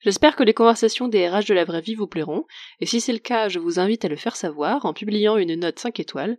J'espère 0.00 0.36
que 0.36 0.44
les 0.44 0.54
conversations 0.54 1.08
des 1.08 1.28
RH 1.28 1.46
de 1.46 1.54
la 1.54 1.64
vraie 1.64 1.80
vie 1.80 1.94
vous 1.96 2.06
plairont, 2.06 2.44
et 2.80 2.86
si 2.86 3.00
c'est 3.00 3.12
le 3.12 3.18
cas, 3.18 3.48
je 3.48 3.58
vous 3.58 3.80
invite 3.80 4.04
à 4.04 4.08
le 4.08 4.16
faire 4.16 4.36
savoir 4.36 4.86
en 4.86 4.92
publiant 4.92 5.36
une 5.36 5.54
note 5.56 5.78
5 5.78 5.98
étoiles. 5.98 6.38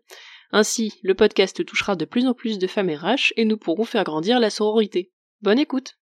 Ainsi, 0.51 0.93
le 1.03 1.13
podcast 1.13 1.63
touchera 1.65 1.95
de 1.95 2.05
plus 2.05 2.25
en 2.25 2.33
plus 2.33 2.57
de 2.57 2.67
femmes 2.67 2.89
RH 2.89 3.33
et 3.35 3.45
nous 3.45 3.57
pourrons 3.57 3.83
faire 3.83 4.03
grandir 4.03 4.39
la 4.39 4.49
sororité. 4.49 5.11
Bonne 5.41 5.59
écoute 5.59 5.98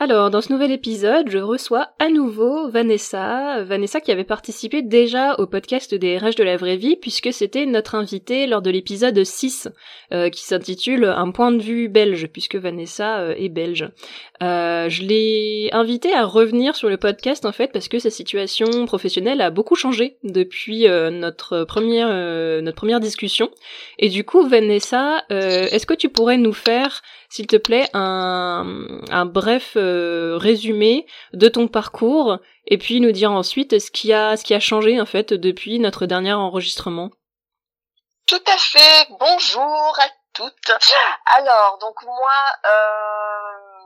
alors, 0.00 0.30
dans 0.30 0.40
ce 0.40 0.52
nouvel 0.52 0.72
épisode, 0.72 1.28
je 1.28 1.38
reçois 1.38 1.90
à 2.00 2.08
nouveau 2.08 2.68
Vanessa, 2.68 3.62
Vanessa 3.62 4.00
qui 4.00 4.10
avait 4.10 4.24
participé 4.24 4.82
déjà 4.82 5.34
au 5.38 5.46
podcast 5.46 5.94
des 5.94 6.18
RH 6.18 6.34
de 6.36 6.42
la 6.42 6.56
vraie 6.56 6.76
vie, 6.76 6.96
puisque 6.96 7.32
c'était 7.32 7.66
notre 7.66 7.94
invitée 7.94 8.48
lors 8.48 8.62
de 8.62 8.70
l'épisode 8.70 9.22
6, 9.22 9.68
euh, 10.12 10.28
qui 10.28 10.42
s'intitule 10.42 11.04
Un 11.04 11.30
point 11.30 11.52
de 11.52 11.62
vue 11.62 11.88
belge, 11.88 12.26
puisque 12.32 12.56
Vanessa 12.56 13.20
euh, 13.20 13.34
est 13.36 13.50
belge. 13.50 13.88
Euh, 14.42 14.88
je 14.88 15.02
l'ai 15.02 15.68
invitée 15.72 16.12
à 16.12 16.24
revenir 16.24 16.74
sur 16.74 16.88
le 16.88 16.96
podcast, 16.96 17.44
en 17.44 17.52
fait, 17.52 17.70
parce 17.70 17.86
que 17.86 18.00
sa 18.00 18.10
situation 18.10 18.86
professionnelle 18.86 19.40
a 19.40 19.50
beaucoup 19.50 19.76
changé 19.76 20.16
depuis 20.24 20.88
notre, 20.88 21.62
première, 21.62 22.08
notre 22.60 22.76
première 22.76 22.98
discussion. 22.98 23.50
Et 24.00 24.08
du 24.08 24.24
coup, 24.24 24.44
Vanessa, 24.48 25.22
est-ce 25.30 25.86
que 25.86 25.94
tu 25.94 26.08
pourrais 26.08 26.38
nous 26.38 26.52
faire 26.52 27.02
s'il 27.32 27.46
te 27.46 27.56
plaît, 27.56 27.86
un, 27.94 29.00
un 29.10 29.24
bref 29.24 29.78
euh, 29.82 30.36
résumé 30.36 31.06
de 31.32 31.48
ton 31.48 31.68
parcours 31.68 32.38
et 32.66 32.78
puis 32.78 33.00
nous 33.00 33.12
dire 33.12 33.32
ensuite 33.32 33.78
ce 33.78 33.90
qui 33.90 34.12
a, 34.12 34.36
ce 34.36 34.44
qui 34.44 34.54
a 34.54 34.60
changé 34.60 35.00
en 35.00 35.06
fait 35.06 35.32
depuis 35.32 35.78
notre 35.78 36.06
dernier 36.06 36.32
enregistrement. 36.32 37.10
Tout 38.26 38.42
à 38.46 38.56
fait. 38.56 39.08
Bonjour 39.18 39.98
à 39.98 40.08
toutes. 40.32 40.72
Alors, 41.26 41.78
donc 41.78 42.02
moi, 42.04 42.32
euh, 42.64 43.82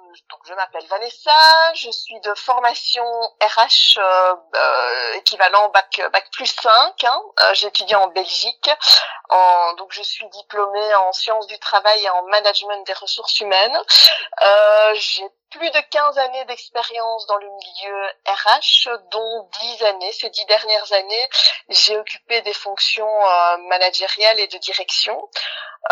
je 0.47 0.55
m'appelle 0.55 0.86
Vanessa, 0.86 1.75
je 1.75 1.91
suis 1.91 2.20
de 2.20 2.34
formation 2.34 3.05
RH 3.41 3.98
euh, 3.98 5.12
équivalent 5.14 5.69
bac 5.70 6.00
bac 6.12 6.28
plus 6.33 6.47
5. 6.47 7.05
Hein. 7.05 7.22
J'ai 7.55 7.66
étudié 7.69 7.97
en 7.97 8.08
Belgique. 8.08 8.70
Donc 9.78 9.92
je 9.92 10.03
suis 10.03 10.28
diplômée 10.28 10.94
en 10.94 11.12
sciences 11.12 11.47
du 11.48 11.58
travail 11.58 12.05
et 12.05 12.10
en 12.10 12.22
management 12.27 12.86
des 12.86 12.92
ressources 12.94 13.41
humaines. 13.41 13.78
j'ai 14.94 15.25
plus 15.50 15.70
de 15.70 15.80
15 15.91 16.19
années 16.19 16.44
d'expérience 16.47 17.27
dans 17.27 17.36
le 17.36 17.48
milieu 17.48 18.06
RH, 18.27 18.89
dont 19.11 19.48
10 19.61 19.84
années, 19.84 20.12
ces 20.12 20.30
10 20.30 20.44
dernières 20.47 20.92
années, 20.92 21.28
j'ai 21.69 21.97
occupé 21.97 22.41
des 22.42 22.53
fonctions 22.53 23.20
managériales 23.69 24.41
et 24.41 24.48
de 24.48 24.58
direction 24.58 25.28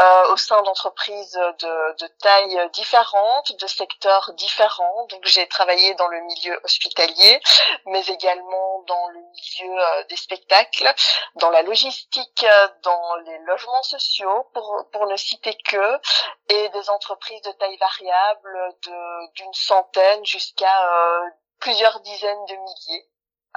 euh, 0.01 0.33
au 0.33 0.37
sein 0.37 0.61
d'entreprises 0.63 1.33
de, 1.61 1.97
de 2.01 2.07
tailles 2.21 2.71
différentes, 2.73 3.53
de 3.61 3.67
secteurs 3.69 4.33
différents. 4.35 5.07
Donc 5.07 5.25
j'ai 5.25 5.47
travaillé 5.47 5.95
dans 5.95 6.09
le 6.09 6.21
milieu 6.21 6.61
hospitalier, 6.65 7.41
mais 7.87 8.05
également 8.07 8.74
dans 8.87 9.09
le 9.09 9.21
milieu 9.21 9.79
euh, 9.79 10.05
des 10.09 10.17
spectacles, 10.17 10.93
dans 11.37 11.51
la 11.51 11.63
logistique, 11.63 12.47
dans 12.83 13.17
les 13.27 13.39
logements 13.47 13.83
sociaux, 13.83 14.49
pour, 14.53 14.87
pour 14.93 15.07
ne 15.07 15.17
citer 15.17 15.57
que, 15.65 16.01
et 16.49 16.69
des 16.69 16.91
entreprises 16.91 17.43
de 17.43 17.53
taille 17.53 17.77
variable 17.79 18.75
d'une 19.35 19.55
centaine 19.55 20.25
jusqu'à 20.25 20.67
euh, 20.67 21.21
plusieurs 21.61 22.01
dizaines 22.01 22.45
de 22.49 22.55
milliers. 22.55 23.09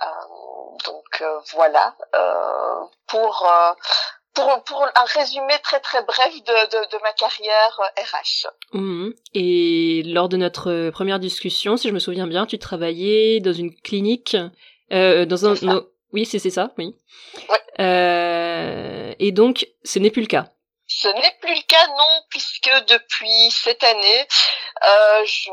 Euh, 0.03 0.07
donc 0.85 1.21
euh, 1.21 1.39
voilà 1.53 1.95
pour 3.07 3.47
pour, 4.37 4.63
pour 4.66 4.83
un 4.83 5.19
résumé 5.19 5.53
très 5.63 5.79
très 5.79 6.03
bref 6.03 6.33
de, 6.33 6.69
de, 6.69 6.91
de 6.91 7.01
ma 7.01 7.11
carrière 7.13 7.79
RH. 7.97 8.47
Euh, 8.75 8.77
mmh. 8.77 9.13
Et 9.33 10.03
lors 10.05 10.29
de 10.29 10.37
notre 10.37 10.91
première 10.91 11.19
discussion, 11.19 11.75
si 11.75 11.87
je 11.87 11.93
me 11.93 11.99
souviens 11.99 12.27
bien, 12.27 12.45
tu 12.45 12.59
travaillais 12.59 13.39
dans 13.39 13.53
une 13.53 13.73
clinique, 13.73 14.37
euh, 14.91 15.25
dans 15.25 15.45
un... 15.45 15.85
oui, 16.13 16.25
c'est 16.25 16.39
ça, 16.49 16.71
oui. 16.77 16.95
Ouais. 17.49 17.61
Euh, 17.79 19.13
et 19.19 19.31
donc, 19.31 19.67
ce 19.83 19.99
n'est 19.99 20.11
plus 20.11 20.21
le 20.21 20.27
cas. 20.27 20.51
Ce 20.87 21.09
n'est 21.09 21.35
plus 21.41 21.53
le 21.53 21.67
cas, 21.67 21.87
non, 21.87 22.21
puisque 22.29 22.71
depuis 22.87 23.51
cette 23.51 23.83
année, 23.83 24.27
euh, 24.85 25.25
j'ai 25.25 25.51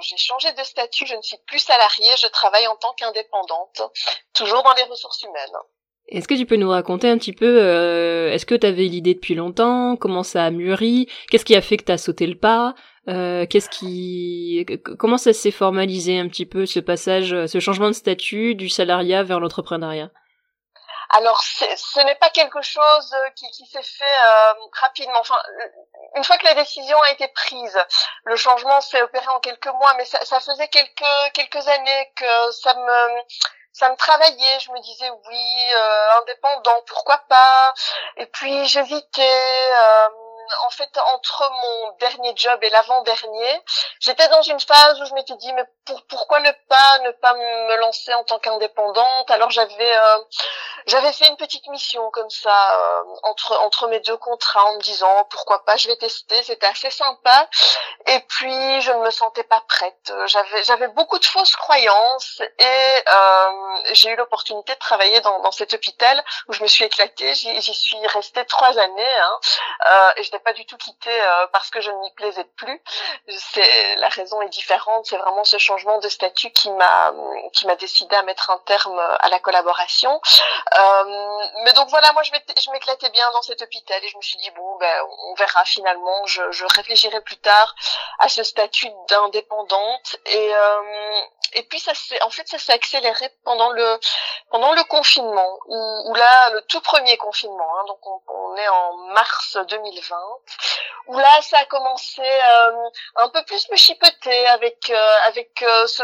je, 0.00 0.16
changé 0.16 0.50
de 0.52 0.62
statut, 0.62 1.06
je 1.06 1.14
ne 1.14 1.20
suis 1.20 1.36
plus 1.46 1.58
salariée, 1.58 2.14
je 2.18 2.26
travaille 2.28 2.66
en 2.66 2.76
tant 2.76 2.94
qu'indépendante, 2.94 3.82
toujours 4.34 4.62
dans 4.62 4.72
les 4.72 4.84
ressources 4.84 5.22
humaines. 5.22 5.58
Est-ce 6.08 6.26
que 6.26 6.34
tu 6.34 6.46
peux 6.46 6.56
nous 6.56 6.70
raconter 6.70 7.08
un 7.08 7.18
petit 7.18 7.34
peu, 7.34 7.58
euh, 7.60 8.32
est-ce 8.32 8.46
que 8.46 8.54
tu 8.54 8.66
avais 8.66 8.84
l'idée 8.84 9.14
depuis 9.14 9.34
longtemps? 9.34 9.96
Comment 9.96 10.22
ça 10.22 10.46
a 10.46 10.50
mûri? 10.50 11.06
Qu'est-ce 11.30 11.44
qui 11.44 11.54
a 11.54 11.60
fait 11.60 11.76
que 11.76 11.84
tu 11.84 11.92
as 11.92 11.98
sauté 11.98 12.26
le 12.26 12.38
pas? 12.38 12.74
Euh, 13.08 13.46
Qu'est-ce 13.46 13.68
qui, 13.68 14.66
comment 14.98 15.18
ça 15.18 15.32
s'est 15.32 15.50
formalisé 15.50 16.18
un 16.18 16.28
petit 16.28 16.46
peu 16.46 16.66
ce 16.66 16.80
passage, 16.80 17.46
ce 17.46 17.60
changement 17.60 17.88
de 17.88 17.92
statut 17.92 18.54
du 18.54 18.68
salariat 18.68 19.22
vers 19.22 19.40
l'entrepreneuriat? 19.40 20.10
Alors, 21.14 21.42
ce 21.42 22.00
n'est 22.06 22.14
pas 22.14 22.30
quelque 22.30 22.62
chose 22.62 23.14
qui, 23.36 23.46
qui 23.50 23.66
s'est 23.66 23.82
fait 23.82 24.04
euh, 24.04 24.54
rapidement. 24.80 25.20
Enfin, 25.20 25.36
une 26.16 26.24
fois 26.24 26.38
que 26.38 26.46
la 26.46 26.54
décision 26.54 26.98
a 27.02 27.10
été 27.10 27.28
prise, 27.28 27.78
le 28.24 28.34
changement 28.36 28.80
s'est 28.80 29.02
opéré 29.02 29.26
en 29.28 29.40
quelques 29.40 29.66
mois, 29.66 29.92
mais 29.98 30.06
ça, 30.06 30.24
ça 30.24 30.40
faisait 30.40 30.68
quelques 30.68 31.32
quelques 31.34 31.68
années 31.68 32.12
que 32.16 32.52
ça 32.52 32.74
me 32.74 33.20
ça 33.72 33.90
me 33.90 33.96
travaillait. 33.96 34.60
Je 34.60 34.70
me 34.72 34.80
disais 34.80 35.10
oui, 35.10 35.72
euh, 35.76 36.20
indépendant, 36.22 36.82
pourquoi 36.86 37.18
pas? 37.28 37.74
Et 38.16 38.26
puis 38.26 38.66
j'hésitais. 38.66 39.70
Euh, 39.74 40.08
en 40.66 40.70
fait, 40.70 40.90
entre 41.14 41.50
mon 41.50 41.92
dernier 42.00 42.32
job 42.36 42.58
et 42.62 42.70
l'avant-dernier, 42.70 43.62
j'étais 44.00 44.28
dans 44.28 44.42
une 44.42 44.60
phase 44.60 45.00
où 45.00 45.04
je 45.04 45.14
m'étais 45.14 45.36
dit, 45.36 45.52
mais 45.54 45.64
pour, 45.84 46.02
pourquoi 46.06 46.40
ne 46.40 46.50
pas 46.68 46.98
ne 47.00 47.10
pas 47.12 47.34
me 47.34 47.76
lancer 47.76 48.14
en 48.14 48.24
tant 48.24 48.38
qu'indépendante? 48.38 49.30
Alors 49.30 49.50
j'avais 49.50 49.96
euh, 49.96 50.18
j'avais 50.86 51.12
fait 51.12 51.28
une 51.28 51.36
petite 51.36 51.66
mission 51.68 52.10
comme 52.10 52.30
ça 52.30 52.50
euh, 52.50 53.02
entre 53.24 53.58
entre 53.60 53.88
mes 53.88 54.00
deux 54.00 54.16
contrats 54.16 54.64
en 54.64 54.74
me 54.74 54.80
disant 54.80 55.24
pourquoi 55.30 55.64
pas, 55.64 55.76
je 55.76 55.88
vais 55.88 55.96
tester. 55.96 56.42
C'était 56.42 56.66
assez 56.66 56.90
sympa. 56.90 57.48
Et 58.06 58.20
puis 58.20 58.80
je 58.80 58.90
ne 58.92 59.04
me 59.04 59.10
sentais 59.10 59.44
pas 59.44 59.62
prête. 59.68 60.12
J'avais 60.26 60.64
j'avais 60.64 60.88
beaucoup 60.88 61.18
de 61.18 61.24
fausses 61.24 61.56
croyances 61.56 62.40
et 62.58 63.02
euh, 63.08 63.50
j'ai 63.92 64.10
eu 64.10 64.16
l'opportunité 64.16 64.74
de 64.74 64.78
travailler 64.78 65.20
dans, 65.20 65.40
dans 65.40 65.52
cet 65.52 65.74
hôpital 65.74 66.22
où 66.48 66.52
je 66.52 66.62
me 66.62 66.68
suis 66.68 66.84
éclatée. 66.84 67.34
J'y 67.34 67.74
suis 67.74 68.06
restée 68.08 68.44
trois 68.46 68.78
années 68.78 69.18
hein, 69.20 69.40
euh, 69.86 70.12
n'ai 70.32 70.40
pas 70.40 70.52
du 70.52 70.66
tout 70.66 70.76
quitté 70.76 71.10
euh, 71.10 71.46
parce 71.52 71.70
que 71.70 71.80
je 71.80 71.90
ne 71.90 71.96
m'y 71.98 72.10
plaisais 72.12 72.44
plus. 72.56 72.82
C'est 73.28 73.96
la 73.96 74.08
raison 74.08 74.40
est 74.42 74.48
différente. 74.48 75.06
C'est 75.06 75.16
vraiment 75.16 75.44
ce 75.44 75.58
changement 75.58 75.98
de 75.98 76.08
statut 76.08 76.50
qui 76.50 76.70
m'a 76.70 77.12
qui 77.52 77.66
m'a 77.66 77.76
décidé 77.76 78.14
à 78.16 78.22
mettre 78.22 78.50
un 78.50 78.58
terme 78.66 78.98
à 78.98 79.28
la 79.28 79.38
collaboration. 79.38 80.20
Euh, 80.78 81.38
mais 81.64 81.72
donc 81.74 81.88
voilà, 81.88 82.12
moi 82.12 82.22
je 82.22 82.70
m'éclatais 82.70 83.10
bien 83.10 83.30
dans 83.32 83.42
cet 83.42 83.62
hôpital 83.62 84.02
et 84.04 84.08
je 84.08 84.16
me 84.16 84.22
suis 84.22 84.38
dit 84.38 84.50
bon 84.52 84.76
ben 84.78 85.04
on 85.28 85.34
verra 85.34 85.64
finalement. 85.64 86.26
Je, 86.26 86.42
je 86.50 86.64
réfléchirai 86.76 87.20
plus 87.22 87.38
tard 87.38 87.74
à 88.18 88.28
ce 88.28 88.42
statut 88.42 88.90
d'indépendante 89.08 90.16
et 90.26 90.54
euh, 90.54 91.22
et 91.54 91.62
puis 91.64 91.80
ça 91.80 91.94
s'est 91.94 92.20
en 92.22 92.30
fait 92.30 92.48
ça 92.48 92.58
s'est 92.58 92.72
accéléré 92.72 93.28
pendant 93.44 93.70
le 93.70 93.98
pendant 94.50 94.72
le 94.72 94.84
confinement 94.84 95.58
où, 95.66 96.14
là 96.14 96.50
le 96.50 96.62
tout 96.62 96.80
premier 96.80 97.16
confinement 97.16 97.68
hein, 97.78 97.84
donc 97.88 97.98
on, 98.06 98.20
on, 98.28 98.56
est 98.56 98.68
en 98.68 98.96
mars 99.14 99.58
2020 99.68 100.16
où 101.08 101.18
là 101.18 101.42
ça 101.42 101.58
a 101.58 101.64
commencé 101.66 102.22
euh, 102.22 102.88
un 103.16 103.28
peu 103.30 103.44
plus 103.44 103.68
me 103.70 103.76
chipoter 103.76 104.46
avec 104.48 104.90
euh, 104.90 105.16
avec 105.26 105.62
euh, 105.62 105.86
ce 105.86 106.02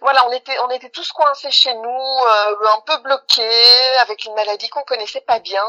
voilà 0.00 0.26
on 0.26 0.32
était 0.32 0.58
on 0.60 0.70
était 0.70 0.90
tous 0.90 1.12
coincés 1.12 1.50
chez 1.50 1.74
nous 1.74 2.24
un 2.74 2.80
peu 2.86 2.96
bloqués 2.98 3.96
avec 4.00 4.24
une 4.24 4.34
maladie 4.34 4.68
qu'on 4.68 4.82
connaissait 4.82 5.20
pas 5.20 5.38
bien. 5.38 5.64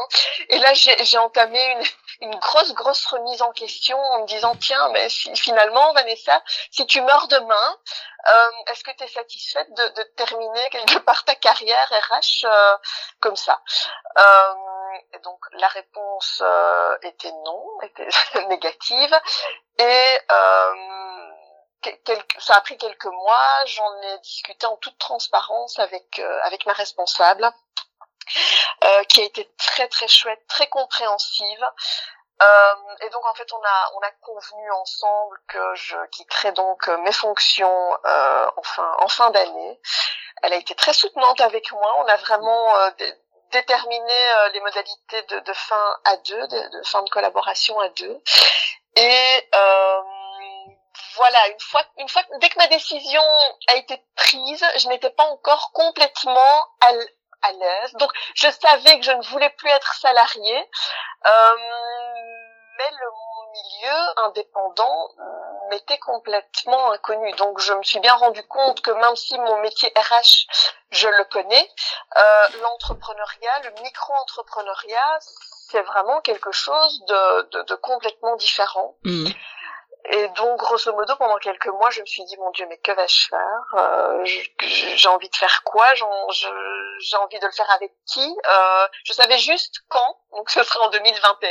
Et 0.48 0.58
là 0.58 0.72
j'ai 0.74 1.18
entamé 1.18 1.64
une 1.72 1.84
une 2.20 2.36
grosse 2.36 2.72
grosse 2.74 3.06
remise 3.06 3.42
en 3.42 3.52
question 3.52 3.98
en 3.98 4.22
me 4.22 4.26
disant 4.26 4.54
tiens 4.56 4.88
mais 4.92 5.08
finalement 5.08 5.92
Vanessa 5.94 6.42
si 6.70 6.86
tu 6.86 7.00
meurs 7.00 7.28
demain 7.28 7.78
euh, 8.26 8.50
est-ce 8.70 8.82
que 8.82 8.90
tu 8.96 9.04
es 9.04 9.08
satisfaite 9.08 9.68
de, 9.74 9.88
de, 9.96 10.02
terminer 10.16 10.68
quelque 10.70 10.98
part 10.98 11.24
ta 11.24 11.34
carrière 11.34 11.88
RH 11.90 12.44
euh, 12.46 12.76
comme 13.20 13.36
ça? 13.36 13.60
Euh, 14.16 14.54
donc 15.22 15.38
la 15.52 15.68
réponse 15.68 16.42
euh, 16.44 16.96
était 17.02 17.32
non, 17.44 17.80
était 17.82 18.08
négative. 18.48 19.20
Et 19.78 20.18
quelques, 22.04 22.40
ça 22.40 22.56
a 22.56 22.60
pris 22.60 22.76
quelques 22.78 23.04
mois. 23.04 23.64
J'en 23.66 24.02
ai 24.02 24.18
discuté 24.20 24.66
en 24.66 24.76
toute 24.76 24.98
transparence 24.98 25.78
avec 25.78 26.18
avec 26.42 26.66
ma 26.66 26.72
responsable 26.72 27.50
qui 29.08 29.20
a 29.20 29.24
été 29.24 29.50
très 29.58 29.88
très 29.88 30.08
chouette, 30.08 30.46
très 30.48 30.68
compréhensive. 30.68 31.64
Euh, 32.42 32.74
et 33.02 33.10
donc 33.10 33.24
en 33.26 33.34
fait 33.34 33.50
on 33.52 33.62
a 33.62 33.90
on 33.94 34.00
a 34.00 34.10
convenu 34.20 34.70
ensemble 34.72 35.40
que 35.46 35.74
je 35.76 35.96
quitterais 36.06 36.50
donc 36.50 36.88
mes 36.88 37.12
fonctions 37.12 37.96
euh, 38.04 38.46
en 38.56 38.62
fin 38.62 38.96
en 38.98 39.08
fin 39.08 39.30
d'année. 39.30 39.80
Elle 40.42 40.52
a 40.52 40.56
été 40.56 40.74
très 40.74 40.92
soutenante 40.92 41.40
avec 41.40 41.70
moi. 41.72 41.94
On 41.98 42.06
a 42.06 42.16
vraiment 42.16 42.76
euh, 42.76 42.90
déterminé 43.54 44.32
euh, 44.36 44.48
les 44.50 44.60
modalités 44.60 45.22
de, 45.22 45.52
fin 45.52 45.96
à 46.04 46.16
deux, 46.16 46.48
de, 46.48 46.82
fin 46.84 47.02
de 47.02 47.10
collaboration 47.10 47.78
à 47.78 47.88
deux. 47.90 48.22
Et 48.96 49.48
euh, 49.54 50.02
voilà, 51.14 51.48
une 51.48 51.60
fois, 51.60 51.84
une 51.98 52.08
fois, 52.08 52.22
dès 52.40 52.48
que 52.48 52.58
ma 52.58 52.66
décision 52.66 53.22
a 53.68 53.76
été 53.76 54.02
prise, 54.16 54.64
je 54.76 54.88
n'étais 54.88 55.10
pas 55.10 55.24
encore 55.24 55.70
complètement 55.72 56.66
à, 56.80 56.92
l'aise. 57.52 57.92
Donc, 57.94 58.10
je 58.34 58.48
savais 58.50 58.98
que 58.98 59.04
je 59.04 59.12
ne 59.12 59.22
voulais 59.24 59.50
plus 59.50 59.68
être 59.68 59.94
salariée. 59.94 60.70
Euh, 61.26 61.56
mais 62.78 62.90
le 62.90 63.10
milieu 63.52 63.98
indépendant 64.16 65.10
m'était 65.70 65.98
complètement 65.98 66.92
inconnu. 66.92 67.32
Donc 67.32 67.60
je 67.60 67.72
me 67.72 67.82
suis 67.82 68.00
bien 68.00 68.14
rendu 68.14 68.42
compte 68.46 68.80
que 68.80 68.90
même 68.90 69.16
si 69.16 69.38
mon 69.38 69.60
métier 69.60 69.92
RH, 69.96 70.46
je 70.90 71.08
le 71.08 71.24
connais, 71.24 71.70
euh, 72.16 72.48
l'entrepreneuriat, 72.62 73.60
le 73.64 73.82
micro-entrepreneuriat, 73.82 75.18
c'est 75.70 75.82
vraiment 75.82 76.20
quelque 76.20 76.52
chose 76.52 77.04
de, 77.06 77.42
de, 77.50 77.62
de 77.62 77.74
complètement 77.74 78.36
différent. 78.36 78.96
Mmh. 79.04 79.26
Et 80.06 80.28
donc, 80.28 80.58
grosso 80.58 80.92
modo, 80.92 81.16
pendant 81.16 81.38
quelques 81.38 81.68
mois, 81.68 81.88
je 81.90 82.00
me 82.02 82.06
suis 82.06 82.24
dit, 82.24 82.36
mon 82.36 82.50
Dieu, 82.50 82.66
mais 82.68 82.76
que 82.78 82.92
vais-je 82.92 83.28
faire? 83.28 83.74
Euh, 83.74 84.24
J'ai 84.24 85.08
envie 85.08 85.30
de 85.30 85.36
faire 85.36 85.62
quoi? 85.64 85.94
J'ai 85.94 86.04
envie 86.04 87.38
de 87.38 87.46
le 87.46 87.52
faire 87.52 87.70
avec 87.70 87.92
qui? 88.12 88.36
Euh, 88.50 88.86
Je 89.04 89.12
savais 89.14 89.38
juste 89.38 89.76
quand, 89.88 90.18
donc 90.32 90.50
ce 90.50 90.62
sera 90.62 90.84
en 90.84 90.90
2021. 90.90 91.50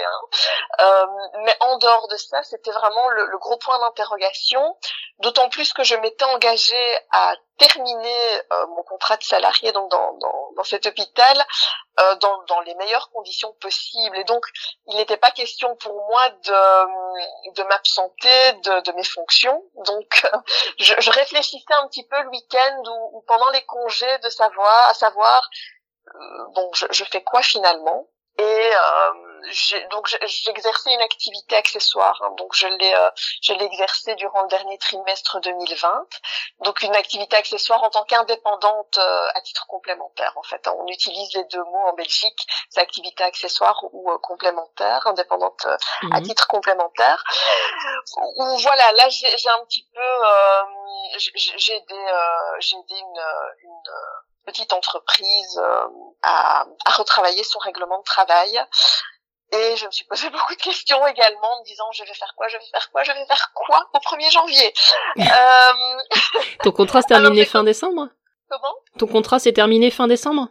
Euh, 0.82 1.06
mais 1.46 1.56
en 1.62 1.78
dehors 1.78 2.08
de 2.10 2.18
ça, 2.18 2.44
c'était 2.44 2.72
vraiment 2.72 3.10
le, 3.10 3.26
le, 3.26 3.38
gros 3.40 3.58
point 3.58 3.80
d'interrogation. 3.80 4.78
D'autant 5.20 5.50
plus 5.50 5.74
que 5.74 5.84
je 5.84 5.96
m'étais 5.96 6.26
engagée 6.26 6.98
à 7.12 7.36
terminer 7.58 8.42
euh, 8.52 8.68
mon 8.68 8.84
contrat 8.84 9.18
de 9.18 9.24
salarié 9.24 9.72
donc 9.72 9.90
dans, 9.92 10.14
dans, 10.14 10.52
dans 10.56 10.64
cet 10.64 10.86
hôpital 10.86 11.46
euh, 12.00 12.16
dans, 12.16 12.44
dans 12.44 12.60
les 12.62 12.76
meilleures 12.76 13.12
conditions 13.12 13.54
possibles. 13.62 14.18
Et 14.18 14.24
donc, 14.24 14.46
il 14.88 14.96
n'était 14.98 15.18
pas 15.18 15.32
question 15.32 15.76
pour 15.78 15.94
moi 16.08 16.30
de, 16.30 17.52
de 17.54 17.64
m'absenter 17.64 18.54
de, 18.54 18.82
de 18.82 18.92
mes 18.94 19.04
fonctions. 19.04 19.64
Donc, 19.86 20.28
je, 20.80 20.94
je, 21.00 21.12
réfléchissais 21.12 21.74
un 21.74 21.88
petit 21.88 22.08
peu 22.08 22.22
le 22.24 22.30
week-end 22.30 22.82
ou, 22.86 23.18
ou, 23.18 23.22
pendant 23.28 23.50
les 23.52 23.64
congés 23.66 24.18
de 24.20 24.30
savoir, 24.30 24.90
à 24.90 24.94
savoir, 24.94 25.50
euh, 26.08 26.46
bon, 26.56 26.72
je, 26.74 26.88
je 26.92 27.04
fais 27.06 27.24
quoi 27.24 27.42
finalement 27.42 28.08
et 28.38 28.44
euh, 28.44 29.12
donc 29.92 30.08
j'exerçais 30.08 30.94
une 30.94 31.02
activité 31.02 31.56
accessoire. 31.56 32.22
Hein, 32.24 32.32
donc 32.38 32.54
je 32.54 32.68
l'ai 32.68 32.94
euh, 32.94 33.10
je 33.42 33.54
l'ai 33.54 33.66
exercée 33.66 34.16
durant 34.16 34.44
le 34.44 34.48
dernier 34.48 34.78
trimestre 34.78 35.40
2020. 35.42 36.08
Donc 36.60 36.82
une 36.82 36.96
activité 36.96 37.36
accessoire 37.36 37.84
en 37.84 37.90
tant 37.90 38.04
qu'indépendante 38.04 38.98
euh, 38.98 39.28
à 39.34 39.42
titre 39.42 39.66
complémentaire. 39.68 40.34
En 40.38 40.44
fait, 40.44 40.68
on 40.68 40.88
utilise 40.88 41.34
les 41.34 41.44
deux 41.46 41.64
mots 41.64 41.88
en 41.88 41.94
Belgique, 41.94 42.48
c'est 42.70 42.82
activité 42.82 43.24
accessoire 43.24 43.84
ou 43.92 44.12
euh, 44.12 44.18
complémentaire, 44.20 45.06
indépendante 45.08 45.66
à 45.66 46.20
mhm. 46.20 46.24
titre 46.24 46.48
complémentaire. 46.48 47.24
Ou 48.38 48.58
voilà, 48.60 48.92
là 48.94 49.10
j'ai 49.10 49.28
un 49.28 49.66
petit 49.66 49.88
peu 49.94 50.02
j'ai 51.18 51.76
aidé 51.76 51.96
j'ai 52.60 52.78
aidé 52.78 52.96
une, 52.96 53.22
une 53.64 53.82
petite 54.46 54.74
entreprise 54.74 55.58
euh, 55.58 55.88
à, 56.22 56.66
à, 56.86 56.92
retravailler 56.92 57.44
son 57.44 57.60
règlement 57.60 58.00
de 58.00 58.04
travail. 58.04 58.60
Et 59.54 59.76
je 59.78 59.86
me 59.86 59.92
suis 59.92 60.06
posé 60.06 60.30
beaucoup 60.32 60.56
de 60.56 60.62
questions 60.62 61.06
également 61.08 61.56
en 61.56 61.60
me 61.62 61.66
disant 61.66 61.86
je 61.94 62.04
vais 62.04 62.14
faire 62.14 62.34
quoi, 62.36 62.48
je 62.48 62.58
vais 62.58 62.66
faire 62.72 62.92
quoi, 62.92 63.04
je 63.04 63.12
vais 63.12 63.26
faire 63.26 63.52
quoi 63.54 63.90
au 63.94 64.00
1er 64.00 64.32
janvier. 64.32 64.74
euh... 65.20 66.44
Ton 66.64 66.72
contrat 66.72 67.02
s'est 67.02 67.10
terminé 67.10 67.46
fin 67.46 67.64
décembre 67.64 68.10
Comment? 68.50 68.76
Ton 69.00 69.08
contrat 69.08 69.40
s'est 69.40 69.54
terminé 69.54 69.92
fin 69.92 70.08
décembre? 70.08 70.48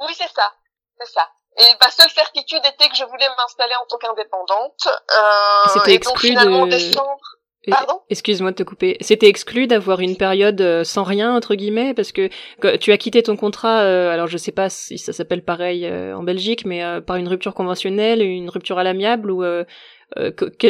Oui, 0.00 0.12
c'est 0.16 0.32
ça. 0.32 0.52
C'est 0.98 1.12
ça. 1.12 1.28
Et 1.56 1.66
ma 1.80 1.90
seule 1.90 2.10
certitude 2.10 2.62
était 2.64 2.88
que 2.88 2.96
je 2.96 3.04
voulais 3.04 3.28
m'installer 3.36 3.74
en 3.76 3.86
tant 3.86 3.98
qu'indépendante. 3.98 4.86
Euh, 4.86 5.68
C'était 5.72 5.94
exclu 5.94 6.12
donc, 6.12 6.20
finalement, 6.20 6.66
de... 6.66 6.70
décembre, 6.70 7.36
Pardon? 7.70 8.00
Excuse-moi 8.10 8.50
de 8.50 8.56
te 8.56 8.62
couper. 8.62 8.96
C'était 9.00 9.28
exclu 9.28 9.66
d'avoir 9.66 10.00
une 10.00 10.16
période 10.16 10.60
euh, 10.60 10.84
sans 10.84 11.02
rien 11.02 11.34
entre 11.34 11.54
guillemets 11.54 11.94
parce 11.94 12.12
que, 12.12 12.28
tu 12.76 12.92
as 12.92 12.98
quitté 12.98 13.22
ton 13.22 13.36
contrat. 13.36 13.82
Euh, 13.82 14.12
alors 14.12 14.26
je 14.26 14.36
sais 14.36 14.52
pas 14.52 14.68
si 14.68 14.98
ça 14.98 15.12
s'appelle 15.12 15.42
pareil 15.42 15.86
euh, 15.86 16.16
en 16.16 16.22
Belgique, 16.22 16.64
mais 16.64 16.82
par 17.02 17.16
une 17.16 17.28
rupture 17.28 17.54
conventionnelle, 17.54 18.22
une 18.22 18.50
rupture 18.50 18.78
à 18.78 18.84
l'amiable 18.84 19.30
ou 19.30 19.44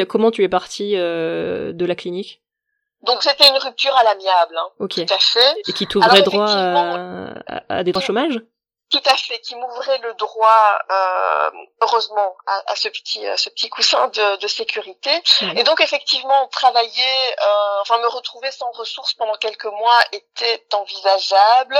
comment 0.08 0.30
tu 0.30 0.42
es 0.42 0.48
parti 0.48 0.92
de 0.94 1.84
la 1.84 1.94
clinique? 1.94 2.40
Donc 3.06 3.22
c'était 3.22 3.48
une 3.48 3.58
rupture 3.58 3.94
à 3.94 4.04
l'amiable. 4.04 4.56
Hein, 4.56 4.68
ok. 4.78 4.94
Tout 4.94 5.14
à 5.14 5.18
fait. 5.18 5.60
Et 5.68 5.72
qui 5.72 5.86
t'ouvrait 5.86 6.22
droit 6.22 6.48
à, 6.48 7.34
à, 7.68 7.84
des 7.84 7.92
droits 7.92 8.02
chômage? 8.02 8.40
Tout 8.90 9.02
à 9.06 9.16
fait, 9.16 9.38
qui 9.40 9.56
m'ouvrait 9.56 9.98
le 9.98 10.14
droit, 10.14 10.78
euh, 10.90 11.50
heureusement, 11.80 12.36
à, 12.46 12.72
à, 12.72 12.76
ce 12.76 12.88
petit, 12.88 13.26
à 13.26 13.36
ce 13.36 13.48
petit 13.48 13.68
coussin 13.68 14.08
de, 14.08 14.36
de 14.36 14.46
sécurité. 14.46 15.10
Et 15.56 15.62
donc 15.64 15.80
effectivement, 15.80 16.46
travailler, 16.48 17.36
euh, 17.42 17.80
enfin 17.80 17.98
me 17.98 18.08
retrouver 18.08 18.50
sans 18.50 18.70
ressources 18.72 19.14
pendant 19.14 19.34
quelques 19.36 19.64
mois 19.64 20.00
était 20.12 20.64
envisageable. 20.72 21.76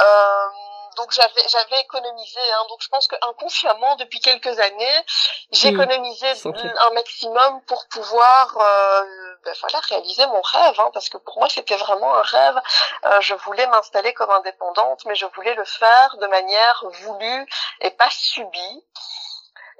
Euh, 0.00 0.46
donc 0.96 1.12
j'avais 1.12 1.48
j'avais 1.48 1.80
économisé 1.80 2.40
hein, 2.52 2.66
donc 2.68 2.82
je 2.82 2.88
pense 2.88 3.06
que 3.06 3.14
inconsciemment 3.22 3.94
depuis 3.96 4.18
quelques 4.18 4.58
années 4.58 5.04
j'ai 5.52 5.70
mmh. 5.70 5.80
un 5.80 6.90
maximum 6.94 7.62
pour 7.66 7.86
pouvoir 7.88 8.58
euh, 8.58 9.29
ben 9.44 9.54
voilà 9.60 9.80
réaliser 9.80 10.26
mon 10.26 10.40
rêve 10.40 10.80
hein, 10.80 10.90
parce 10.92 11.08
que 11.08 11.16
pour 11.16 11.38
moi 11.38 11.48
c'était 11.48 11.76
vraiment 11.76 12.14
un 12.14 12.22
rêve 12.22 12.60
euh, 13.04 13.20
je 13.20 13.34
voulais 13.34 13.66
m'installer 13.68 14.12
comme 14.14 14.30
indépendante 14.30 15.04
mais 15.06 15.14
je 15.14 15.26
voulais 15.26 15.54
le 15.54 15.64
faire 15.64 16.16
de 16.18 16.26
manière 16.26 16.84
voulue 17.02 17.46
et 17.80 17.90
pas 17.90 18.10
subie 18.10 18.84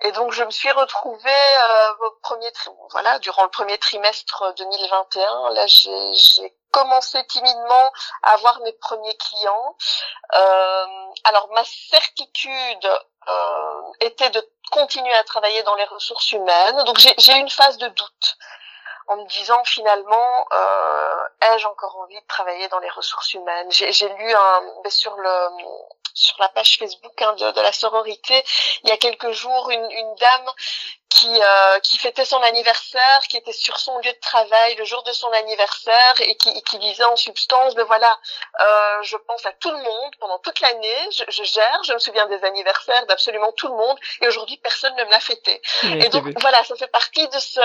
et 0.03 0.12
donc 0.12 0.33
je 0.33 0.45
me 0.45 0.51
suis 0.51 0.71
retrouvée 0.71 1.31
euh, 1.31 2.07
au 2.07 2.11
premier 2.23 2.51
voilà 2.91 3.19
durant 3.19 3.45
le 3.45 3.51
premier 3.51 3.79
trimestre 3.79 4.55
2021 4.57 5.51
là 5.51 5.67
j'ai 5.67 6.55
commencé 6.71 7.25
timidement 7.27 7.93
à 8.23 8.33
avoir 8.33 8.61
mes 8.61 8.73
premiers 8.73 9.17
clients. 9.17 9.77
Euh, 10.35 10.87
alors 11.25 11.49
ma 11.53 11.65
certitude 11.65 12.91
euh, 13.29 13.83
était 14.01 14.31
de 14.31 14.43
continuer 14.71 15.13
à 15.15 15.25
travailler 15.25 15.63
dans 15.65 15.75
les 15.75 15.85
ressources 15.85 16.33
humaines. 16.33 16.83
Donc 16.85 16.99
j'ai 16.99 17.32
eu 17.32 17.39
une 17.39 17.51
phase 17.51 17.79
de 17.79 17.89
doute 17.89 18.37
en 19.10 19.17
me 19.17 19.24
disant 19.26 19.62
finalement 19.64 20.46
euh, 20.52 21.24
ai-je 21.52 21.67
encore 21.67 21.96
envie 21.96 22.20
de 22.20 22.26
travailler 22.26 22.69
dans 22.69 22.79
les 22.79 22.88
ressources 22.90 23.34
humaines? 23.34 23.67
J'ai 23.70 24.08
lu 24.08 24.32
un 24.32 24.62
sur 24.88 25.17
le 25.17 25.48
sur 26.14 26.36
la 26.38 26.48
page 26.48 26.79
Facebook 26.79 27.22
hein, 27.22 27.34
de, 27.34 27.50
de, 27.50 27.60
la 27.60 27.72
sororité 27.72 28.44
il 28.84 28.90
y 28.90 28.93
a 28.93 28.96
quelques 28.96 29.32
jours 29.32 29.70
une, 29.70 29.90
une 29.90 30.14
dame 30.17 30.50
qui 31.10 31.29
euh, 31.29 31.81
qui 31.81 31.98
fêtait 31.98 32.24
son 32.24 32.40
anniversaire, 32.40 33.20
qui 33.29 33.36
était 33.36 33.52
sur 33.52 33.79
son 33.79 33.98
lieu 33.98 34.12
de 34.12 34.20
travail 34.20 34.76
le 34.76 34.84
jour 34.84 35.02
de 35.02 35.12
son 35.12 35.31
anniversaire 35.32 36.14
et 36.20 36.36
qui, 36.36 36.62
qui 36.62 36.79
disait 36.79 37.05
en 37.05 37.17
substance, 37.17 37.74
ben 37.74 37.84
voilà, 37.84 38.17
euh, 38.60 39.02
je 39.02 39.17
pense 39.17 39.44
à 39.44 39.52
tout 39.55 39.70
le 39.70 39.82
monde 39.82 40.12
pendant 40.20 40.38
toute 40.38 40.60
l'année, 40.60 41.08
je, 41.10 41.24
je, 41.29 41.43
gère, 41.43 41.81
je 41.84 41.93
me 41.93 41.98
souviens 41.98 42.26
des 42.26 42.43
anniversaires 42.44 43.06
d'absolument 43.06 43.50
tout 43.52 43.69
le 43.69 43.74
monde 43.74 43.98
et 44.22 44.29
aujourd'hui 44.29 44.56
personne 44.58 44.94
ne 44.96 45.05
me 45.05 45.10
l'a 45.10 45.20
fêté. 45.20 45.60
et 45.82 46.08
donc 46.10 46.24
voilà, 46.40 46.62
ça 46.64 46.76
fait 46.76 46.88
partie 46.88 47.26
de 47.26 47.38
ce 47.38 47.60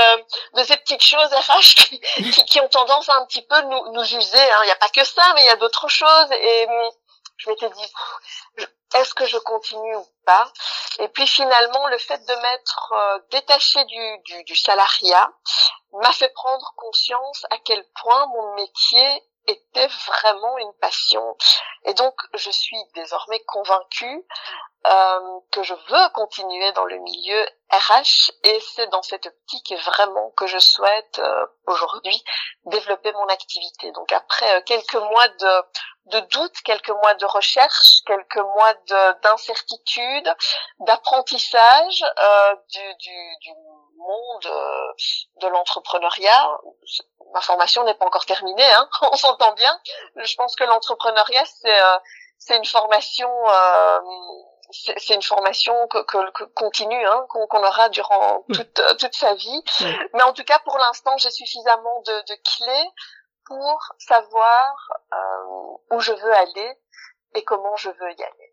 de 0.56 0.64
ces 0.64 0.78
petites 0.78 1.04
choses 1.04 1.30
RH 1.34 1.76
qui, 1.76 2.02
qui, 2.32 2.46
qui 2.46 2.60
ont 2.60 2.70
tendance 2.70 3.10
à 3.10 3.16
un 3.16 3.26
petit 3.26 3.44
peu 3.44 3.62
nous 3.62 3.92
nous 3.94 4.16
user. 4.16 4.38
Hein. 4.38 4.60
Il 4.64 4.66
n'y 4.66 4.72
a 4.72 4.78
pas 4.78 4.90
que 4.90 5.06
ça, 5.06 5.22
mais 5.36 5.42
il 5.44 5.46
y 5.46 5.50
a 5.50 5.56
d'autres 5.56 5.88
choses 5.88 6.32
et 6.32 6.68
je 7.46 7.50
m'étais 7.50 7.70
dit 7.70 7.92
est-ce 8.96 9.14
que 9.14 9.26
je 9.26 9.38
continue 9.38 9.96
ou 9.96 10.08
pas? 10.26 10.52
Et 11.00 11.08
puis 11.10 11.28
finalement, 11.28 11.88
le 11.88 11.98
fait 11.98 12.18
de 12.18 12.34
m'être 12.34 12.94
euh, 12.94 13.20
détaché 13.32 13.84
du, 13.86 14.18
du, 14.24 14.44
du 14.46 14.56
salariat 14.56 15.32
m'a 15.94 16.12
fait 16.14 16.30
prendre 16.30 16.74
conscience 16.78 17.46
à 17.50 17.58
quel 17.60 17.86
point 18.02 18.26
mon 18.28 18.56
métier 18.56 19.24
était 19.48 19.88
vraiment 20.08 20.58
une 20.58 20.74
passion. 20.82 21.38
Et 21.86 21.94
donc, 21.94 22.16
je 22.34 22.50
suis 22.50 22.78
désormais 22.96 23.40
convaincue 23.42 24.26
euh, 24.88 25.40
que 25.52 25.64
je 25.64 25.74
veux 25.74 26.10
continuer 26.14 26.72
dans 26.74 26.86
le 26.86 26.98
milieu 27.00 27.46
RH 27.72 28.32
et 28.44 28.60
c'est 28.60 28.88
dans 28.88 29.02
cette 29.02 29.26
optique 29.26 29.74
vraiment 29.84 30.32
que 30.38 30.46
je 30.46 30.60
souhaite 30.60 31.20
euh, 31.20 31.46
aujourd'hui 31.66 32.24
développer 32.66 33.12
mon 33.14 33.28
activité. 33.28 33.92
Donc 33.94 34.12
après 34.12 34.58
euh, 34.58 34.62
quelques 34.62 34.96
mois 34.96 35.28
de, 35.28 35.64
de 36.06 36.20
doute, 36.28 36.62
quelques 36.64 36.92
mois 36.92 37.16
de 37.16 37.26
recherche, 37.26 38.04
quelques 38.06 38.38
mois 38.38 38.74
d'incertitude, 39.24 40.36
d'apprentissage 40.80 42.04
euh, 42.04 42.56
du, 42.70 42.96
du, 43.00 43.38
du, 43.42 43.52
monde 43.98 44.48
de 45.42 45.48
l'entrepreneuriat. 45.48 46.60
Ma 47.34 47.42
formation 47.42 47.84
n'est 47.84 47.96
pas 47.96 48.06
encore 48.06 48.26
terminée, 48.26 48.72
hein, 48.74 48.90
on 49.12 49.16
s'entend 49.16 49.54
bien. 49.54 49.80
Je 50.16 50.36
pense 50.36 50.56
que 50.56 50.64
l'entrepreneuriat 50.64 51.46
c'est 51.46 51.80
c'est 52.38 52.58
une 52.58 52.66
formation 52.66 53.30
c'est 54.72 55.14
une 55.14 55.22
formation 55.22 55.88
que, 55.88 56.00
que, 56.04 56.44
continue, 56.56 57.06
hein, 57.06 57.26
qu'on 57.30 57.64
aura 57.64 57.90
durant 57.90 58.44
toute, 58.52 58.82
toute 59.00 59.16
sa 59.16 59.36
vie. 59.36 59.64
Mais 60.14 60.24
en 60.24 60.34
tout 60.34 60.44
cas, 60.44 60.60
pour 60.60 60.78
l'instant, 60.78 61.16
j'ai 61.18 61.32
suffisamment 61.32 62.02
de, 62.02 62.22
de, 62.28 62.36
clés 62.44 62.90
pour 63.46 63.94
savoir 64.00 64.76
où 65.92 66.00
je 66.00 66.14
veux 66.14 66.34
aller 66.34 66.80
et 67.36 67.44
comment 67.44 67.76
je 67.78 67.90
veux 67.90 68.12
y 68.12 68.24
aller. 68.24 68.45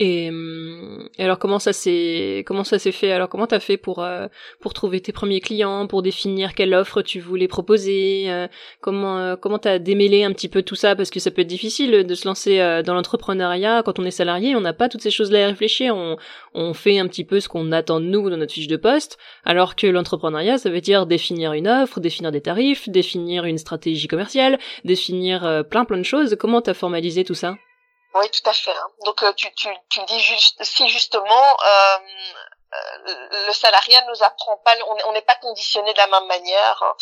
Et, 0.00 0.26
et, 0.26 1.22
alors 1.22 1.38
comment 1.38 1.60
ça 1.60 1.72
s'est 1.72 2.42
comment 2.46 2.64
ça 2.64 2.80
s'est 2.80 2.90
fait? 2.90 3.12
Alors 3.12 3.28
comment 3.28 3.46
t'as 3.46 3.60
fait 3.60 3.76
pour 3.76 4.02
euh, 4.02 4.26
pour 4.58 4.74
trouver 4.74 5.00
tes 5.00 5.12
premiers 5.12 5.40
clients, 5.40 5.86
pour 5.86 6.02
définir 6.02 6.54
quelle 6.54 6.74
offre 6.74 7.00
tu 7.02 7.20
voulais 7.20 7.46
proposer 7.46 8.24
euh, 8.28 8.48
Comment 8.80 9.18
euh, 9.18 9.36
comment 9.36 9.58
t'as 9.60 9.78
démêlé 9.78 10.24
un 10.24 10.32
petit 10.32 10.48
peu 10.48 10.62
tout 10.62 10.74
ça? 10.74 10.96
Parce 10.96 11.10
que 11.10 11.20
ça 11.20 11.30
peut 11.30 11.42
être 11.42 11.48
difficile 11.48 12.04
de 12.04 12.14
se 12.16 12.26
lancer 12.26 12.58
dans 12.84 12.94
l'entrepreneuriat 12.94 13.84
quand 13.84 14.00
on 14.00 14.04
est 14.04 14.10
salarié. 14.10 14.56
On 14.56 14.60
n'a 14.60 14.72
pas 14.72 14.88
toutes 14.88 15.02
ces 15.02 15.12
choses-là 15.12 15.44
à 15.44 15.48
réfléchir. 15.48 15.94
On 15.94 16.16
on 16.54 16.74
fait 16.74 16.98
un 16.98 17.06
petit 17.06 17.24
peu 17.24 17.38
ce 17.38 17.48
qu'on 17.48 17.70
attend 17.70 18.00
de 18.00 18.06
nous 18.06 18.28
dans 18.28 18.36
notre 18.36 18.52
fiche 18.52 18.66
de 18.66 18.76
poste. 18.76 19.16
Alors 19.44 19.76
que 19.76 19.86
l'entrepreneuriat, 19.86 20.58
ça 20.58 20.70
veut 20.70 20.80
dire 20.80 21.06
définir 21.06 21.52
une 21.52 21.68
offre, 21.68 22.00
définir 22.00 22.32
des 22.32 22.40
tarifs, 22.40 22.88
définir 22.88 23.44
une 23.44 23.58
stratégie 23.58 24.08
commerciale, 24.08 24.58
définir 24.84 25.64
plein 25.70 25.84
plein 25.84 25.98
de 25.98 26.02
choses. 26.02 26.36
Comment 26.36 26.62
t'as 26.62 26.74
formalisé 26.74 27.22
tout 27.22 27.34
ça? 27.34 27.54
Oui, 28.14 28.30
tout 28.30 28.48
à 28.48 28.52
fait. 28.52 28.70
Hein. 28.70 28.88
Donc 29.04 29.22
euh, 29.22 29.32
tu, 29.32 29.52
tu, 29.54 29.68
tu 29.88 30.02
dis 30.04 30.20
juste 30.20 30.62
si 30.62 30.88
justement 30.88 31.56
euh, 31.64 31.98
euh, 32.74 33.46
le 33.46 33.52
salariat 33.52 34.04
nous 34.08 34.22
apprend 34.22 34.56
pas, 34.58 34.72
on 35.06 35.12
n'est 35.12 35.22
pas 35.22 35.34
conditionné 35.36 35.92
de 35.92 35.98
la 35.98 36.06
même 36.06 36.26
manière. 36.26 36.82
Hein. 36.82 36.94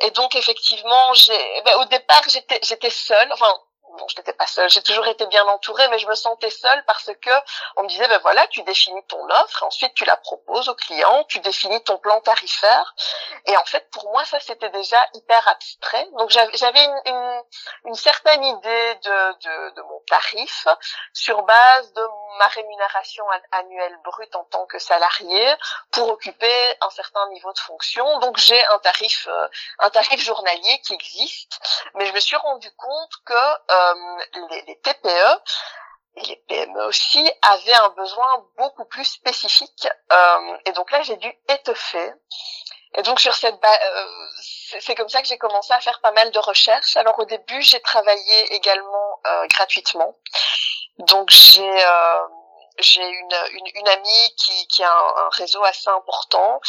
Et 0.00 0.10
donc 0.12 0.34
effectivement, 0.34 1.12
j'ai, 1.14 1.62
ben, 1.64 1.76
au 1.80 1.84
départ 1.86 2.22
j'étais 2.28 2.58
j'étais 2.62 2.90
seule. 2.90 3.32
Bon, 3.98 4.06
je 4.08 4.16
n'étais 4.16 4.32
pas 4.32 4.46
seule, 4.46 4.68
j'ai 4.70 4.82
toujours 4.82 5.06
été 5.06 5.26
bien 5.26 5.44
entourée, 5.46 5.86
mais 5.88 5.98
je 5.98 6.06
me 6.06 6.14
sentais 6.14 6.50
seule 6.50 6.84
parce 6.86 7.10
que 7.20 7.30
on 7.76 7.82
me 7.84 7.88
disait, 7.88 8.08
ben 8.08 8.18
voilà, 8.22 8.46
tu 8.48 8.62
définis 8.62 9.04
ton 9.06 9.28
offre, 9.28 9.62
ensuite 9.64 9.94
tu 9.94 10.04
la 10.04 10.16
proposes 10.16 10.68
au 10.68 10.74
client, 10.74 11.24
tu 11.24 11.40
définis 11.40 11.82
ton 11.84 11.98
plan 11.98 12.20
tarifaire. 12.20 12.94
Et 13.46 13.56
en 13.56 13.64
fait, 13.64 13.88
pour 13.90 14.10
moi, 14.10 14.24
ça 14.24 14.40
c'était 14.40 14.70
déjà 14.70 14.98
hyper 15.14 15.46
abstrait. 15.48 16.08
Donc 16.18 16.30
j'avais 16.30 16.84
une, 16.84 17.00
une, 17.06 17.42
une, 17.86 17.94
certaine 17.94 18.44
idée 18.44 18.94
de, 18.96 19.32
de, 19.32 19.74
de, 19.74 19.82
mon 19.82 20.00
tarif 20.08 20.66
sur 21.12 21.42
base 21.42 21.92
de 21.92 22.02
ma 22.38 22.46
rémunération 22.48 23.24
annuelle 23.52 23.98
brute 24.04 24.34
en 24.36 24.44
tant 24.44 24.66
que 24.66 24.78
salarié 24.78 25.54
pour 25.92 26.08
occuper 26.08 26.76
un 26.80 26.90
certain 26.90 27.28
niveau 27.30 27.52
de 27.52 27.58
fonction. 27.58 28.18
Donc 28.20 28.36
j'ai 28.38 28.64
un 28.66 28.78
tarif, 28.78 29.26
euh, 29.28 29.48
un 29.78 29.90
tarif 29.90 30.20
journalier 30.22 30.80
qui 30.80 30.94
existe, 30.94 31.60
mais 31.94 32.06
je 32.06 32.12
me 32.12 32.20
suis 32.20 32.36
rendu 32.36 32.70
compte 32.76 33.12
que 33.24 33.34
euh, 33.34 33.83
les, 34.50 34.62
les, 34.62 34.78
TPE 34.80 35.40
et 36.16 36.22
les 36.26 36.36
PME 36.48 36.84
aussi 36.86 37.30
avaient 37.42 37.74
un 37.74 37.88
besoin 37.90 38.26
beaucoup 38.56 38.84
plus 38.84 39.04
spécifique. 39.04 39.88
Euh, 40.12 40.56
et 40.66 40.72
donc 40.72 40.90
là, 40.90 41.02
j'ai 41.02 41.16
dû 41.16 41.32
étoffer. 41.48 42.12
Et 42.96 43.02
donc 43.02 43.18
sur 43.18 43.34
cette 43.34 43.58
base, 43.60 43.78
euh, 43.82 44.06
c'est 44.80 44.94
comme 44.94 45.08
ça 45.08 45.20
que 45.20 45.26
j'ai 45.26 45.38
commencé 45.38 45.72
à 45.72 45.80
faire 45.80 46.00
pas 46.00 46.12
mal 46.12 46.30
de 46.30 46.38
recherches. 46.38 46.96
Alors 46.96 47.18
au 47.18 47.24
début, 47.24 47.62
j'ai 47.62 47.80
travaillé 47.80 48.54
également 48.54 49.20
gratuitement. 49.48 50.14
Donc 50.98 51.28
j'ai 51.30 51.84
j'ai 52.78 53.02
une, 53.02 53.36
une, 53.74 53.88
amie 53.88 54.34
qui, 54.36 54.66
qui 54.68 54.82
a 54.82 54.90
un, 54.90 55.28
réseau 55.30 55.62
assez 55.64 55.88
important. 55.90 56.60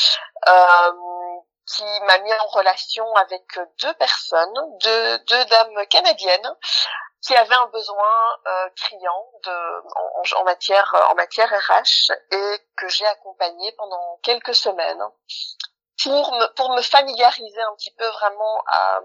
Euh, 0.47 0.91
qui 1.67 1.83
m'a 2.05 2.17
mis 2.19 2.33
en 2.33 2.47
relation 2.47 3.11
avec 3.15 3.43
deux 3.81 3.93
personnes, 3.95 4.77
deux, 4.81 5.19
deux 5.19 5.45
dames 5.45 5.87
canadiennes 5.89 6.55
qui 7.21 7.35
avaient 7.35 7.55
un 7.55 7.67
besoin 7.67 8.37
euh, 8.45 8.69
criant 8.75 9.31
de, 9.43 10.35
en, 10.35 10.43
matière 10.43 10.95
en 11.09 11.15
matière 11.15 11.49
RH 11.49 12.11
et 12.31 12.59
que 12.77 12.87
j'ai 12.87 13.05
accompagné 13.07 13.71
pendant 13.73 14.19
quelques 14.21 14.53
semaines 14.53 15.03
pour 16.03 16.31
me 16.33 16.53
pour 16.53 16.71
me 16.71 16.81
familiariser 16.81 17.61
un 17.61 17.75
petit 17.75 17.93
peu 17.97 18.05
vraiment 18.05 18.63
à 18.67 18.99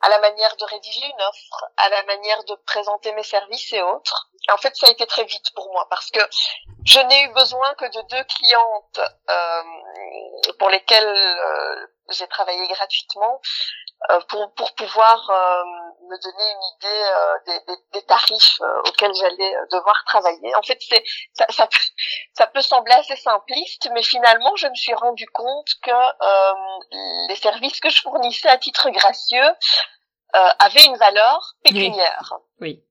à 0.00 0.08
la 0.08 0.18
manière 0.20 0.56
de 0.56 0.64
rédiger 0.64 1.04
une 1.04 1.22
offre, 1.22 1.64
à 1.76 1.88
la 1.88 2.02
manière 2.04 2.44
de 2.44 2.54
présenter 2.66 3.12
mes 3.12 3.22
services 3.22 3.72
et 3.72 3.82
autres. 3.82 4.28
en 4.52 4.56
fait, 4.56 4.74
ça 4.76 4.86
a 4.86 4.90
été 4.90 5.06
très 5.06 5.24
vite 5.24 5.52
pour 5.54 5.70
moi 5.72 5.86
parce 5.90 6.10
que 6.10 6.20
je 6.84 7.00
n'ai 7.00 7.22
eu 7.24 7.32
besoin 7.34 7.74
que 7.74 7.84
de 7.84 8.02
deux 8.08 8.24
clientes 8.24 9.00
euh, 9.30 9.62
pour 10.58 10.70
lesquelles 10.70 11.06
euh, 11.06 11.86
j'ai 12.10 12.26
travaillé 12.28 12.66
gratuitement 12.68 13.40
euh, 14.10 14.20
pour, 14.28 14.52
pour 14.54 14.74
pouvoir 14.74 15.28
euh, 15.30 15.62
me 16.08 16.22
donner 16.22 16.50
une 16.52 16.64
idée 16.76 17.04
euh, 17.04 17.34
des, 17.46 17.74
des, 17.74 18.00
des, 18.00 18.06
tarifs 18.06 18.60
auxquels 18.86 19.14
j'allais 19.14 19.54
devoir 19.70 20.02
travailler. 20.06 20.54
En 20.56 20.62
fait, 20.62 20.78
c'est 20.80 21.04
ça, 21.32 21.46
ça, 21.50 21.66
peut, 21.66 21.78
ça 22.34 22.46
peut 22.46 22.62
sembler 22.62 22.94
assez 22.94 23.16
simpliste, 23.16 23.88
mais 23.92 24.02
finalement, 24.02 24.54
je 24.56 24.66
me 24.66 24.74
suis 24.74 24.94
rendu 24.94 25.26
compte 25.28 25.68
que 25.82 27.28
les 27.28 27.36
services 27.36 27.80
que 27.80 27.90
je 27.90 28.02
fournissais 28.02 28.48
à 28.48 28.58
titre 28.58 28.90
gracieux 28.90 29.50
avaient 30.32 30.84
une 30.84 30.96
valeur 30.96 31.54
pécuniaire. 31.62 32.34
oui. 32.60 32.84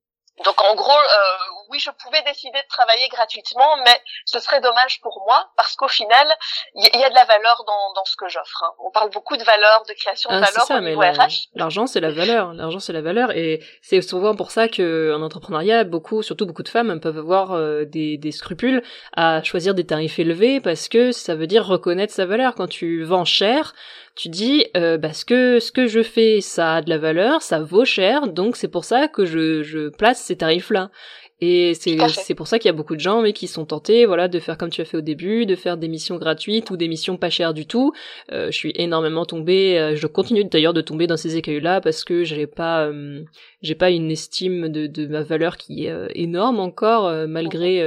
Donc 0.46 0.62
en 0.62 0.76
gros, 0.76 0.92
euh, 0.92 1.64
oui, 1.70 1.80
je 1.80 1.90
pouvais 2.04 2.22
décider 2.24 2.58
de 2.58 2.68
travailler 2.70 3.08
gratuitement, 3.10 3.76
mais 3.86 4.00
ce 4.26 4.40
serait 4.40 4.62
dommage 4.62 5.02
pour 5.02 5.24
moi 5.26 5.50
parce 5.58 5.76
qu'au 5.76 5.88
final, 5.88 6.28
il 6.76 6.84
y, 6.84 7.04
a 7.04 7.10
de 7.10 7.16
la 7.16 7.26
valeur 7.26 7.64
dans, 7.66 7.94
dans 7.96 8.06
ce 8.06 8.16
que 8.16 8.28
j'offre. 8.30 8.64
Hein. 8.64 8.72
On 8.86 8.92
parle 8.92 9.10
beaucoup 9.10 9.36
de 9.36 9.44
valeur, 9.44 9.84
de 9.88 9.94
création 9.94 10.30
de 10.30 10.36
ah, 10.36 10.42
valeur 10.42 10.66
au 10.70 10.84
niveau 10.84 11.02
RH. 11.02 11.50
L'argent, 11.56 11.88
c'est 11.88 12.00
la 12.00 12.12
valeur. 12.12 12.54
L'argent, 12.54 12.80
c'est 12.80 12.94
la 12.94 13.02
valeur, 13.02 13.32
et 13.32 13.64
c'est 13.82 14.02
souvent 14.02 14.36
pour 14.36 14.52
ça 14.52 14.68
que 14.68 15.14
en 15.16 15.24
entrepreneuriat, 15.24 15.84
beaucoup, 15.84 16.22
surtout 16.22 16.46
beaucoup 16.46 16.64
de 16.64 16.70
femmes, 16.70 17.00
peuvent 17.00 17.18
avoir 17.18 17.54
euh, 17.54 17.86
des, 17.86 18.18
des 18.18 18.32
scrupules 18.32 18.84
à 19.16 19.42
choisir 19.44 19.74
des 19.74 19.86
tarifs 19.86 20.20
élevés 20.20 20.62
parce 20.62 20.88
que 20.88 21.12
ça 21.12 21.36
veut 21.36 21.48
dire 21.48 21.66
reconnaître 21.66 22.14
sa 22.14 22.26
valeur. 22.26 22.54
Quand 22.56 22.68
tu 22.68 23.04
vends 23.04 23.26
cher, 23.26 23.74
tu 24.18 24.30
dis 24.30 24.66
euh, 24.76 24.98
bah, 24.98 25.14
ce 25.14 25.24
que 25.24 25.60
ce 25.60 25.72
que 25.72 25.88
je 25.88 26.02
fais 26.02 26.42
ça 26.42 26.76
a 26.76 26.82
de 26.82 26.90
la 26.90 26.98
valeur 26.98 27.42
ça 27.42 27.60
vaut 27.60 27.86
cher 27.86 28.28
donc 28.28 28.58
c'est 28.58 28.68
pour 28.68 28.84
ça 28.84 29.08
que 29.08 29.26
je, 29.26 29.62
je 29.62 29.90
place 29.90 30.20
ces 30.20 30.36
tarifs 30.38 30.72
là 30.72 30.90
et 31.40 31.76
c'est 31.76 31.98
c'est 32.10 32.34
pour 32.34 32.48
ça 32.48 32.58
qu'il 32.58 32.68
y 32.68 32.74
a 32.74 32.74
beaucoup 32.74 32.96
de 32.96 33.00
gens 33.00 33.22
mais 33.22 33.32
qui 33.32 33.48
sont 33.48 33.66
tentés 33.66 34.08
voilà 34.08 34.28
de 34.28 34.40
faire 34.40 34.58
comme 34.58 34.72
tu 34.72 34.82
as 34.82 34.86
fait 34.86 34.98
au 34.98 35.02
début 35.02 35.46
de 35.46 35.56
faire 35.56 35.78
des 35.78 35.88
missions 35.88 36.18
gratuites 36.18 36.72
ou 36.72 36.78
des 36.78 36.88
missions 36.88 37.16
pas 37.18 37.30
chères 37.30 37.54
du 37.54 37.68
tout. 37.68 37.94
Euh, 38.32 38.48
je 38.48 38.58
suis 38.58 38.72
énormément 38.76 39.24
tombée 39.24 39.78
euh, 39.78 39.96
je 39.96 40.08
continue 40.08 40.46
d'ailleurs 40.46 40.74
de 40.74 40.82
tomber 40.82 41.06
dans 41.06 41.18
ces 41.18 41.38
écueils 41.38 41.62
là 41.62 41.80
parce 41.80 42.04
que 42.04 42.24
j'ai 42.24 42.48
pas 42.48 42.88
euh, 42.88 43.24
j'ai 43.62 43.76
pas 43.76 43.92
une 43.92 44.10
estime 44.10 44.70
de, 44.70 44.88
de 44.88 45.06
ma 45.06 45.22
valeur 45.22 45.58
qui 45.58 45.86
est 45.86 45.92
euh, 45.92 46.08
énorme 46.16 46.60
encore 46.60 47.12
malgré 47.28 47.78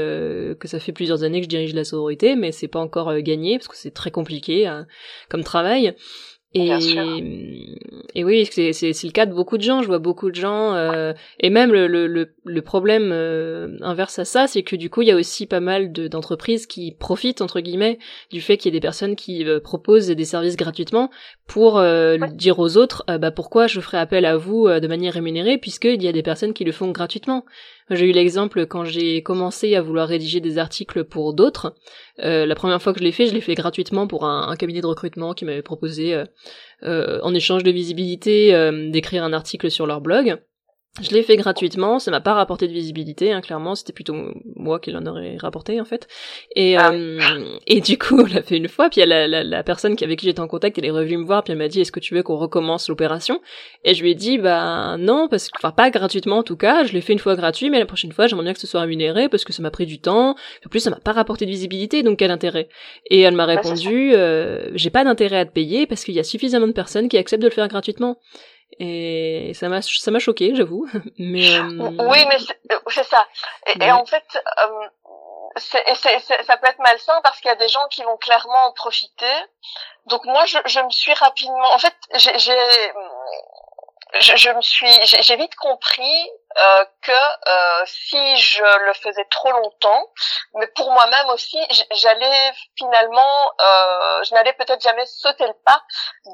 que 0.58 0.68
ça 0.68 0.78
fait 0.78 0.92
plusieurs 0.92 1.24
années 1.24 1.40
que 1.40 1.44
je 1.44 1.48
dirige 1.48 1.74
la 1.74 1.84
sororité 1.84 2.36
mais 2.36 2.52
c'est 2.52 2.68
pas 2.68 2.78
encore 2.78 3.16
gagné 3.18 3.58
parce 3.58 3.68
que 3.68 3.76
c'est 3.76 3.90
très 3.90 4.10
compliqué 4.12 4.66
hein, 4.66 4.86
comme 5.28 5.42
travail 5.42 5.94
et, 6.52 7.76
et 8.14 8.24
oui, 8.24 8.48
c'est, 8.50 8.72
c'est, 8.72 8.92
c'est 8.92 9.06
le 9.06 9.12
cas 9.12 9.26
de 9.26 9.32
beaucoup 9.32 9.56
de 9.56 9.62
gens. 9.62 9.82
Je 9.82 9.86
vois 9.86 10.00
beaucoup 10.00 10.30
de 10.30 10.34
gens, 10.34 10.74
euh, 10.74 11.12
et 11.38 11.48
même 11.48 11.72
le, 11.72 11.86
le, 11.86 12.34
le 12.44 12.62
problème 12.62 13.10
euh, 13.12 13.76
inverse 13.82 14.18
à 14.18 14.24
ça, 14.24 14.46
c'est 14.48 14.62
que 14.62 14.74
du 14.74 14.90
coup, 14.90 15.02
il 15.02 15.08
y 15.08 15.12
a 15.12 15.16
aussi 15.16 15.46
pas 15.46 15.60
mal 15.60 15.92
de, 15.92 16.08
d'entreprises 16.08 16.66
qui 16.66 16.92
profitent 16.92 17.40
entre 17.40 17.60
guillemets 17.60 17.98
du 18.32 18.40
fait 18.40 18.56
qu'il 18.56 18.72
y 18.72 18.76
ait 18.76 18.80
des 18.80 18.82
personnes 18.82 19.14
qui 19.14 19.44
euh, 19.44 19.60
proposent 19.60 20.08
des 20.08 20.24
services 20.24 20.56
gratuitement 20.56 21.10
pour 21.46 21.78
euh, 21.78 22.16
dire 22.32 22.58
aux 22.58 22.76
autres, 22.76 23.04
bah 23.18 23.30
pourquoi 23.30 23.66
je 23.66 23.80
ferai 23.80 23.98
appel 23.98 24.24
à 24.24 24.36
vous 24.36 24.68
de 24.68 24.86
manière 24.86 25.14
rémunérée 25.14 25.58
puisqu'il 25.58 26.00
y 26.02 26.08
a 26.08 26.12
des 26.12 26.22
personnes 26.22 26.52
qui 26.52 26.64
le 26.64 26.70
font 26.72 26.90
gratuitement. 26.92 27.44
J'ai 27.90 28.08
eu 28.08 28.12
l'exemple 28.12 28.66
quand 28.66 28.84
j'ai 28.84 29.20
commencé 29.20 29.74
à 29.74 29.82
vouloir 29.82 30.06
rédiger 30.06 30.38
des 30.40 30.58
articles 30.58 31.02
pour 31.02 31.34
d'autres. 31.34 31.74
Euh, 32.22 32.46
la 32.46 32.54
première 32.54 32.80
fois 32.80 32.92
que 32.92 33.00
je 33.00 33.04
l'ai 33.04 33.10
fait, 33.10 33.26
je 33.26 33.34
l'ai 33.34 33.40
fait 33.40 33.56
gratuitement 33.56 34.06
pour 34.06 34.24
un, 34.24 34.54
cabinet 34.54 34.80
de 34.80 34.86
recrutement 34.86 35.34
qui 35.34 35.44
m'avait 35.44 35.62
proposé, 35.62 36.14
euh, 36.14 36.24
euh, 36.84 37.18
en 37.22 37.34
échange 37.34 37.64
de 37.64 37.70
visibilité, 37.72 38.52
d'écrire 38.90 39.24
un 39.24 39.32
article 39.32 39.70
sur 39.70 39.86
leur 39.86 40.00
blog. 40.00 40.38
Je 41.00 41.10
l'ai 41.10 41.22
fait 41.22 41.36
gratuitement, 41.36 42.00
ça 42.00 42.10
m'a 42.10 42.20
pas 42.20 42.34
rapporté 42.34 42.66
de 42.66 42.72
visibilité, 42.72 43.32
hein, 43.32 43.40
clairement, 43.40 43.76
c'était 43.76 43.92
plutôt 43.92 44.14
moi 44.56 44.80
qui 44.80 44.90
l'en 44.90 45.06
aurais 45.06 45.36
rapporté 45.36 45.80
en 45.80 45.84
fait. 45.84 46.08
Et 46.56 46.76
ah 46.76 46.90
euh, 46.90 47.58
et 47.68 47.80
du 47.80 47.96
coup, 47.96 48.20
on 48.20 48.26
l'a 48.26 48.42
fait 48.42 48.56
une 48.56 48.66
fois, 48.66 48.90
puis 48.90 49.00
la, 49.06 49.28
la, 49.28 49.44
la 49.44 49.62
personne 49.62 49.94
avec 50.02 50.18
qui 50.18 50.26
j'étais 50.26 50.40
en 50.40 50.48
contact, 50.48 50.78
elle 50.78 50.84
est 50.84 50.90
revenue 50.90 51.18
me 51.18 51.24
voir, 51.24 51.44
puis 51.44 51.52
elle 51.52 51.58
m'a 51.58 51.68
dit 51.68 51.80
est-ce 51.80 51.92
que 51.92 52.00
tu 52.00 52.14
veux 52.14 52.24
qu'on 52.24 52.36
recommence 52.36 52.88
l'opération? 52.88 53.40
Et 53.84 53.94
je 53.94 54.02
lui 54.02 54.10
ai 54.10 54.14
dit 54.16 54.38
bah 54.38 54.96
non, 54.98 55.28
parce 55.28 55.48
que 55.48 55.58
enfin 55.58 55.70
pas 55.70 55.90
gratuitement 55.90 56.38
en 56.38 56.42
tout 56.42 56.56
cas, 56.56 56.82
je 56.82 56.92
l'ai 56.92 57.00
fait 57.00 57.12
une 57.12 57.20
fois 57.20 57.36
gratuit, 57.36 57.70
mais 57.70 57.78
la 57.78 57.86
prochaine 57.86 58.10
fois 58.10 58.26
j'aimerais 58.26 58.46
bien 58.46 58.54
que 58.54 58.60
ce 58.60 58.66
soit 58.66 58.80
rémunéré 58.80 59.28
parce 59.28 59.44
que 59.44 59.52
ça 59.52 59.62
m'a 59.62 59.70
pris 59.70 59.86
du 59.86 60.00
temps. 60.00 60.30
En 60.66 60.68
plus, 60.68 60.80
ça 60.80 60.90
m'a 60.90 60.98
pas 60.98 61.12
rapporté 61.12 61.46
de 61.46 61.50
visibilité, 61.50 62.02
donc 62.02 62.18
quel 62.18 62.32
intérêt? 62.32 62.68
Et 63.08 63.20
elle 63.20 63.36
m'a 63.36 63.46
bah, 63.46 63.54
répondu 63.54 64.12
euh, 64.14 64.70
j'ai 64.74 64.90
pas 64.90 65.04
d'intérêt 65.04 65.38
à 65.38 65.46
te 65.46 65.52
payer 65.52 65.86
parce 65.86 66.02
qu'il 66.02 66.14
y 66.14 66.20
a 66.20 66.24
suffisamment 66.24 66.66
de 66.66 66.72
personnes 66.72 67.08
qui 67.08 67.16
acceptent 67.16 67.42
de 67.42 67.48
le 67.48 67.54
faire 67.54 67.68
gratuitement. 67.68 68.18
Et 68.82 69.52
ça 69.52 69.68
m'a 69.68 69.82
ça 69.82 70.10
m'a 70.10 70.18
choqué, 70.18 70.54
j'avoue. 70.54 70.88
Mais 71.18 71.54
euh, 71.58 71.90
oui, 72.08 72.24
mais 72.26 72.38
c'est 72.88 73.04
ça. 73.04 73.28
Et, 73.66 73.92
en 73.92 74.06
fait, 74.06 74.24
euh, 74.34 74.88
c'est, 75.58 75.84
ça 76.44 76.56
peut 76.56 76.66
être 76.66 76.78
malsain 76.78 77.20
parce 77.22 77.38
qu'il 77.40 77.48
y 77.48 77.52
a 77.52 77.56
des 77.56 77.68
gens 77.68 77.86
qui 77.90 78.02
vont 78.02 78.16
clairement 78.16 78.68
en 78.68 78.72
profiter. 78.72 79.26
Donc 80.06 80.24
moi, 80.24 80.46
je, 80.46 80.56
je 80.64 80.80
me 80.80 80.88
suis 80.88 81.12
rapidement. 81.12 81.74
En 81.74 81.78
fait, 81.78 81.94
j'ai 82.14 82.58
je, 84.18 84.36
je 84.36 84.50
me 84.50 84.60
suis, 84.60 84.90
j'ai 85.04 85.36
vite 85.36 85.54
compris 85.54 86.30
euh, 86.58 86.84
que 87.02 87.12
euh, 87.12 87.84
si 87.86 88.36
je 88.36 88.62
le 88.86 88.92
faisais 88.94 89.24
trop 89.30 89.52
longtemps, 89.52 90.06
mais 90.54 90.66
pour 90.68 90.90
moi-même 90.90 91.28
aussi, 91.28 91.58
j'allais 91.92 92.52
finalement, 92.76 93.52
euh, 93.60 94.24
je 94.24 94.34
n'allais 94.34 94.52
peut-être 94.54 94.82
jamais 94.82 95.06
sauter 95.06 95.46
le 95.46 95.54
pas 95.64 95.82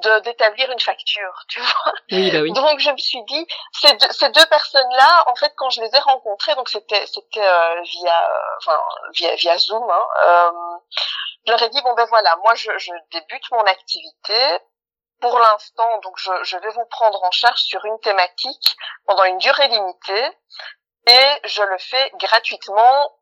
de 0.03 0.21
d'établir 0.21 0.71
une 0.71 0.81
facture, 0.81 1.45
tu 1.49 1.61
vois. 1.61 1.93
Oui, 2.13 2.31
bah 2.31 2.39
oui. 2.41 2.53
Donc 2.53 2.79
je 2.79 2.91
me 2.91 2.97
suis 2.97 3.23
dit, 3.25 3.47
ces 3.73 3.93
deux, 3.93 4.11
ces 4.11 4.31
deux 4.31 4.47
personnes-là, 4.47 5.25
en 5.27 5.35
fait, 5.35 5.53
quand 5.57 5.69
je 5.71 5.83
les 5.83 5.95
ai 5.95 5.99
rencontrées, 5.99 6.55
donc 6.55 6.69
c'était 6.71 7.05
c'était 7.07 7.47
euh, 7.47 7.83
via, 7.83 8.33
enfin 8.59 8.81
via 9.15 9.35
via 9.37 9.59
Zoom, 9.59 9.89
hein, 9.91 10.07
euh, 10.27 10.51
je 11.47 11.53
leur 11.53 11.63
ai 11.63 11.69
dit 11.69 11.83
bon 11.83 11.95
ben 11.95 12.07
voilà, 12.07 12.37
moi 12.43 12.55
je, 12.55 12.71
je 12.79 12.93
débute 13.13 13.51
mon 13.53 13.65
activité 13.65 14.59
pour 15.21 15.39
l'instant, 15.39 15.99
donc 15.99 16.15
je, 16.19 16.31
je, 16.43 16.57
vais 16.59 16.71
vous 16.71 16.85
prendre 16.87 17.23
en 17.25 17.31
charge 17.31 17.61
sur 17.61 17.85
une 17.85 17.99
thématique 18.01 18.77
pendant 19.07 19.25
une 19.25 19.39
durée 19.39 19.69
limitée 19.69 20.31
et 21.07 21.29
je 21.45 21.63
le 21.63 21.79
fais 21.79 22.11
gratuitement 22.21 23.13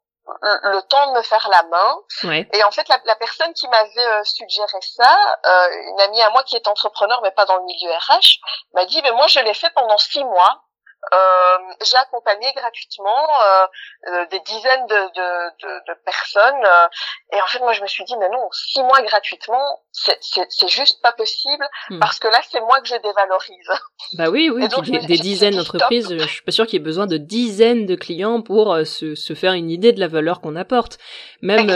le, 0.41 0.81
temps 0.89 1.13
de 1.13 1.19
me 1.19 1.23
faire 1.23 1.47
la 1.51 1.63
main. 1.65 1.97
Ouais. 2.25 2.49
Et 2.55 2.65
en 2.65 2.71
fait, 2.71 2.89
la, 2.89 2.99
la 3.05 3.17
personne 3.17 3.53
qui 3.53 3.69
m'avait 3.69 4.07
euh, 4.07 4.25
suggéré 4.25 4.81
ça, 4.81 5.39
euh, 5.45 5.69
une 5.91 6.01
amie 6.01 6.23
à 6.23 6.31
moi 6.31 6.43
qui 6.45 6.57
est 6.57 6.67
entrepreneur 6.67 7.21
mais 7.23 7.31
pas 7.33 7.45
dans 7.45 7.57
le 7.57 7.65
milieu 7.65 7.91
RH, 7.93 8.41
m'a 8.73 8.87
dit, 8.87 9.01
mais 9.03 9.13
moi 9.13 9.27
je 9.27 9.41
l'ai 9.41 9.55
fait 9.55 9.71
pendant 9.75 9.99
six 9.99 10.25
mois 10.25 10.65
euh, 11.13 11.59
j'ai 11.83 11.97
accompagné 11.97 12.53
gratuitement 12.55 13.29
euh, 13.43 13.67
euh, 14.09 14.27
des 14.27 14.41
dizaines 14.41 14.87
de, 14.87 14.95
de, 14.95 15.51
de, 15.63 15.85
de 15.89 15.95
personnes 16.05 16.65
euh, 16.65 16.89
et 17.33 17.43
en 17.43 17.47
fait 17.47 17.59
moi 17.59 17.73
je 17.73 17.83
me 17.83 17.87
suis 17.87 18.05
dit 18.05 18.17
mais 18.17 18.29
non 18.29 18.49
six 18.53 18.83
mois 18.83 19.03
gratuitement 19.03 19.83
c'est 19.97 20.69
juste 20.69 21.01
pas 21.03 21.13
possible 21.13 21.65
hmm. 21.89 22.01
parce 22.01 22.19
que 22.19 22.27
là 22.27 22.41
c'est 22.51 22.61
moi 22.61 22.81
que 22.81 22.89
je 22.89 22.95
dévalorise 22.95 23.71
bah 24.19 24.29
oui 24.29 24.51
oui 24.53 24.67
donc, 24.69 24.91
des, 24.91 24.99
des 24.99 25.19
dizaines 25.19 25.55
d'entreprises 25.55 26.09
je 26.19 26.27
suis 26.27 26.43
pas 26.43 26.51
sûr 26.51 26.67
qu'il 26.67 26.81
y 26.81 26.83
ait 26.83 26.85
besoin 26.85 27.07
de 27.07 27.17
dizaines 27.17 27.87
de 27.87 27.95
clients 27.95 28.43
pour 28.43 28.73
euh, 28.73 28.85
se, 28.85 29.15
se 29.15 29.35
faire 29.35 29.53
une 29.53 29.71
idée 29.71 29.93
de 29.93 30.01
la 30.01 30.09
valeur 30.09 30.41
qu'on 30.41 30.57
apporte 30.57 30.99
même 31.43 31.71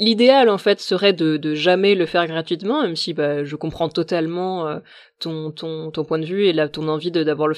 l'idéal 0.00 0.48
en 0.48 0.58
fait 0.58 0.80
serait 0.80 1.12
de, 1.12 1.36
de 1.36 1.54
jamais 1.54 1.94
le 1.94 2.06
faire 2.06 2.26
gratuitement 2.26 2.82
même 2.82 2.96
si 2.96 3.14
bah, 3.14 3.44
je 3.44 3.54
comprends 3.54 3.88
totalement 3.88 4.80
ton, 5.20 5.50
ton, 5.50 5.90
ton 5.90 6.04
point 6.04 6.18
de 6.18 6.24
vue 6.24 6.48
et 6.48 6.68
ton 6.68 6.88
envie 6.88 7.10
d'avoir 7.10 7.50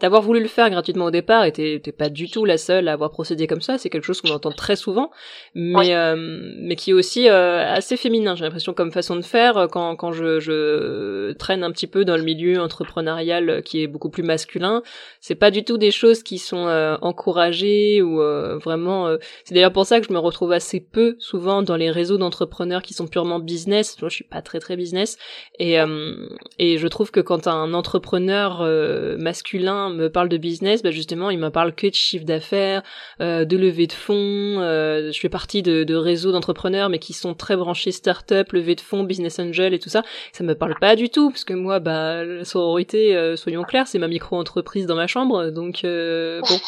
d'avoir 0.00 0.22
voulu 0.22 0.40
le 0.40 0.48
faire 0.48 0.70
gratuitement 0.70 1.06
au 1.06 1.10
départ 1.10 1.44
et 1.44 1.52
t'es 1.52 1.92
pas 1.92 2.08
du 2.08 2.30
tout 2.30 2.44
la 2.44 2.58
seule 2.58 2.88
à 2.88 2.92
avoir 2.92 3.10
procédé 3.10 3.46
comme 3.46 3.60
ça. 3.60 3.78
C'est 3.78 3.90
quelque 3.90 4.04
chose 4.04 4.20
qu'on 4.20 4.30
entend 4.30 4.52
très 4.52 4.76
souvent, 4.76 5.10
mais 5.54 5.94
euh, 5.94 6.14
mais 6.58 6.76
qui 6.76 6.90
est 6.90 6.94
aussi 6.94 7.28
euh, 7.28 7.64
assez 7.66 7.96
féminin. 7.96 8.36
J'ai 8.36 8.44
l'impression 8.44 8.72
comme 8.72 8.92
façon 8.92 9.16
de 9.16 9.22
faire 9.22 9.37
euh, 9.56 9.66
quand 9.68 10.12
je, 10.12 11.32
traîne 11.32 11.64
un 11.64 11.70
petit 11.70 11.86
peu 11.86 12.04
dans 12.04 12.16
le 12.16 12.22
milieu 12.22 12.60
entrepreneurial 12.60 13.62
qui 13.64 13.82
est 13.82 13.86
beaucoup 13.86 14.10
plus 14.10 14.22
masculin. 14.22 14.82
C'est 15.20 15.34
pas 15.34 15.50
du 15.50 15.64
tout 15.64 15.78
des 15.78 15.90
choses 15.90 16.22
qui 16.22 16.38
sont 16.38 16.68
encouragées 17.00 18.02
ou 18.02 18.18
vraiment. 18.62 19.16
c'est 19.44 19.54
d'ailleurs 19.54 19.72
pour 19.72 19.86
ça 19.86 20.00
que 20.00 20.06
je 20.06 20.12
me 20.12 20.18
retrouve 20.18 20.52
assez 20.52 20.80
peu 20.80 21.16
souvent 21.18 21.62
dans 21.62 21.76
les 21.76 21.90
réseaux 21.90 22.18
d'entrepreneurs 22.18 22.82
qui 22.82 22.94
sont 22.94 23.06
purement 23.06 23.38
business. 23.38 23.96
je 24.00 24.08
suis 24.08 24.24
pas 24.24 24.42
très 24.42 24.58
très 24.58 24.76
business 24.76 25.18
et 25.58 25.78
je 25.78 26.86
trouve 26.88 27.10
que 27.10 27.20
quand 27.20 27.46
un 27.46 27.74
entrepreneur 27.74 28.62
euh, 28.62 29.16
masculin 29.18 29.90
me 29.90 30.08
parle 30.08 30.28
de 30.28 30.36
business, 30.36 30.82
bah 30.82 30.90
justement, 30.90 31.30
il 31.30 31.38
me 31.38 31.50
parle 31.50 31.74
que 31.74 31.86
de 31.86 31.94
chiffre 31.94 32.24
d'affaires, 32.24 32.82
euh, 33.20 33.44
de 33.44 33.56
levée 33.56 33.86
de 33.86 33.92
fonds. 33.92 34.14
Euh, 34.60 35.12
je 35.12 35.20
fais 35.20 35.28
partie 35.28 35.62
de, 35.62 35.84
de 35.84 35.94
réseaux 35.94 36.32
d'entrepreneurs, 36.32 36.88
mais 36.88 36.98
qui 36.98 37.12
sont 37.12 37.34
très 37.34 37.56
branchés 37.56 37.92
start-up, 37.92 38.52
levée 38.52 38.74
de 38.74 38.80
fonds, 38.80 39.04
business 39.04 39.27
angel 39.38 39.74
et 39.74 39.78
tout 39.78 39.88
ça. 39.88 40.02
Ça 40.32 40.44
me 40.44 40.54
parle 40.54 40.74
pas 40.80 40.96
du 40.96 41.08
tout, 41.10 41.30
parce 41.30 41.44
que 41.44 41.54
moi, 41.54 41.78
bah, 41.78 42.24
la 42.24 42.44
sororité, 42.44 43.34
soyons 43.36 43.62
clairs, 43.62 43.86
c'est 43.86 43.98
ma 43.98 44.08
micro-entreprise 44.08 44.86
dans 44.86 44.96
ma 44.96 45.06
chambre. 45.06 45.50
Donc, 45.50 45.80
bon, 45.82 46.58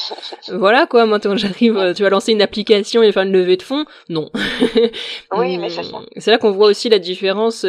voilà 0.59 0.87
quoi. 0.87 1.07
Moi, 1.07 1.21
quand 1.21 1.37
j'arrive, 1.37 1.93
tu 1.95 2.03
vas 2.03 2.11
lancer 2.11 2.33
une 2.33 2.43
application 2.43 3.03
et 3.03 3.13
faire 3.13 3.23
une 3.23 3.33
levée 3.33 3.57
de 3.57 3.63
fonds, 3.63 3.85
non. 4.09 4.31
oui, 5.33 5.59
mais 5.59 5.71
c'est 5.71 5.83
ça. 5.83 6.01
C'est 6.17 6.31
là 6.31 6.39
qu'on 6.39 6.53
voit 6.53 6.69
aussi 6.69 6.89
la 6.89 6.99
différence 6.99 7.65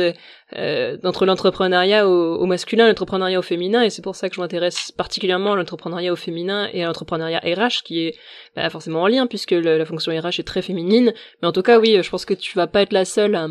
euh, 0.58 0.98
entre 1.06 1.26
l'entrepreneuriat 1.26 2.10
au, 2.10 2.36
au, 2.36 2.46
masculin 2.46 2.86
et 2.86 2.88
l'entrepreneuriat 2.90 3.40
au 3.40 3.42
féminin, 3.42 3.84
et 3.84 3.90
c'est 3.90 4.02
pour 4.02 4.18
ça 4.18 4.28
que 4.28 4.36
je 4.36 4.42
m'intéresse 4.42 4.92
particulièrement 4.92 5.54
à 5.54 5.56
l'entrepreneuriat 5.56 6.12
au 6.12 6.18
féminin 6.18 6.68
et 6.74 6.84
à 6.84 6.88
l'entrepreneuriat 6.88 7.40
RH, 7.40 7.84
qui 7.86 8.08
est 8.08 8.16
bah, 8.56 8.70
forcément 8.70 9.04
en 9.04 9.08
lien, 9.08 9.28
puisque 9.28 9.52
la 9.52 9.86
fonction 9.86 10.12
RH 10.12 10.40
est 10.40 10.48
très 10.48 10.62
féminine, 10.62 11.14
mais 11.42 11.48
en 11.48 11.54
tout 11.54 11.62
cas, 11.62 11.80
oui, 11.80 11.98
je 12.02 12.10
pense 12.10 12.26
que 12.26 12.34
tu 12.34 12.58
vas 12.58 12.68
pas 12.68 12.82
être 12.82 12.92
la 12.92 13.06
seule 13.06 13.36
à... 13.36 13.48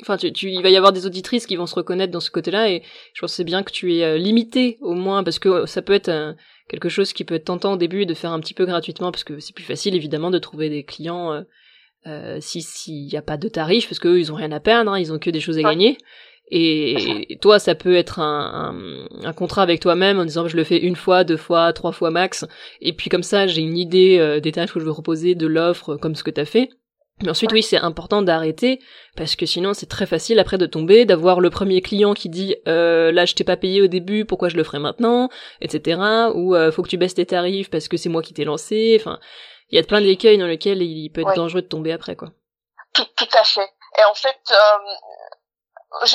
Enfin, 0.00 0.16
tu, 0.16 0.32
tu, 0.32 0.50
il 0.50 0.62
va 0.62 0.70
y 0.70 0.76
avoir 0.76 0.92
des 0.92 1.06
auditrices 1.06 1.46
qui 1.46 1.56
vont 1.56 1.66
se 1.66 1.74
reconnaître 1.74 2.12
dans 2.12 2.20
ce 2.20 2.30
côté-là, 2.30 2.70
et 2.70 2.82
je 3.14 3.20
pense 3.20 3.32
que 3.32 3.36
c'est 3.36 3.44
bien 3.44 3.62
que 3.62 3.72
tu 3.72 3.94
es 3.94 4.04
euh, 4.04 4.18
limité, 4.18 4.78
au 4.80 4.94
moins, 4.94 5.24
parce 5.24 5.38
que 5.38 5.66
ça 5.66 5.82
peut 5.82 5.92
être 5.92 6.34
quelque 6.68 6.88
chose 6.88 7.12
qui 7.12 7.24
peut 7.24 7.34
être 7.34 7.44
tentant 7.44 7.74
au 7.74 7.76
début 7.76 8.06
de 8.06 8.14
faire 8.14 8.32
un 8.32 8.40
petit 8.40 8.54
peu 8.54 8.66
gratuitement, 8.66 9.12
parce 9.12 9.24
que 9.24 9.38
c'est 9.40 9.54
plus 9.54 9.64
facile, 9.64 9.94
évidemment, 9.94 10.30
de 10.30 10.38
trouver 10.38 10.70
des 10.70 10.84
clients... 10.84 11.32
Euh, 11.32 11.42
euh, 12.06 12.38
si 12.40 12.62
s'il 12.62 13.06
n'y 13.06 13.16
a 13.16 13.22
pas 13.22 13.36
de 13.36 13.48
tarif, 13.48 13.88
parce 13.88 14.00
qu'eux, 14.00 14.18
ils 14.18 14.32
ont 14.32 14.34
rien 14.34 14.50
à 14.50 14.58
perdre, 14.58 14.90
hein, 14.90 14.98
ils 14.98 15.12
ont 15.12 15.20
que 15.20 15.30
des 15.30 15.38
choses 15.38 15.58
à 15.58 15.62
gagner. 15.62 15.98
Et, 16.50 17.38
toi, 17.40 17.58
ça 17.58 17.74
peut 17.74 17.94
être 17.94 18.18
un, 18.18 18.74
un, 19.22 19.26
un 19.26 19.32
contrat 19.32 19.62
avec 19.62 19.80
toi-même 19.80 20.18
en 20.18 20.24
disant 20.24 20.48
je 20.48 20.56
le 20.56 20.64
fais 20.64 20.78
une 20.78 20.96
fois, 20.96 21.24
deux 21.24 21.36
fois, 21.36 21.72
trois 21.72 21.92
fois 21.92 22.10
max. 22.10 22.44
Et 22.80 22.92
puis 22.92 23.08
comme 23.08 23.22
ça, 23.22 23.46
j'ai 23.46 23.62
une 23.62 23.78
idée 23.78 24.18
euh, 24.18 24.40
des 24.40 24.52
tarifs 24.52 24.72
que 24.72 24.80
je 24.80 24.84
veux 24.84 24.92
proposer, 24.92 25.34
de 25.34 25.46
l'offre, 25.46 25.96
comme 25.96 26.14
ce 26.14 26.24
que 26.24 26.30
tu 26.30 26.40
as 26.40 26.44
fait. 26.44 26.68
Mais 27.22 27.30
ensuite, 27.30 27.52
oui, 27.52 27.62
c'est 27.62 27.76
important 27.76 28.22
d'arrêter 28.22 28.80
parce 29.16 29.36
que 29.36 29.46
sinon, 29.46 29.74
c'est 29.74 29.86
très 29.86 30.06
facile 30.06 30.38
après 30.38 30.58
de 30.58 30.66
tomber, 30.66 31.04
d'avoir 31.04 31.40
le 31.40 31.50
premier 31.50 31.80
client 31.80 32.14
qui 32.14 32.28
dit 32.28 32.56
euh, 32.66 33.12
là, 33.12 33.24
je 33.24 33.34
t'ai 33.34 33.44
pas 33.44 33.56
payé 33.56 33.82
au 33.82 33.86
début, 33.86 34.24
pourquoi 34.24 34.48
je 34.48 34.56
le 34.56 34.64
ferai 34.64 34.78
maintenant, 34.78 35.28
etc. 35.60 36.00
Ou 36.34 36.54
euh, 36.54 36.72
faut 36.72 36.82
que 36.82 36.88
tu 36.88 36.96
baisses 36.96 37.14
tes 37.14 37.26
tarifs 37.26 37.70
parce 37.70 37.88
que 37.88 37.96
c'est 37.96 38.08
moi 38.08 38.22
qui 38.22 38.34
t'ai 38.34 38.44
lancé. 38.44 38.96
Enfin, 38.98 39.18
il 39.70 39.76
y 39.76 39.78
a 39.78 39.84
plein 39.84 40.00
d'écueils 40.00 40.38
dans 40.38 40.46
lesquels 40.46 40.82
il 40.82 41.10
peut 41.10 41.22
être 41.22 41.34
dangereux 41.34 41.62
de 41.62 41.68
tomber 41.68 41.92
après, 41.92 42.16
quoi. 42.16 42.32
Tout, 42.94 43.06
tout 43.16 43.28
à 43.38 43.44
fait. 43.44 43.68
Et 43.98 44.04
en 44.10 44.14
fait, 44.14 44.40
euh, 44.50 44.54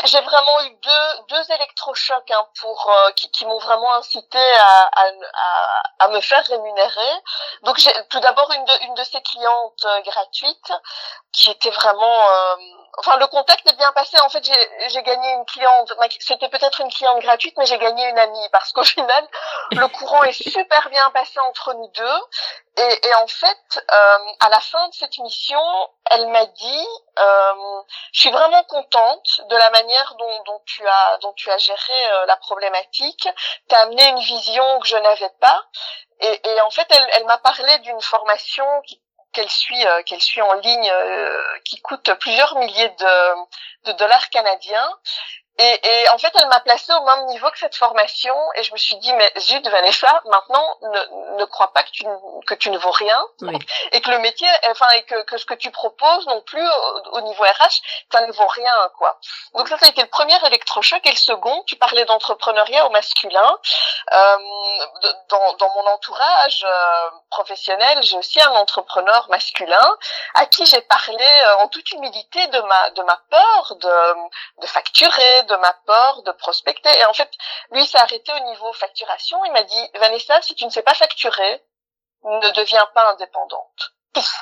j'ai 0.06 0.22
vraiment 0.22 0.62
eu 0.62 0.72
deux, 0.82 1.24
deux 1.30 1.52
électrochocs 1.54 2.32
hein, 2.32 2.48
pour 2.60 2.90
euh, 2.90 3.12
qui, 3.12 3.30
qui 3.32 3.46
m'ont 3.46 3.60
vraiment 3.60 3.94
incité 3.96 4.40
à, 4.40 4.90
à, 4.92 5.12
à, 6.00 6.08
me 6.10 6.20
faire 6.20 6.44
rémunérer. 6.46 7.12
Donc 7.64 7.78
j'ai 7.78 7.92
tout 8.10 8.20
d'abord 8.20 8.52
une 8.52 8.66
de, 8.66 8.86
une 8.86 8.94
de 8.96 9.04
ces 9.04 9.22
clientes 9.22 9.86
euh, 9.86 10.02
gratuites 10.02 10.74
qui 11.32 11.52
était 11.52 11.70
vraiment 11.70 12.30
euh, 12.30 12.56
enfin 12.98 13.18
le 13.18 13.28
contact 13.28 13.68
est 13.70 13.76
bien 13.76 13.92
passé. 13.94 14.18
En 14.22 14.30
fait 14.30 14.44
j'ai 14.88 15.04
gagné 15.04 15.32
une 15.34 15.46
cliente 15.46 15.94
c'était 16.20 16.50
peut-être 16.50 16.82
une 16.82 16.92
cliente 16.92 17.22
gratuite 17.22 17.56
mais 17.58 17.66
j'ai 17.66 17.78
gagné 17.78 18.08
une 18.10 18.20
amie 18.20 18.50
parce 18.52 18.72
qu'au 18.72 18.84
final 18.96 19.28
le 19.72 19.88
courant 19.88 20.24
est 20.24 20.34
super 20.34 20.90
bien 20.90 21.10
passé 21.12 21.40
entre 21.42 21.74
nous 21.74 21.88
deux. 21.90 22.20
Et, 22.78 23.08
et 23.08 23.14
en 23.16 23.28
fait 23.28 23.84
euh, 23.92 24.18
à 24.40 24.50
la 24.50 24.60
fin 24.60 24.88
de 24.90 24.94
cette 24.94 25.18
mission 25.18 25.60
elle 26.12 26.28
m'a 26.28 26.46
dit 26.46 26.88
euh, 27.20 27.82
je 28.14 28.20
suis 28.22 28.32
vraiment 28.32 28.64
contente 28.64 29.42
de 29.50 29.56
la 29.56 29.70
manière 29.72 30.16
dont, 30.20 30.44
dont 30.44 30.62
tu 30.66 30.88
as 30.88 31.18
dont 31.22 31.34
tu 31.34 31.50
as 31.52 31.58
géré 31.58 32.12
euh, 32.12 32.26
la 32.26 32.38
problématique. 32.38 33.28
Tu 33.70 33.76
as 33.76 33.80
amené 33.80 34.08
une 34.10 34.20
vision 34.20 34.80
que 34.80 34.88
je 34.88 34.98
n'avais 34.98 35.32
pas. 35.40 35.66
Et, 36.20 36.50
et, 36.50 36.62
en 36.62 36.72
fait, 36.72 36.88
elle, 36.90 37.08
elle 37.14 37.26
m'a 37.26 37.38
parlé 37.38 37.78
d'une 37.80 38.02
formation 38.02 38.66
qui 38.88 39.00
qu'elle 39.38 39.50
suit 39.52 39.86
euh, 39.86 40.02
qu'elle 40.04 40.22
suit 40.22 40.42
en 40.42 40.54
ligne 40.54 40.92
euh, 40.92 41.60
qui 41.64 41.80
coûte 41.82 42.12
plusieurs 42.20 42.58
milliers 42.58 42.90
de, 42.90 43.92
de 43.92 43.98
dollars 43.98 44.30
canadiens 44.32 44.90
et, 45.60 45.88
et, 45.88 46.10
en 46.10 46.18
fait, 46.18 46.32
elle 46.40 46.48
m'a 46.48 46.60
placée 46.60 46.94
au 46.94 47.04
même 47.04 47.26
niveau 47.28 47.50
que 47.50 47.58
cette 47.58 47.76
formation, 47.76 48.36
et 48.56 48.64
je 48.64 48.72
me 48.74 48.78
suis 48.78 48.96
dit, 48.98 49.12
mais 49.14 49.32
zut, 49.40 49.68
Vanessa, 49.68 50.22
maintenant, 50.26 50.78
ne, 50.82 51.38
ne 51.40 51.46
crois 51.46 51.74
pas 51.74 51.84
que 51.84 51.90
tu, 51.92 52.06
que 52.46 52.54
tu 52.54 52.70
ne 52.70 52.78
vaux 52.78 52.92
rien, 52.92 53.20
et 53.92 54.02
que 54.02 54.12
le 54.12 54.20
métier, 54.20 54.48
enfin, 54.70 54.86
et 54.96 55.04
que, 55.04 55.24
que 55.24 55.38
ce 55.38 55.46
que 55.46 55.56
tu 55.56 55.72
proposes 55.72 56.28
non 56.28 56.42
plus 56.42 56.68
au, 57.12 57.22
niveau 57.22 57.44
RH, 57.44 57.82
ça 58.12 58.22
ne 58.26 58.32
vaut 58.32 58.48
rien, 58.48 58.90
quoi. 58.98 59.20
Donc 59.56 59.68
ça, 59.68 59.78
ça 59.78 59.88
a 59.88 59.90
été 59.90 60.02
le 60.02 60.08
premier 60.08 60.38
électrochoc, 60.46 61.06
et 61.06 61.12
le 61.12 61.16
second, 61.16 61.64
tu 61.66 61.76
parlais 61.76 62.06
d'entrepreneuriat 62.06 62.86
au 62.86 62.90
masculin. 62.92 63.58
Euh, 64.14 64.38
dans, 65.30 65.54
dans 65.56 65.74
mon 65.74 65.88
entourage 65.88 66.66
euh, 66.66 67.10
professionnel, 67.30 68.02
j'ai 68.04 68.18
aussi 68.18 68.42
un 68.42 68.52
entrepreneur 68.52 69.28
masculin 69.30 69.98
à 70.36 70.46
qui 70.46 70.66
j'ai 70.66 70.82
parlé 70.82 71.26
euh, 71.26 71.64
en 71.64 71.68
toute 71.68 71.92
humilité 71.92 72.48
de 72.48 72.62
ma 72.62 72.90
de 72.92 73.02
ma 73.04 73.20
peur 73.30 73.76
de, 73.76 74.62
de 74.62 74.68
facturer 74.68 75.44
de 75.48 75.56
ma 75.56 75.74
part 75.86 76.22
de 76.24 76.32
prospecter. 76.32 76.90
Et 77.00 77.06
en 77.06 77.14
fait, 77.14 77.30
lui 77.72 77.86
s'est 77.86 77.98
arrêté 77.98 78.32
au 78.34 78.40
niveau 78.46 78.72
facturation. 78.74 79.44
Il 79.46 79.52
m'a 79.52 79.64
dit, 79.64 79.90
Vanessa, 79.96 80.42
si 80.42 80.56
tu 80.56 80.66
ne 80.66 80.70
sais 80.70 80.84
pas 80.84 80.94
facturer, 80.94 81.64
ne 82.24 82.52
deviens 82.52 82.86
pas 82.94 83.12
indépendante. 83.12 83.94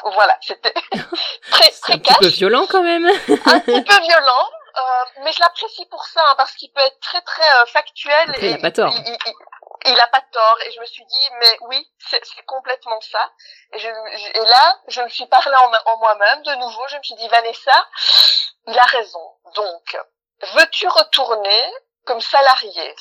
voilà, 0.03 0.37
c'était 0.41 0.73
très 1.51 1.71
très 1.71 1.93
un 1.93 1.97
petit 1.97 2.13
peu 2.19 2.27
violent 2.27 2.65
quand 2.69 2.83
même. 2.83 3.05
un 3.05 3.59
petit 3.59 3.83
peu 3.83 4.01
violent, 4.01 4.49
euh, 4.77 5.21
mais 5.23 5.31
je 5.31 5.39
l'apprécie 5.39 5.85
pour 5.87 6.05
ça 6.05 6.21
hein, 6.27 6.35
parce 6.37 6.53
qu'il 6.53 6.71
peut 6.71 6.81
être 6.81 6.99
très 6.99 7.21
très 7.21 7.61
euh, 7.61 7.65
factuel. 7.67 8.35
et, 8.39 8.49
il 8.49 8.53
a 8.55 8.57
pas 8.57 8.71
tort. 8.71 8.93
Il, 9.87 9.99
a 9.99 10.07
pas 10.07 10.21
tort 10.31 10.57
et 10.65 10.71
je 10.71 10.79
me 10.79 10.85
suis 10.85 11.05
dit 11.05 11.29
mais 11.39 11.57
oui 11.61 11.91
c'est 11.99 12.19
complètement 12.47 12.99
ça 13.01 13.31
et, 13.71 13.77
je, 13.77 13.87
et 13.87 14.45
là 14.45 14.79
je 14.87 14.99
me 15.01 15.09
suis 15.09 15.27
parlé 15.27 15.55
en, 15.55 15.91
en 15.91 15.97
moi-même 15.99 16.41
de 16.41 16.55
nouveau 16.55 16.81
je 16.89 16.97
me 16.97 17.03
suis 17.03 17.13
dit 17.13 17.27
Vanessa 17.27 17.87
il 18.65 18.79
a 18.79 18.83
raison 18.85 19.37
donc 19.53 19.97
veux-tu 20.41 20.87
retourner 20.87 21.73
comme 22.05 22.21
salarié? 22.21 22.95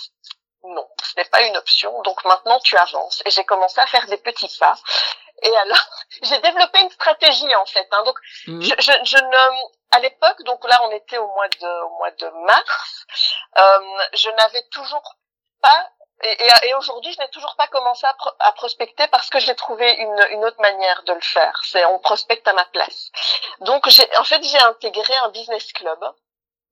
Non, 0.64 0.88
ce 1.02 1.16
n'est 1.16 1.26
pas 1.26 1.42
une 1.42 1.56
option. 1.56 2.02
Donc 2.02 2.24
maintenant, 2.24 2.58
tu 2.60 2.76
avances. 2.76 3.22
Et 3.26 3.30
j'ai 3.30 3.44
commencé 3.44 3.80
à 3.80 3.86
faire 3.86 4.06
des 4.06 4.16
petits 4.16 4.56
pas. 4.58 4.76
Et 5.42 5.56
alors, 5.56 5.86
j'ai 6.22 6.38
développé 6.38 6.80
une 6.80 6.90
stratégie 6.90 7.54
en 7.54 7.66
fait. 7.66 7.86
Hein. 7.92 8.02
Donc, 8.04 8.18
mmh. 8.46 8.62
je, 8.62 8.74
je, 8.78 8.92
je, 9.04 9.16
ne, 9.16 9.96
à 9.96 10.00
l'époque, 10.00 10.42
donc 10.44 10.64
là, 10.66 10.80
on 10.84 10.90
était 10.92 11.18
au 11.18 11.26
mois 11.26 11.48
de, 11.48 11.82
au 11.84 11.98
mois 11.98 12.10
de 12.12 12.28
mars. 12.46 13.06
Euh, 13.58 14.02
je 14.14 14.30
n'avais 14.30 14.62
toujours 14.70 15.16
pas 15.60 15.90
et, 16.22 16.68
et, 16.68 16.74
aujourd'hui, 16.74 17.12
je 17.12 17.18
n'ai 17.18 17.28
toujours 17.28 17.54
pas 17.56 17.66
commencé 17.66 18.06
à, 18.06 18.16
à, 18.38 18.52
prospecter 18.52 19.06
parce 19.08 19.28
que 19.28 19.40
j'ai 19.40 19.54
trouvé 19.54 19.92
une, 19.94 20.26
une, 20.30 20.44
autre 20.44 20.60
manière 20.60 21.02
de 21.02 21.12
le 21.12 21.20
faire. 21.20 21.60
C'est 21.64 21.84
on 21.86 21.98
prospecte 21.98 22.46
à 22.46 22.52
ma 22.52 22.64
place. 22.66 23.10
Donc, 23.60 23.88
j'ai, 23.88 24.08
en 24.16 24.24
fait, 24.24 24.42
j'ai 24.42 24.58
intégré 24.60 25.14
un 25.16 25.28
business 25.30 25.72
club 25.72 25.98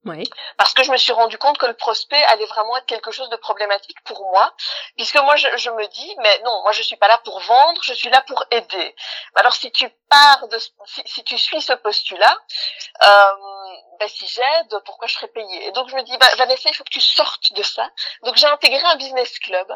oui. 0.05 0.29
Parce 0.57 0.73
que 0.73 0.83
je 0.83 0.91
me 0.91 0.97
suis 0.97 1.13
rendu 1.13 1.37
compte 1.37 1.57
que 1.57 1.65
le 1.65 1.75
prospect 1.75 2.21
allait 2.25 2.45
vraiment 2.45 2.75
être 2.75 2.85
quelque 2.85 3.11
chose 3.11 3.29
de 3.29 3.37
problématique 3.37 4.03
pour 4.03 4.21
moi, 4.31 4.53
puisque 4.97 5.15
moi 5.17 5.37
je, 5.37 5.47
je, 5.55 5.69
me 5.69 5.87
dis 5.87 6.15
mais 6.21 6.41
non, 6.43 6.61
moi 6.63 6.73
je 6.73 6.81
suis 6.83 6.97
pas 6.97 7.07
là 7.07 7.17
pour 7.19 7.39
vendre, 7.39 7.81
je 7.83 7.93
suis 7.93 8.09
là 8.09 8.21
pour 8.27 8.43
aider. 8.51 8.95
Alors 9.35 9.53
si 9.53 9.71
tu 9.71 9.89
pars 10.09 10.47
de, 10.49 10.57
si, 10.59 11.01
si 11.05 11.23
tu 11.23 11.37
suis 11.37 11.61
ce 11.61 11.73
postulat, 11.73 12.37
euh, 13.03 13.33
ben, 13.99 14.09
si 14.09 14.27
j'aide, 14.27 14.77
pourquoi 14.85 15.07
je 15.07 15.15
serais 15.15 15.29
payée? 15.29 15.67
Et 15.67 15.71
donc 15.71 15.87
je 15.89 15.95
me 15.95 16.01
dis 16.03 16.17
bah, 16.17 16.27
Vanessa, 16.37 16.69
il 16.69 16.75
faut 16.75 16.83
que 16.83 16.89
tu 16.89 17.01
sortes 17.01 17.53
de 17.53 17.63
ça. 17.63 17.89
Donc 18.23 18.35
j'ai 18.35 18.47
intégré 18.47 18.83
un 18.83 18.97
business 18.97 19.39
club. 19.39 19.71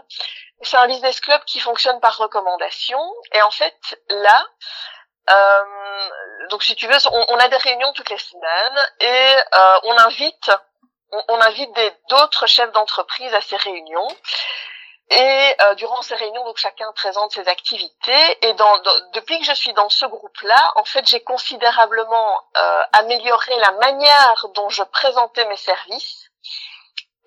C'est 0.61 0.77
un 0.77 0.87
business 0.87 1.21
club 1.21 1.41
qui 1.45 1.59
fonctionne 1.61 2.01
par 2.01 2.17
recommandation, 2.17 2.99
et 3.31 3.41
en 3.43 3.51
fait 3.51 3.77
là 4.09 4.45
euh, 5.29 6.09
donc 6.49 6.63
si 6.63 6.75
tu 6.75 6.87
veux, 6.87 6.97
on, 7.29 7.37
a 7.37 7.47
des 7.47 7.57
réunions 7.57 7.91
toutes 7.93 8.09
les 8.09 8.17
semaines 8.17 8.87
et 8.99 9.35
euh, 9.53 9.79
on 9.83 9.97
invite, 9.97 10.51
on, 11.11 11.21
on 11.29 11.41
invite 11.41 11.69
d'autres 12.09 12.47
chefs 12.47 12.71
d'entreprise 12.71 13.33
à 13.33 13.41
ces 13.41 13.57
réunions. 13.57 14.07
Et 15.09 15.55
euh, 15.61 15.75
durant 15.75 16.01
ces 16.01 16.15
réunions, 16.15 16.43
donc 16.43 16.57
chacun 16.57 16.91
présente 16.91 17.31
ses 17.31 17.47
activités. 17.47 18.37
Et 18.45 18.53
depuis 19.13 19.39
que 19.39 19.45
je 19.45 19.53
suis 19.53 19.71
dans 19.71 19.87
ce 19.87 20.05
groupe-là, 20.05 20.73
en 20.75 20.83
fait, 20.83 21.07
j'ai 21.07 21.21
considérablement 21.21 22.41
euh, 22.57 22.81
amélioré 22.91 23.57
la 23.59 23.71
manière 23.71 24.45
dont 24.53 24.67
je 24.67 24.83
présentais 24.83 25.45
mes 25.45 25.55
services 25.55 26.29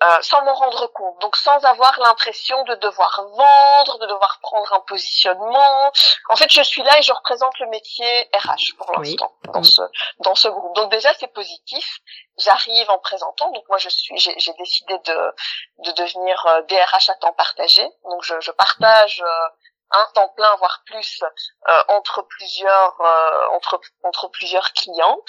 euh, 0.03 0.17
sans 0.21 0.43
m'en 0.43 0.53
rendre 0.53 0.87
compte, 0.87 1.19
donc 1.21 1.35
sans 1.35 1.63
avoir 1.65 1.99
l'impression 1.99 2.63
de 2.63 2.75
devoir 2.75 3.23
vendre, 3.35 3.99
de 3.99 4.07
devoir 4.07 4.39
prendre 4.41 4.73
un 4.73 4.79
positionnement. 4.81 5.91
En 6.29 6.35
fait, 6.35 6.51
je 6.51 6.61
suis 6.61 6.81
là 6.83 6.97
et 6.97 7.01
je 7.01 7.13
représente 7.13 7.57
le 7.59 7.67
métier 7.67 8.29
RH 8.33 8.75
pour 8.77 8.91
l'instant 8.93 9.31
dans 9.53 9.63
ce 9.63 9.81
dans 10.19 10.35
ce 10.35 10.47
groupe. 10.47 10.75
Donc 10.75 10.91
déjà 10.91 11.13
c'est 11.19 11.31
positif. 11.33 11.99
J'arrive 12.37 12.89
en 12.89 12.97
présentant, 12.99 13.51
donc 13.51 13.63
moi 13.69 13.77
je 13.77 13.89
suis 13.89 14.17
j'ai 14.17 14.53
décidé 14.53 14.97
de 14.99 15.33
de 15.79 15.91
devenir 15.91 16.43
DRH 16.67 17.09
euh, 17.09 17.13
à 17.13 17.15
temps 17.15 17.33
partagé. 17.33 17.87
Donc 18.05 18.23
je, 18.23 18.39
je 18.39 18.51
partage 18.51 19.21
euh, 19.21 19.47
un 19.91 20.07
temps 20.13 20.29
plein 20.29 20.55
voire 20.55 20.81
plus 20.85 21.23
euh, 21.23 21.83
entre 21.89 22.21
plusieurs 22.23 23.01
euh, 23.01 23.47
entre 23.55 23.79
entre 24.03 24.29
plusieurs 24.29 24.71
clients 24.73 25.19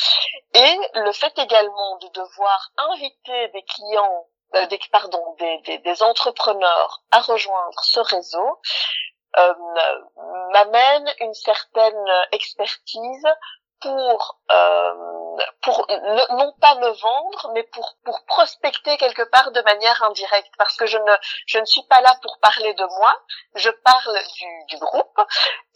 et 0.54 0.78
le 0.94 1.12
fait 1.12 1.37
également 1.38 1.96
de 1.98 2.08
devoir 2.08 2.70
inviter 2.76 3.48
des 3.48 3.62
clients 3.64 4.26
euh, 4.55 4.67
des, 4.67 4.81
pardon, 4.91 5.35
des, 5.38 5.59
des, 5.67 5.79
des, 5.79 6.03
entrepreneurs 6.03 7.03
à 7.11 7.21
rejoindre 7.21 7.81
ce 7.83 8.01
réseau 8.01 8.61
euh, 9.38 9.55
m'amène 10.53 11.11
une 11.21 11.35
certaine 11.35 12.07
expertise 12.33 13.27
pour 13.83 14.38
euh, 14.53 14.93
pour 15.62 15.87
non 16.31 16.53
pas 16.61 16.75
me 16.77 16.88
vendre 16.88 17.51
mais 17.53 17.65
pour 17.65 17.97
pour 18.05 18.25
prospecter 18.27 18.97
quelque 18.97 19.23
part 19.23 19.51
de 19.51 19.61
manière 19.62 20.03
indirecte. 20.05 20.53
Parce 20.57 20.77
que 20.77 20.87
je 20.87 20.99
ne 20.99 21.12
je 21.47 21.59
ne 21.59 21.65
suis 21.65 21.83
pas 21.88 22.01
là 22.01 22.15
pour 22.23 22.38
parler 22.41 22.75
de 22.75 22.85
moi 22.85 23.19
je 23.55 23.71
parle 23.71 24.19
du, 24.37 24.65
du 24.69 24.79
groupe. 24.79 25.21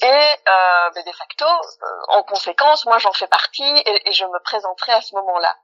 Et 0.03 0.07
euh, 0.07 1.03
de 1.03 1.13
facto 1.13 1.45
euh, 1.45 1.87
en 2.09 2.23
conséquence 2.23 2.87
moi 2.87 2.99
j'en 2.99 3.13
fais 3.13 3.29
partie 3.29 3.63
et, 3.65 4.09
et, 4.09 4.13
je 4.13 4.25
me 4.25 4.43
présenterai 4.45 4.93
à 4.93 5.01
ce 5.01 5.15
moment-là 5.17 5.57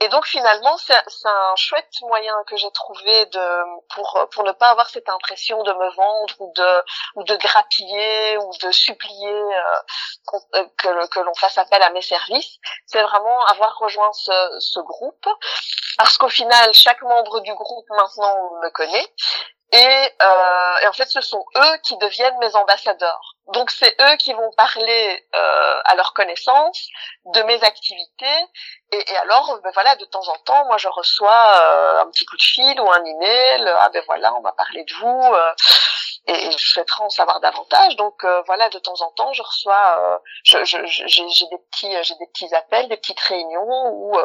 et 0.00 0.08
donc 0.08 0.26
finalement, 0.26 0.76
c'est 0.78 0.94
un 1.24 1.56
chouette 1.56 1.92
moyen 2.02 2.34
que 2.48 2.56
j'ai 2.56 2.70
trouvé 2.72 3.26
de 3.26 3.84
pour 3.94 4.28
pour 4.32 4.42
ne 4.42 4.52
pas 4.52 4.70
avoir 4.70 4.90
cette 4.90 5.08
impression 5.08 5.62
de 5.62 5.72
me 5.72 5.94
vendre 5.94 6.34
ou 6.40 6.52
de 6.56 6.84
ou 7.14 7.22
de 7.24 7.36
grappiller 7.36 8.36
ou 8.38 8.50
de 8.62 8.72
supplier 8.72 9.30
euh, 9.32 10.38
euh 10.54 10.64
que 10.76 11.06
que 11.08 11.20
l'on 11.20 11.34
fasse 11.34 11.58
appel 11.58 11.82
à 11.82 11.90
mes 11.90 12.02
services. 12.02 12.58
C'est 12.86 13.02
vraiment 13.02 13.44
avoir 13.46 13.78
rejoint 13.78 14.12
ce, 14.12 14.58
ce 14.58 14.80
groupe 14.80 15.28
parce 15.98 16.18
qu'au 16.18 16.28
final, 16.28 16.72
chaque 16.74 17.02
membre 17.02 17.40
du 17.40 17.54
groupe 17.54 17.88
maintenant 17.90 18.34
me 18.62 18.70
connaît 18.70 19.08
et, 19.72 20.14
euh, 20.22 20.76
et, 20.82 20.86
en 20.86 20.92
fait, 20.92 21.08
ce 21.08 21.22
sont 21.22 21.42
eux 21.56 21.78
qui 21.82 21.96
deviennent 21.96 22.36
mes 22.40 22.54
ambassadeurs. 22.56 23.36
Donc, 23.54 23.70
c'est 23.70 23.96
eux 24.02 24.16
qui 24.16 24.34
vont 24.34 24.50
parler 24.56 25.26
euh, 25.34 25.80
à 25.86 25.94
leur 25.94 26.12
connaissance 26.12 26.88
de 27.24 27.42
mes 27.42 27.62
activités. 27.64 28.46
Et, 28.92 29.12
et 29.12 29.16
alors, 29.16 29.58
ben 29.64 29.70
voilà, 29.72 29.96
de 29.96 30.04
temps 30.04 30.28
en 30.28 30.36
temps, 30.44 30.66
moi, 30.66 30.76
je 30.76 30.88
reçois 30.88 31.52
euh, 31.54 32.02
un 32.02 32.10
petit 32.10 32.26
coup 32.26 32.36
de 32.36 32.42
fil 32.42 32.80
ou 32.82 32.90
un 32.90 33.02
email. 33.02 33.74
Ah 33.80 33.88
ben 33.88 34.02
voilà, 34.06 34.34
on 34.34 34.42
va 34.42 34.52
parler 34.52 34.84
de 34.84 34.92
vous. 34.94 35.34
Euh, 35.34 35.54
et, 36.26 36.52
je 36.52 36.68
souhaiterais 36.72 37.04
en 37.04 37.10
savoir 37.10 37.40
davantage. 37.40 37.96
Donc 37.96 38.24
euh, 38.24 38.42
voilà, 38.42 38.68
de 38.68 38.78
temps 38.78 39.00
en 39.00 39.10
temps, 39.12 39.32
je 39.32 39.42
reçois, 39.42 40.20
j'ai 40.44 40.64
je, 40.66 40.84
je, 40.86 41.44
des 41.50 41.58
petits, 41.70 41.96
j'ai 42.02 42.14
des 42.16 42.26
petits 42.26 42.54
appels, 42.54 42.88
des 42.88 42.96
petites 42.96 43.20
réunions 43.20 43.88
où 43.90 44.16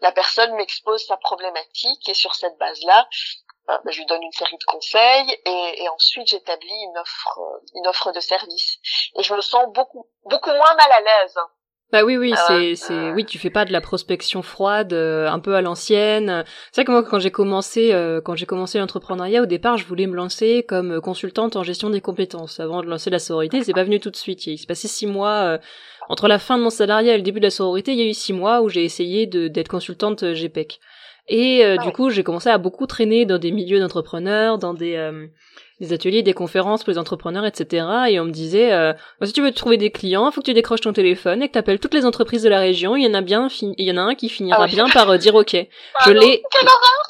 la 0.00 0.12
personne 0.12 0.54
m'expose 0.54 1.04
sa 1.06 1.16
problématique 1.18 2.08
et 2.08 2.14
sur 2.14 2.34
cette 2.34 2.56
base-là, 2.58 3.06
bah, 3.66 3.80
je 3.86 3.98
lui 3.98 4.06
donne 4.06 4.22
une 4.22 4.32
série 4.32 4.56
de 4.56 4.64
conseils 4.64 5.40
et, 5.46 5.82
et 5.82 5.88
ensuite 5.88 6.28
j'établis 6.28 6.82
une 6.84 6.98
offre, 6.98 7.40
une 7.74 7.86
offre 7.86 8.12
de 8.12 8.20
service. 8.20 8.78
Et 9.18 9.22
je 9.22 9.34
me 9.34 9.40
sens 9.40 9.66
beaucoup, 9.72 10.06
beaucoup 10.24 10.50
moins 10.50 10.74
mal 10.74 10.92
à 10.92 11.00
l'aise. 11.00 11.36
Bah 11.92 12.02
oui, 12.02 12.16
oui, 12.16 12.32
euh, 12.32 12.36
c'est, 12.48 12.74
c'est, 12.74 13.12
oui, 13.12 13.24
tu 13.24 13.38
fais 13.38 13.50
pas 13.50 13.64
de 13.64 13.72
la 13.72 13.80
prospection 13.80 14.42
froide, 14.42 14.92
euh, 14.92 15.28
un 15.28 15.38
peu 15.38 15.54
à 15.54 15.60
l'ancienne. 15.60 16.44
C'est 16.72 16.80
vrai 16.80 16.86
que 16.86 16.90
moi, 16.90 17.04
quand 17.04 17.20
j'ai 17.20 17.30
commencé, 17.30 17.92
euh, 17.92 18.20
quand 18.20 18.34
j'ai 18.34 18.46
commencé 18.46 18.80
l'entrepreneuriat, 18.80 19.42
au 19.42 19.46
départ, 19.46 19.76
je 19.76 19.86
voulais 19.86 20.08
me 20.08 20.16
lancer 20.16 20.64
comme 20.66 21.00
consultante 21.00 21.54
en 21.54 21.62
gestion 21.62 21.90
des 21.90 22.00
compétences. 22.00 22.58
Avant 22.58 22.82
de 22.82 22.88
lancer 22.88 23.10
la 23.10 23.20
sororité, 23.20 23.62
c'est 23.62 23.74
pas 23.74 23.84
venu 23.84 24.00
tout 24.00 24.10
de 24.10 24.16
suite. 24.16 24.44
Il 24.46 24.58
s'est 24.58 24.66
passé 24.66 24.88
six 24.88 25.06
mois 25.06 25.60
entre 26.08 26.26
la 26.26 26.40
fin 26.40 26.58
de 26.58 26.64
mon 26.64 26.70
salariat 26.70 27.14
et 27.14 27.16
le 27.16 27.22
début 27.22 27.38
de 27.38 27.46
la 27.46 27.50
sororité. 27.50 27.92
Il 27.92 27.98
y 27.98 28.02
a 28.02 28.10
eu 28.10 28.14
six 28.14 28.32
mois 28.32 28.60
où 28.60 28.68
j'ai 28.68 28.82
essayé 28.82 29.26
de, 29.26 29.46
d'être 29.46 29.68
consultante 29.68 30.24
GPEC. 30.24 30.80
Et 31.28 31.64
euh, 31.64 31.76
ah 31.78 31.84
du 31.84 31.92
coup, 31.92 32.10
j'ai 32.10 32.22
commencé 32.22 32.48
à 32.48 32.58
beaucoup 32.58 32.86
traîner 32.86 33.24
dans 33.24 33.38
des 33.38 33.50
milieux 33.50 33.80
d'entrepreneurs, 33.80 34.58
dans 34.58 34.74
des, 34.74 34.96
euh, 34.96 35.26
des 35.80 35.92
ateliers, 35.92 36.22
des 36.22 36.34
conférences 36.34 36.84
pour 36.84 36.92
les 36.92 36.98
entrepreneurs, 36.98 37.44
etc. 37.46 37.86
Et 38.08 38.20
on 38.20 38.24
me 38.24 38.30
disait, 38.30 38.72
euh, 38.72 38.92
si 39.22 39.32
tu 39.32 39.42
veux 39.42 39.50
trouver 39.52 39.76
des 39.76 39.90
clients, 39.90 40.30
faut 40.30 40.40
que 40.40 40.46
tu 40.46 40.54
décroches 40.54 40.82
ton 40.82 40.92
téléphone 40.92 41.42
et 41.42 41.48
que 41.48 41.54
tu 41.54 41.58
appelles 41.58 41.80
toutes 41.80 41.94
les 41.94 42.04
entreprises 42.04 42.42
de 42.42 42.48
la 42.48 42.60
région. 42.60 42.94
Il 42.94 43.04
y 43.04 43.06
en 43.06 43.14
a 43.14 43.22
bien, 43.22 43.48
il 43.60 43.84
y 43.84 43.90
en 43.90 43.96
a 43.96 44.02
un 44.02 44.14
qui 44.14 44.28
finira 44.28 44.64
ah 44.64 44.66
bien 44.66 44.88
par 44.88 45.10
euh, 45.10 45.16
dire 45.16 45.34
OK. 45.34 45.56
je 46.04 46.10
l'ai, 46.10 46.42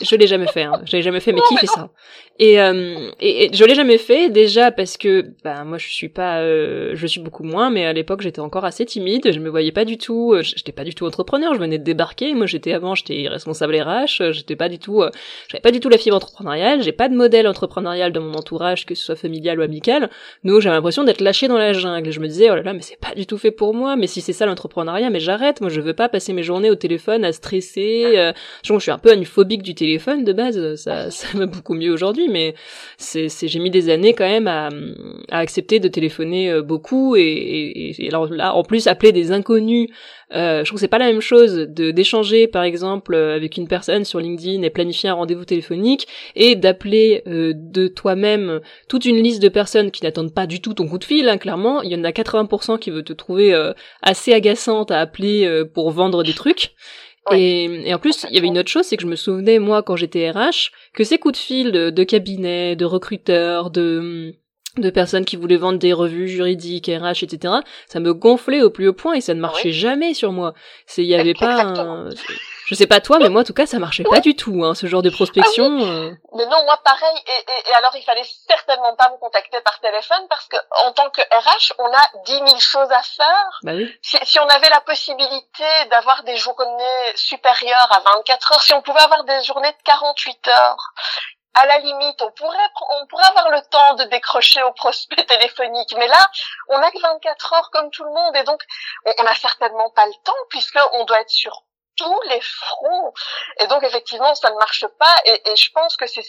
je 0.01 0.17
l'ai 0.17 0.27
jamais 0.27 0.47
fait. 0.47 0.63
Hein. 0.63 0.81
Je 0.85 0.97
l'ai 0.97 1.03
jamais 1.03 1.21
fait, 1.21 1.33
mais 1.33 1.43
qui 1.49 1.57
fait 1.57 1.67
ça? 1.67 1.91
Et, 2.39 2.61
euh, 2.61 3.11
et, 3.21 3.51
je 3.53 3.65
l'ai 3.65 3.77
jamais 3.77 3.99
fait 3.99 4.29
déjà 4.29 4.73
parce 4.73 4.97
que 4.97 5.25
bah 5.45 5.63
moi 5.65 5.79
je 5.79 5.87
suis 5.87 6.09
pas, 6.09 6.41
euh, 6.41 6.93
je 6.95 7.07
suis 7.07 7.21
beaucoup 7.21 7.45
moins, 7.45 7.71
mais 7.71 7.87
à 7.87 7.93
l'époque 7.93 8.23
j'étais 8.23 8.41
encore 8.41 8.65
assez 8.65 8.85
timide. 8.85 9.33
Je 9.33 9.39
me 9.39 9.49
voyais 9.49 9.71
pas 9.71 9.85
du 9.85 9.99
tout, 9.99 10.35
j'étais 10.43 10.73
pas 10.73 10.83
du 10.83 10.95
tout 10.95 11.07
entrepreneur. 11.07 11.55
Je 11.55 11.61
venais 11.61 11.79
de 11.79 11.85
débarquer. 11.85 12.35
Moi 12.35 12.47
j'étais 12.47 12.73
avant, 12.73 12.97
j'étais 12.97 13.29
responsable 13.29 13.77
RH. 13.77 14.33
J'étais 14.33 14.57
pas 14.57 14.69
du 14.69 14.79
tout, 14.81 15.05
j'avais 15.49 15.63
pas 15.63 15.71
du 15.71 15.79
tout 15.79 15.89
la 15.89 15.99
fibre 15.99 16.17
entrepreneuriale. 16.17 16.83
J'ai 16.83 16.93
pas 16.93 17.09
de 17.09 17.15
modèle 17.15 17.47
entrepreneurial 17.47 18.13
dans 18.13 18.21
mon 18.21 18.35
entourage 18.35 18.85
que 18.85 18.95
ce 18.95 19.05
soit 19.05 19.17
familial 19.17 19.61
ou 19.61 19.63
amical, 19.63 20.11
nous 20.43 20.61
j'ai 20.61 20.71
l'impression 20.71 21.05
d'être 21.05 21.21
lâché 21.21 21.49
dans 21.49 21.59
la 21.59 21.73
jungle. 21.73 22.11
Je 22.11 22.21
me 22.21 22.27
disais 22.27 22.51
oh 22.51 22.57
là 22.57 22.63
là 22.63 22.73
mais 22.73 22.83
c'est 22.83 22.99
pas 22.99 23.15
du 23.15 23.27
tout 23.27 23.39
fait 23.39 23.53
pour 23.53 23.75
moi. 23.75 23.97
Mais 23.97 24.07
si 24.07 24.21
c'est 24.21 24.33
ça 24.33 24.47
l'entrepreneuriat, 24.47 25.11
mais 25.11 25.21
j'arrête. 25.21 25.61
Moi 25.61 25.71
je 25.71 25.81
veux 25.81 25.95
pas 25.95 26.09
passer 26.09 26.33
mes 26.33 26.43
journées 26.43 26.71
au 26.71 26.75
téléphone 26.75 27.25
à 27.25 27.33
stresser. 27.33 28.15
Euh, 28.17 28.33
je 28.65 28.79
suis 28.79 28.91
un 28.91 28.99
peu 28.99 29.15
une 29.15 29.25
phobique 29.25 29.63
du 29.63 29.75
téléphone 29.75 30.25
de 30.25 30.33
base. 30.33 30.75
Ça 30.75 31.11
ça 31.11 31.29
va 31.35 31.47
beaucoup 31.47 31.75
mieux 31.75 31.93
aujourd'hui, 31.93 32.24
mais 32.31 32.55
c'est 32.97 33.29
j'ai 33.29 33.59
mis 33.59 33.71
des 33.71 33.91
années 33.91 34.15
quand 34.15 34.29
même 34.29 34.49
à, 34.49 34.69
à 35.31 35.39
accepter 35.39 35.81
de 35.81 35.89
téléphoner 35.89 36.51
euh, 36.51 36.63
beaucoup 36.63 37.17
et, 37.17 37.23
et, 37.23 38.05
et 38.05 38.09
alors 38.09 38.27
là 38.27 38.55
en 38.55 38.63
plus 38.63 38.87
appeler 38.87 39.13
des 39.13 39.33
inconnus 39.33 39.89
euh, 40.33 40.65
je 40.65 40.65
trouve 40.65 40.79
que 40.79 40.81
c'est 40.81 40.89
pas 40.89 40.99
la 40.99 41.07
même 41.07 41.21
chose 41.21 41.55
de 41.55 41.91
d'échanger 41.91 42.49
par 42.49 42.65
exemple 42.65 43.15
euh, 43.15 43.37
avec 43.37 43.57
une 43.57 43.69
personne 43.69 44.05
sur 44.05 44.21
LinkedIn 44.21 44.63
et 44.63 44.71
planifier 44.71 45.09
un 45.09 45.15
rendez-vous 45.15 45.45
téléphonique 45.45 46.09
et 46.35 46.57
d'appeler 46.57 47.23
euh, 47.27 47.53
de 47.55 47.87
toi-même 47.89 48.61
toute 48.89 49.05
une 49.05 49.23
liste 49.23 49.43
de 49.43 49.49
personnes 49.49 49.91
qui 49.91 50.03
n'attendent 50.03 50.35
pas 50.35 50.47
du 50.47 50.61
tout 50.61 50.75
ton 50.75 50.89
coup 50.89 50.99
de 50.99 51.05
fil. 51.05 51.29
Hein, 51.29 51.39
clairement, 51.39 51.83
il 51.83 51.93
y 51.93 51.97
en 51.97 52.05
a 52.05 52.11
80% 52.11 52.79
qui 52.79 52.91
veulent 52.91 53.05
te 53.05 53.13
trouver 53.13 53.55
assez 54.03 54.33
agaçante 54.33 54.91
à 54.91 55.01
appeler 55.01 55.63
pour 55.75 55.91
vendre 55.91 56.23
des 56.23 56.33
trucs. 56.33 56.75
Et, 57.33 57.89
et, 57.89 57.95
en 57.95 57.99
plus, 57.99 58.27
il 58.29 58.35
y 58.35 58.39
avait 58.39 58.49
une 58.49 58.59
autre 58.59 58.71
chose, 58.71 58.85
c'est 58.85 58.97
que 58.97 59.03
je 59.03 59.09
me 59.09 59.17
souvenais, 59.17 59.59
moi, 59.59 59.83
quand 59.83 59.97
j'étais 59.97 60.31
RH, 60.31 60.71
que 60.93 61.05
ces 61.05 61.19
coups 61.19 61.39
de 61.39 61.39
fil 61.39 61.73
de, 61.73 61.91
de 61.91 62.05
cabinet, 62.05 62.77
de 62.77 62.85
recruteurs, 62.85 63.71
de 63.71 64.35
de 64.77 64.91
personnes 64.91 65.25
qui 65.25 65.37
voulaient 65.37 65.57
vendre 65.57 65.79
des 65.79 65.93
revues 65.93 66.29
juridiques, 66.29 66.89
RH, 66.89 67.23
etc. 67.23 67.55
Ça 67.87 68.01
me 68.01 68.13
gonflait 68.13 68.63
au 68.63 68.71
plus 68.71 68.89
haut 68.89 68.93
point 68.93 69.15
et 69.15 69.21
ça 69.21 69.35
ne 69.35 69.41
marchait 69.41 69.73
jamais 69.73 70.15
sur 70.15 70.33
moi. 70.33 70.55
C'est, 70.87 71.03
il 71.03 71.09
y 71.09 71.15
avait 71.15 71.35
pas, 71.35 71.63
un... 71.63 72.11
je 72.67 72.75
sais 72.75 72.87
pas 72.87 73.01
toi, 73.01 73.19
mais 73.19 73.29
moi 73.29 73.43
en 73.43 73.45
tout 73.45 73.53
cas 73.55 73.67
ça 73.67 73.79
marchait 73.79 74.05
pas 74.05 74.21
du 74.21 74.35
tout, 74.35 74.65
hein, 74.65 74.75
ce 74.75 74.87
genre 74.87 75.03
de 75.03 75.11
prospection. 75.11 75.79
Ah 75.81 75.85
euh. 75.85 76.15
Mais 76.35 76.47
non, 76.47 76.65
moi 76.65 76.79
pareil. 76.85 77.17
Et, 77.27 77.31
et, 77.31 77.71
et, 77.71 77.75
alors 77.75 77.93
il 77.95 78.03
fallait 78.03 78.25
certainement 78.49 78.95
pas 78.97 79.11
me 79.13 79.19
contacter 79.19 79.61
par 79.61 79.79
téléphone 79.81 80.27
parce 80.29 80.47
que 80.47 80.57
en 80.87 80.93
tant 80.93 81.11
que 81.11 81.21
RH, 81.21 81.73
on 81.79 81.87
a 81.87 82.23
dix 82.27 82.43
mille 82.43 82.61
choses 82.61 82.91
à 82.91 83.03
faire. 83.03 83.61
Bah 83.63 83.73
oui. 83.75 83.95
Si, 84.03 84.17
si 84.23 84.39
on 84.41 84.49
avait 84.49 84.71
la 84.71 84.81
possibilité 84.81 85.65
d'avoir 85.91 86.23
des 86.25 86.37
journées 86.37 86.85
supérieures 87.15 87.89
à 87.91 88.01
24 88.17 88.53
heures, 88.53 88.63
si 88.63 88.73
on 88.75 88.83
pouvait 88.83 89.01
avoir 89.01 89.25
des 89.25 89.43
journées 89.45 89.73
de 89.73 89.83
48 89.85 90.49
heures, 90.49 90.95
à 91.55 91.67
la 91.67 91.79
limite, 91.79 92.21
on 92.23 92.31
pourrait, 92.33 92.69
on 93.01 93.07
pourrait 93.07 93.27
avoir 93.27 93.51
le 93.51 93.61
temps 93.63 93.95
de 93.95 94.05
décrocher 94.05 94.63
au 94.63 94.73
prospect 94.73 95.25
téléphonique. 95.27 95.95
Mais 95.97 96.09
là, 96.09 96.31
on 96.69 96.79
a 96.79 96.91
que 96.91 97.01
24 97.01 97.53
heures 97.53 97.71
comme 97.71 97.91
tout 97.91 98.05
le 98.05 98.13
monde. 98.13 98.37
Et 98.37 98.45
donc, 98.45 98.63
on 99.19 99.23
n'a 99.23 99.35
certainement 99.35 99.91
pas 99.91 100.07
le 100.07 100.15
temps 100.25 100.33
puisqu'on 100.51 101.05
doit 101.05 101.21
être 101.21 101.31
sur 101.31 101.65
tous 101.97 102.21
les 102.29 102.41
fronts. 102.41 103.13
Et 103.61 103.67
donc, 103.69 103.83
effectivement, 103.85 104.35
ça 104.35 104.51
ne 104.51 104.57
marche 104.57 104.87
pas. 104.99 105.15
Et 105.25 105.57
je 105.57 105.71
pense 105.73 105.97
que 105.97 106.07
c'est 106.07 106.25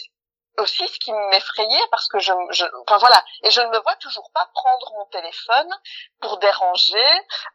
aussi 0.58 0.86
ce 0.88 0.98
qui 0.98 1.12
m'effrayait 1.12 1.86
parce 1.90 2.08
que 2.08 2.18
je, 2.18 2.32
je, 2.50 2.64
enfin 2.82 2.98
voilà, 2.98 3.22
et 3.42 3.50
je 3.50 3.60
ne 3.60 3.66
me 3.66 3.78
vois 3.82 3.96
toujours 3.96 4.30
pas 4.32 4.48
prendre 4.54 4.92
mon 4.98 5.04
téléphone 5.06 5.68
pour 6.20 6.38
déranger 6.38 6.96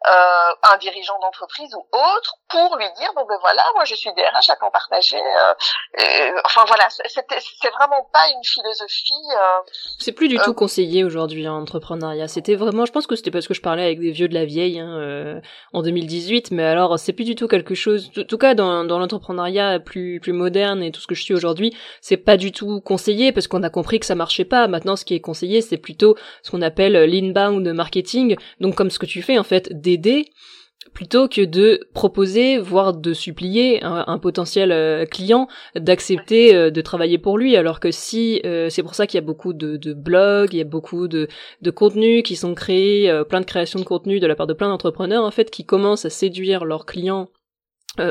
euh, 0.08 0.72
un 0.72 0.78
dirigeant 0.78 1.18
d'entreprise 1.20 1.74
ou 1.74 1.86
autre 1.92 2.36
pour 2.48 2.78
lui 2.78 2.86
dire 2.98 3.12
bon 3.16 3.26
ben 3.28 3.38
voilà, 3.42 3.64
moi 3.76 3.86
je 3.86 3.96
suis 3.96 4.12
DRH 4.14 4.50
à 4.50 4.56
temps 4.56 4.72
partagé. 4.72 5.18
Euh, 5.18 5.54
et, 5.98 6.32
enfin 6.46 6.64
voilà, 6.68 6.88
c'est 6.90 7.72
vraiment 7.72 8.08
pas 8.14 8.28
une 8.36 8.44
philosophie. 8.44 9.14
Euh, 9.36 9.72
c'est 9.98 10.12
plus 10.12 10.28
du 10.28 10.38
tout 10.38 10.54
conseillé 10.54 11.04
aujourd'hui 11.04 11.48
en 11.48 11.62
entrepreneuriat. 11.62 12.28
C'était 12.28 12.56
vraiment, 12.56 12.86
je 12.86 12.92
pense 12.92 13.08
que 13.08 13.16
c'était 13.16 13.32
parce 13.32 13.48
que 13.48 13.54
je 13.54 13.62
parlais 13.62 13.84
avec 13.84 14.00
des 14.00 14.12
vieux 14.12 14.28
de 14.28 14.34
la 14.34 14.46
vieille 14.46 14.80
hein, 14.80 15.42
en 15.74 15.82
2018, 15.82 16.52
mais 16.52 16.64
alors 16.64 17.00
c'est 17.00 17.14
plus 17.14 17.26
du 17.26 17.36
tout 17.36 17.48
quelque 17.48 17.76
chose. 17.76 18.12
En 18.18 18.24
tout 18.24 18.38
cas 18.38 18.54
dans, 18.54 18.84
dans 18.84 19.00
l'entrepreneuriat 19.00 19.80
plus 19.80 20.20
plus 20.20 20.34
moderne 20.34 20.84
et 20.84 20.92
tout 20.92 21.02
ce 21.02 21.08
que 21.08 21.16
je 21.16 21.24
suis 21.24 21.34
aujourd'hui, 21.34 21.76
c'est 22.02 22.18
pas 22.18 22.38
du 22.38 22.52
tout 22.52 22.82
parce 23.32 23.48
qu'on 23.48 23.64
a 23.64 23.70
compris 23.70 24.00
que 24.00 24.06
ça 24.06 24.16
marchait 24.16 24.46
pas. 24.46 24.68
Maintenant, 24.68 24.96
ce 24.96 25.06
qui 25.06 25.14
est 25.14 25.20
conseillé, 25.20 25.62
c'est 25.62 25.78
plutôt 25.78 26.16
ce 26.44 26.52
qu'on 26.52 26.62
appelle 26.62 26.94
l'inbound 26.94 27.68
marketing. 27.74 28.36
Donc, 28.60 28.76
comme 28.76 28.90
ce 28.90 29.00
que 29.00 29.06
tu 29.06 29.22
fais, 29.22 29.38
en 29.38 29.44
fait, 29.44 29.70
d'aider 29.72 30.26
plutôt 30.94 31.28
que 31.28 31.42
de 31.42 31.88
proposer, 31.94 32.58
voire 32.58 32.94
de 32.94 33.14
supplier 33.14 33.84
un, 33.84 34.18
potentiel 34.18 34.72
euh, 34.72 35.06
client 35.06 35.48
d'accepter 35.76 36.54
euh, 36.54 36.70
de 36.70 36.82
travailler 36.82 37.18
pour 37.18 37.38
lui. 37.38 37.56
Alors 37.56 37.80
que 37.80 37.92
si, 37.92 38.42
euh, 38.46 38.70
c'est 38.70 38.84
pour 38.84 38.96
ça 38.96 39.08
qu'il 39.08 39.18
y 39.18 39.24
a 39.24 39.26
beaucoup 39.26 39.54
de, 39.54 39.94
blogs, 39.94 40.54
il 40.54 40.58
y 40.58 40.62
a 40.62 40.66
beaucoup 40.66 41.08
de, 41.08 41.28
contenus 41.74 42.24
qui 42.24 42.36
sont 42.36 42.54
créés, 42.54 43.12
plein 43.30 43.42
de 43.42 43.46
créations 43.46 43.80
de 43.80 43.86
contenu 43.86 44.20
de 44.20 44.28
la 44.28 44.36
part 44.36 44.48
de 44.48 44.54
plein 44.54 44.70
d'entrepreneurs, 44.70 45.24
en 45.24 45.32
fait, 45.32 45.50
qui 45.50 45.66
commencent 45.66 46.06
à 46.06 46.10
séduire 46.10 46.66
leurs 46.66 46.86
clients 46.86 47.30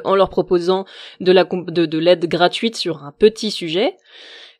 en 0.05 0.14
leur 0.14 0.29
proposant 0.29 0.85
de 1.21 1.99
l'aide 1.99 2.27
gratuite 2.27 2.77
sur 2.77 3.03
un 3.05 3.12
petit 3.12 3.51
sujet. 3.51 3.97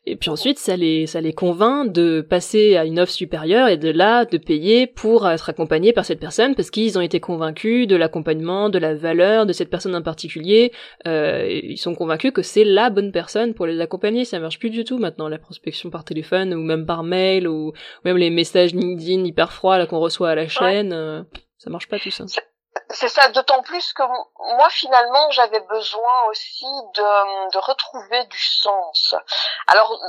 Et 0.07 0.15
puis 0.15 0.31
ensuite, 0.31 0.57
ça 0.57 0.75
les, 0.75 1.05
ça 1.05 1.21
les 1.21 1.33
convainc 1.33 1.91
de 1.91 2.21
passer 2.21 2.75
à 2.75 2.85
une 2.85 2.99
offre 2.99 3.11
supérieure 3.11 3.67
et 3.67 3.77
de 3.77 3.89
là, 3.89 4.25
de 4.25 4.39
payer 4.39 4.87
pour 4.87 5.29
être 5.29 5.49
accompagnés 5.49 5.93
par 5.93 6.05
cette 6.05 6.19
personne 6.19 6.55
parce 6.55 6.71
qu'ils 6.71 6.97
ont 6.97 7.01
été 7.01 7.19
convaincus 7.19 7.87
de 7.87 7.95
l'accompagnement, 7.95 8.69
de 8.69 8.79
la 8.79 8.95
valeur 8.95 9.45
de 9.45 9.53
cette 9.53 9.69
personne 9.69 9.95
en 9.95 10.01
particulier. 10.01 10.71
Euh, 11.05 11.47
ils 11.47 11.77
sont 11.77 11.93
convaincus 11.93 12.31
que 12.31 12.41
c'est 12.41 12.63
la 12.63 12.89
bonne 12.89 13.11
personne 13.11 13.53
pour 13.53 13.67
les 13.67 13.79
accompagner. 13.79 14.25
Ça 14.25 14.39
marche 14.39 14.57
plus 14.57 14.71
du 14.71 14.83
tout 14.83 14.97
maintenant, 14.97 15.27
la 15.27 15.37
prospection 15.37 15.91
par 15.91 16.03
téléphone 16.03 16.53
ou 16.55 16.61
même 16.61 16.87
par 16.87 17.03
mail 17.03 17.47
ou, 17.47 17.73
même 18.03 18.17
les 18.17 18.31
messages 18.31 18.73
LinkedIn 18.73 19.23
hyper 19.23 19.53
froids 19.53 19.77
là 19.77 19.85
qu'on 19.85 19.99
reçoit 19.99 20.31
à 20.31 20.35
la 20.35 20.47
chaîne. 20.47 20.93
Euh, 20.93 21.21
ça 21.59 21.69
marche 21.69 21.87
pas 21.87 21.99
tout 21.99 22.09
ça 22.09 22.25
c'est 22.89 23.09
ça, 23.09 23.27
d'autant 23.29 23.61
plus 23.63 23.93
que 23.93 24.03
moi 24.55 24.69
finalement 24.69 25.29
j'avais 25.31 25.59
besoin 25.61 26.23
aussi 26.29 26.65
de, 26.65 27.51
de 27.51 27.57
retrouver 27.57 28.25
du 28.25 28.39
sens. 28.39 29.15
Alors 29.67 29.99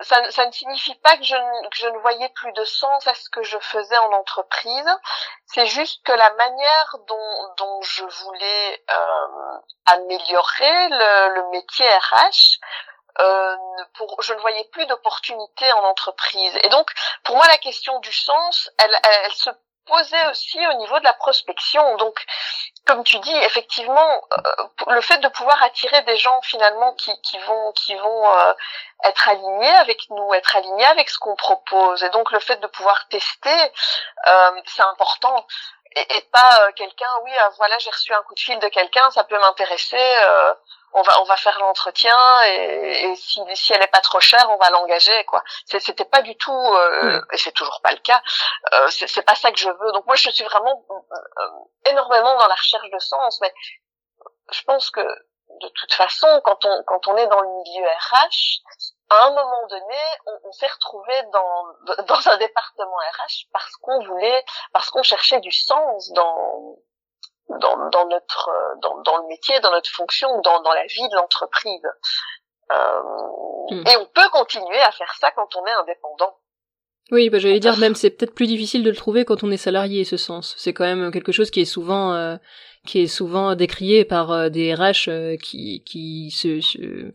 ça, 0.00 0.30
ça, 0.30 0.46
ne 0.46 0.50
signifie 0.50 0.94
pas 0.96 1.16
que 1.16 1.22
je, 1.22 1.36
que 1.70 1.76
je 1.76 1.88
ne 1.88 1.98
voyais 1.98 2.28
plus 2.30 2.52
de 2.52 2.64
sens 2.64 3.06
à 3.06 3.14
ce 3.14 3.30
que 3.30 3.42
je 3.42 3.58
faisais 3.58 3.96
en 3.98 4.12
entreprise. 4.12 4.98
C'est 5.46 5.66
juste 5.66 6.04
que 6.04 6.12
la 6.12 6.32
manière 6.34 6.96
dont, 7.06 7.54
dont 7.56 7.82
je 7.82 8.04
voulais 8.04 8.84
euh, 8.90 9.58
améliorer 9.86 10.88
le, 10.88 11.34
le 11.34 11.50
métier 11.50 11.88
RH, 11.88 12.58
euh, 13.20 13.56
pour, 13.94 14.20
je 14.22 14.34
ne 14.34 14.40
voyais 14.40 14.64
plus 14.72 14.86
d'opportunités 14.86 15.72
en 15.72 15.84
entreprise. 15.84 16.58
Et 16.64 16.68
donc, 16.68 16.90
pour 17.22 17.36
moi, 17.36 17.46
la 17.46 17.58
question 17.58 17.98
du 18.00 18.12
sens, 18.12 18.70
elle, 18.78 18.98
elle, 19.04 19.20
elle 19.26 19.34
se 19.34 19.50
posé 19.86 20.16
aussi 20.30 20.58
au 20.66 20.72
niveau 20.74 20.98
de 20.98 21.04
la 21.04 21.12
prospection. 21.14 21.96
Donc, 21.96 22.24
comme 22.86 23.04
tu 23.04 23.18
dis, 23.18 23.36
effectivement, 23.44 24.22
euh, 24.32 24.66
le 24.88 25.00
fait 25.00 25.18
de 25.18 25.28
pouvoir 25.28 25.62
attirer 25.62 26.02
des 26.02 26.16
gens 26.16 26.40
finalement 26.42 26.92
qui, 26.94 27.38
vont, 27.46 27.72
qui 27.72 27.94
vont 27.94 28.38
euh, 28.38 28.52
être 29.04 29.28
alignés 29.28 29.74
avec 29.76 30.08
nous, 30.10 30.34
être 30.34 30.56
alignés 30.56 30.86
avec 30.86 31.08
ce 31.08 31.18
qu'on 31.18 31.36
propose, 31.36 32.02
et 32.02 32.10
donc 32.10 32.30
le 32.30 32.40
fait 32.40 32.56
de 32.56 32.66
pouvoir 32.66 33.08
tester, 33.08 33.72
euh, 34.26 34.60
c'est 34.66 34.82
important. 34.82 35.46
Et, 35.96 36.16
et 36.16 36.20
pas 36.32 36.72
quelqu'un, 36.72 37.10
oui, 37.22 37.32
voilà, 37.56 37.78
j'ai 37.78 37.90
reçu 37.90 38.12
un 38.12 38.22
coup 38.22 38.34
de 38.34 38.40
fil 38.40 38.58
de 38.58 38.68
quelqu'un, 38.68 39.10
ça 39.12 39.24
peut 39.24 39.38
m'intéresser 39.38 40.16
on 40.94 41.02
va 41.02 41.20
on 41.20 41.24
va 41.24 41.36
faire 41.36 41.58
l'entretien 41.58 42.16
et, 42.46 43.04
et, 43.04 43.16
si 43.16 43.40
si 43.54 43.72
elle 43.72 43.82
est 43.82 43.88
pas 43.88 44.00
trop 44.00 44.20
chère 44.20 44.48
on 44.50 44.56
va 44.56 44.70
l'engager 44.70 45.24
quoi. 45.24 45.42
C'était 45.66 46.04
pas 46.04 46.22
du 46.22 46.36
tout 46.36 46.52
euh, 46.52 47.20
et 47.32 47.36
c'est 47.36 47.52
toujours 47.52 47.80
pas 47.82 47.92
le 47.92 47.98
cas 47.98 48.22
euh, 48.72 48.88
c'est 48.90 49.26
pas 49.26 49.34
ça 49.34 49.50
que 49.50 49.58
je 49.58 49.68
veux. 49.68 49.92
Donc 49.92 50.06
moi 50.06 50.16
je 50.16 50.30
suis 50.30 50.44
vraiment 50.44 50.84
euh, 50.90 51.90
énormément 51.90 52.36
dans 52.38 52.46
la 52.46 52.54
recherche 52.54 52.90
de 52.90 52.98
sens 52.98 53.40
mais 53.40 53.52
je 54.50 54.62
pense 54.64 54.90
que 54.90 55.00
de 55.00 55.68
toute 55.68 55.92
façon 55.92 56.28
quand 56.44 56.64
on 56.64 56.82
quand 56.86 57.08
on 57.08 57.16
est 57.16 57.26
dans 57.26 57.40
le 57.40 57.48
milieu 57.48 57.86
RH 57.86 58.62
à 59.10 59.26
un 59.26 59.30
moment 59.30 59.66
donné, 59.68 59.96
on, 60.26 60.48
on 60.48 60.52
s'est 60.52 60.66
retrouvé 60.66 61.12
dans, 61.32 62.04
dans 62.04 62.28
un 62.28 62.36
département 62.38 62.96
RH 62.96 63.46
parce 63.52 63.76
qu'on 63.82 64.02
voulait, 64.02 64.44
parce 64.72 64.90
qu'on 64.90 65.02
cherchait 65.02 65.40
du 65.40 65.52
sens 65.52 66.10
dans, 66.12 66.76
dans, 67.48 67.90
dans 67.90 68.06
notre 68.08 68.50
dans, 68.82 69.00
dans, 69.02 69.18
le 69.18 69.28
métier, 69.28 69.58
dans 69.60 69.70
notre 69.70 69.90
fonction, 69.90 70.40
dans, 70.40 70.62
dans 70.62 70.72
la 70.72 70.86
vie 70.86 71.08
de 71.08 71.16
l'entreprise. 71.16 71.86
Euh, 72.72 73.02
hmm. 73.70 73.84
Et 73.86 73.96
on 73.96 74.06
peut 74.06 74.28
continuer 74.32 74.80
à 74.80 74.90
faire 74.90 75.12
ça 75.20 75.30
quand 75.32 75.54
on 75.56 75.66
est 75.66 75.72
indépendant. 75.72 76.38
Oui, 77.10 77.28
bah 77.28 77.38
j'allais 77.38 77.60
dire 77.60 77.76
même 77.76 77.94
c'est 77.94 78.10
peut-être 78.10 78.34
plus 78.34 78.46
difficile 78.46 78.82
de 78.82 78.88
le 78.88 78.96
trouver 78.96 79.26
quand 79.26 79.44
on 79.44 79.50
est 79.50 79.58
salarié 79.58 80.04
ce 80.04 80.16
sens. 80.16 80.54
C'est 80.56 80.72
quand 80.72 80.84
même 80.84 81.10
quelque 81.12 81.32
chose 81.32 81.50
qui 81.50 81.60
est 81.60 81.66
souvent 81.66 82.14
euh, 82.14 82.36
qui 82.86 83.00
est 83.00 83.06
souvent 83.06 83.54
décrié 83.54 84.06
par 84.06 84.32
euh, 84.32 84.48
des 84.48 84.74
RH 84.74 85.08
euh, 85.08 85.36
qui 85.36 85.84
qui 85.84 86.30
se, 86.30 86.62
se 86.62 87.12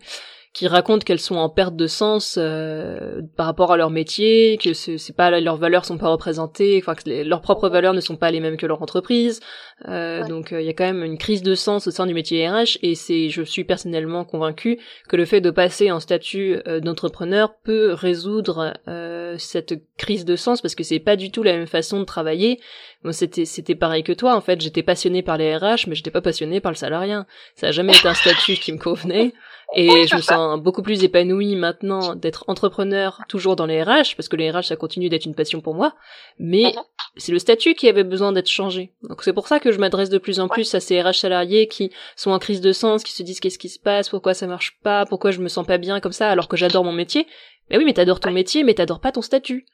qui 0.60 0.68
racontent 0.68 1.06
qu'elles 1.06 1.22
sont 1.22 1.38
en 1.38 1.48
perte 1.48 1.78
de 1.78 1.88
sens 1.88 2.36
euh, 2.38 3.22
par 3.38 3.46
rapport 3.46 3.72
à 3.72 3.78
leur 3.78 3.92
métier, 3.92 4.58
que 4.62 4.74
c'est 4.74 5.16
pas 5.16 5.40
leurs 5.40 5.56
valeurs 5.56 5.86
sont 5.86 5.98
pas 5.98 6.10
représentées, 6.10 6.78
enfin 6.84 6.96
que 6.96 7.24
leurs 7.24 7.40
propres 7.40 7.70
valeurs 7.70 7.94
ne 7.94 8.02
sont 8.02 8.18
pas 8.18 8.30
les 8.30 8.42
mêmes 8.42 8.58
que 8.58 8.66
leur 8.66 8.82
entreprise. 8.82 9.40
Euh, 9.88 10.28
Donc 10.28 10.52
euh, 10.52 10.60
il 10.60 10.68
y 10.68 10.70
a 10.70 10.74
quand 10.74 10.84
même 10.84 11.06
une 11.06 11.18
crise 11.18 11.44
de 11.44 11.56
sens 11.56 11.88
au 11.88 11.92
sein 11.92 12.06
du 12.06 12.14
métier 12.14 12.46
RH 12.46 12.78
et 12.82 12.96
c'est 12.96 13.30
je 13.30 13.42
suis 13.42 13.64
personnellement 13.64 14.26
convaincue 14.26 14.80
que 15.08 15.16
le 15.16 15.24
fait 15.24 15.40
de 15.40 15.50
passer 15.50 15.92
en 15.92 16.02
statut 16.02 16.58
euh, 16.68 16.82
d'entrepreneur 16.82 17.56
peut 17.64 17.94
résoudre 17.94 18.74
euh, 18.90 19.36
cette 19.38 19.76
crise 19.98 20.26
de 20.26 20.36
sens 20.36 20.62
parce 20.62 20.76
que 20.76 20.84
c'est 20.84 21.00
pas 21.00 21.16
du 21.16 21.32
tout 21.32 21.42
la 21.42 21.54
même 21.54 21.68
façon 21.68 22.02
de 22.02 22.04
travailler. 22.04 22.60
Bon, 23.06 23.14
c'était 23.14 23.46
c'était 23.46 23.76
pareil 23.76 24.04
que 24.04 24.12
toi 24.12 24.36
en 24.36 24.42
fait, 24.42 24.60
j'étais 24.60 24.84
passionnée 24.84 25.22
par 25.22 25.38
les 25.38 25.56
RH 25.56 25.88
mais 25.88 25.96
j'étais 25.96 26.12
pas 26.12 26.20
passionnée 26.20 26.60
par 26.60 26.74
le 26.74 26.78
salariat. 26.78 27.26
Ça 27.56 27.68
a 27.68 27.72
jamais 27.72 27.96
été 27.96 28.10
un 28.10 28.14
statut 28.14 28.56
qui 28.56 28.74
me 28.74 28.78
convenait. 28.78 29.32
Et 29.76 30.08
je 30.08 30.16
me 30.16 30.22
sens 30.22 30.60
beaucoup 30.60 30.82
plus 30.82 31.04
épanouie 31.04 31.56
maintenant 31.56 32.16
d'être 32.16 32.44
entrepreneur 32.48 33.22
toujours 33.28 33.56
dans 33.56 33.68
les 33.68 33.84
RH, 33.84 34.16
parce 34.16 34.28
que 34.28 34.36
les 34.36 34.50
RH, 34.50 34.64
ça 34.64 34.76
continue 34.76 35.10
d'être 35.10 35.26
une 35.26 35.36
passion 35.36 35.62
pour 35.62 35.76
moi. 35.76 35.94
Mais 36.40 36.74
mhm. 36.76 36.82
c'est 37.18 37.32
le 37.32 37.40
statut 37.40 37.76
qui 37.76 37.88
avait 37.88 38.04
besoin 38.04 38.32
d'être 38.32 38.50
changé. 38.50 38.94
Donc 39.08 39.24
c'est 39.24 39.34
pour 39.34 39.48
ça 39.48 39.60
que 39.60 39.72
je 39.72 39.78
m'adresse 39.78 40.10
de 40.10 40.18
plus 40.18 40.40
en 40.40 40.48
plus 40.48 40.74
à 40.74 40.80
ces 40.80 41.00
RH 41.00 41.14
salariés 41.14 41.68
qui 41.68 41.92
sont 42.16 42.32
en 42.32 42.40
crise 42.40 42.62
de 42.62 42.72
sens, 42.72 43.04
qui 43.04 43.14
se 43.14 43.22
disent 43.22 43.40
qu'est-ce 43.40 43.60
qui 43.60 43.70
se 43.70 43.80
passe, 43.80 44.10
pourquoi 44.10 44.34
ça 44.34 44.48
marche 44.48 44.80
pas, 44.82 45.06
pourquoi 45.06 45.30
je 45.32 45.40
me 45.40 45.50
sens 45.50 45.66
pas 45.66 45.78
bien 45.78 46.00
comme 46.00 46.14
ça 46.14 46.30
alors 46.30 46.48
que 46.48 46.58
j'adore 46.58 46.84
mon 46.84 46.94
métier. 46.94 47.28
Mais 47.70 47.78
oui, 47.78 47.86
mais 47.86 47.94
t'adores 47.94 48.20
ton 48.20 48.32
métier, 48.32 48.64
mais 48.64 48.74
t'adores 48.74 49.00
pas 49.00 49.12
ton 49.12 49.22
statut. 49.22 49.66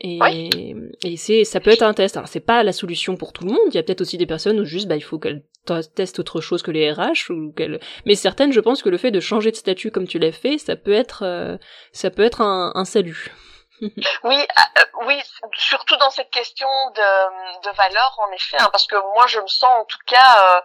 Et, 0.00 0.74
et 1.02 1.16
c'est, 1.16 1.44
ça 1.44 1.60
peut 1.60 1.70
être 1.70 1.82
un 1.82 1.94
test. 1.94 2.16
Alors 2.16 2.28
c'est 2.28 2.40
pas 2.40 2.62
la 2.62 2.72
solution 2.72 3.16
pour 3.16 3.32
tout 3.32 3.44
le 3.44 3.50
monde. 3.50 3.68
Il 3.68 3.74
y 3.74 3.78
a 3.78 3.82
peut-être 3.82 4.02
aussi 4.02 4.18
des 4.18 4.26
personnes 4.26 4.60
où 4.60 4.64
juste, 4.64 4.86
bah, 4.86 4.96
il 4.96 5.02
faut 5.02 5.18
qu'elles 5.18 5.42
testent 5.94 6.18
autre 6.18 6.40
chose 6.40 6.62
que 6.62 6.70
les 6.70 6.92
RH 6.92 7.30
ou 7.30 7.52
qu'elles. 7.52 7.80
Mais 8.06 8.14
certaines, 8.14 8.52
je 8.52 8.60
pense 8.60 8.82
que 8.82 8.88
le 8.88 8.98
fait 8.98 9.10
de 9.10 9.20
changer 9.20 9.50
de 9.50 9.56
statut 9.56 9.90
comme 9.90 10.06
tu 10.06 10.18
l'as 10.18 10.32
fait, 10.32 10.58
ça 10.58 10.76
peut 10.76 10.92
être, 10.92 11.24
euh, 11.24 11.56
ça 11.92 12.10
peut 12.10 12.22
être 12.22 12.40
un, 12.40 12.72
un 12.74 12.84
salut. 12.84 13.32
oui, 13.80 13.90
euh, 14.24 14.84
oui, 15.06 15.20
surtout 15.54 15.96
dans 15.96 16.10
cette 16.10 16.30
question 16.30 16.68
de, 16.96 17.62
de 17.62 17.76
valeur, 17.76 18.16
en 18.18 18.32
effet, 18.32 18.56
hein, 18.58 18.68
parce 18.72 18.86
que 18.86 18.96
moi, 19.14 19.26
je 19.28 19.38
me 19.38 19.46
sens 19.46 19.70
en 19.70 19.84
tout 19.84 19.98
cas 20.06 20.64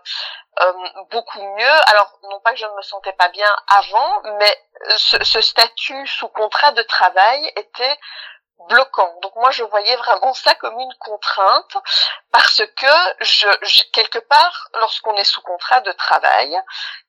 euh, 0.61 0.73
beaucoup 1.11 1.41
mieux. 1.41 1.75
Alors, 1.87 2.19
non 2.23 2.39
pas 2.43 2.53
que 2.53 2.59
je 2.59 2.65
ne 2.65 2.75
me 2.75 2.81
sentais 2.81 3.13
pas 3.13 3.29
bien 3.29 3.55
avant, 3.67 4.21
mais 4.39 4.57
ce, 4.97 5.23
ce 5.23 5.41
statut 5.41 6.07
sous 6.07 6.27
contrat 6.29 6.71
de 6.71 6.81
travail 6.83 7.45
était 7.55 7.97
bloquant. 8.69 9.13
Donc 9.21 9.35
moi 9.35 9.51
je 9.51 9.63
voyais 9.63 9.95
vraiment 9.97 10.33
ça 10.33 10.55
comme 10.55 10.79
une 10.79 10.93
contrainte 10.99 11.77
parce 12.31 12.61
que 12.75 13.23
je, 13.23 13.47
quelque 13.91 14.19
part 14.19 14.69
lorsqu'on 14.75 15.15
est 15.15 15.23
sous 15.23 15.41
contrat 15.41 15.81
de 15.81 15.91
travail, 15.91 16.55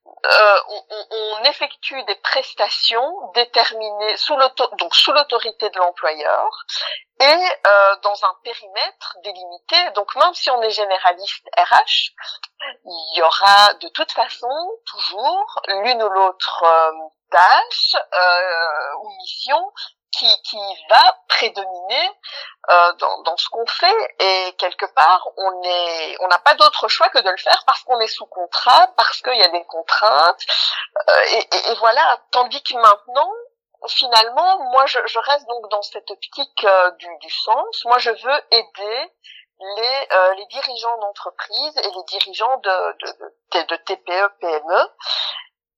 euh, 0.07 0.59
on, 0.69 0.85
on, 1.11 1.45
effectue 1.45 2.03
des 2.05 2.15
prestations 2.17 3.31
déterminées 3.35 4.17
sous 4.17 4.37
donc 4.79 4.95
sous 4.95 5.13
l'autorité 5.13 5.71
de 5.71 5.79
l'employeur 5.79 6.51
et 7.21 7.25
euh, 7.67 7.97
dans 8.03 8.25
un 8.25 8.35
périmètre 8.43 9.17
délimité. 9.23 9.91
Donc 9.95 10.15
même 10.17 10.35
si 10.35 10.51
on 10.51 10.61
est 10.63 10.71
généraliste 10.71 11.47
RH, 11.57 12.13
il 12.85 13.19
y 13.19 13.23
aura 13.23 13.75
de 13.75 13.89
toute 13.89 14.13
façon 14.13 14.49
toujours 14.87 15.63
l'une 15.69 16.03
ou 16.03 16.09
l'autre 16.09 16.65
euh, 16.65 16.93
tâche 17.31 17.95
euh, 18.15 18.95
ou 19.03 19.11
mission 19.19 19.73
qui, 20.17 20.43
qui 20.43 20.59
va 20.89 21.19
prédominer 21.29 22.11
euh, 22.71 22.93
dans, 22.95 23.23
dans 23.23 23.37
ce 23.37 23.49
qu'on 23.49 23.67
fait. 23.67 24.15
Et 24.21 24.55
quelque 24.59 24.87
part 24.95 25.29
on 25.37 25.63
est 25.63 26.17
on 26.21 26.29
n'a 26.29 26.39
pas 26.39 26.55
d'autre 26.55 26.89
choix 26.89 27.09
que 27.09 27.19
de 27.19 27.31
le 27.31 27.37
faire 27.37 27.63
parce 27.67 27.83
qu'on 27.83 27.99
est 28.01 28.09
sous 28.09 28.27
contrat 28.27 28.89
parce 28.97 29.21
qu'il 29.23 29.37
y 29.37 29.43
a 29.43 29.49
des 29.49 29.65
contraintes. 29.65 30.43
Euh, 31.09 31.23
et, 31.33 31.71
et, 31.71 31.75
voilà. 31.79 32.19
Tandis 32.31 32.63
que 32.63 32.75
maintenant 32.75 33.31
finalement 33.89 34.71
moi 34.71 34.87
je, 34.87 34.99
je 35.07 35.19
reste 35.19 35.47
donc 35.47 35.69
dans 35.71 35.83
cette 35.83 36.11
optique 36.11 36.65
euh, 36.65 36.91
du, 36.93 37.09
du 37.21 37.31
sens. 37.31 37.85
Moi 37.85 37.99
je 37.99 38.11
veux 38.11 38.41
aider 38.51 39.13
les, 39.61 40.09
euh, 40.13 40.35
les 40.35 40.47
dirigeants 40.47 40.99
d'entreprise 40.99 41.77
et 41.79 41.91
les 41.91 42.05
dirigeants 42.09 42.57
de, 42.59 42.97
de, 43.53 43.67
de 43.67 43.77
TPE, 43.77 44.29
PME 44.41 44.91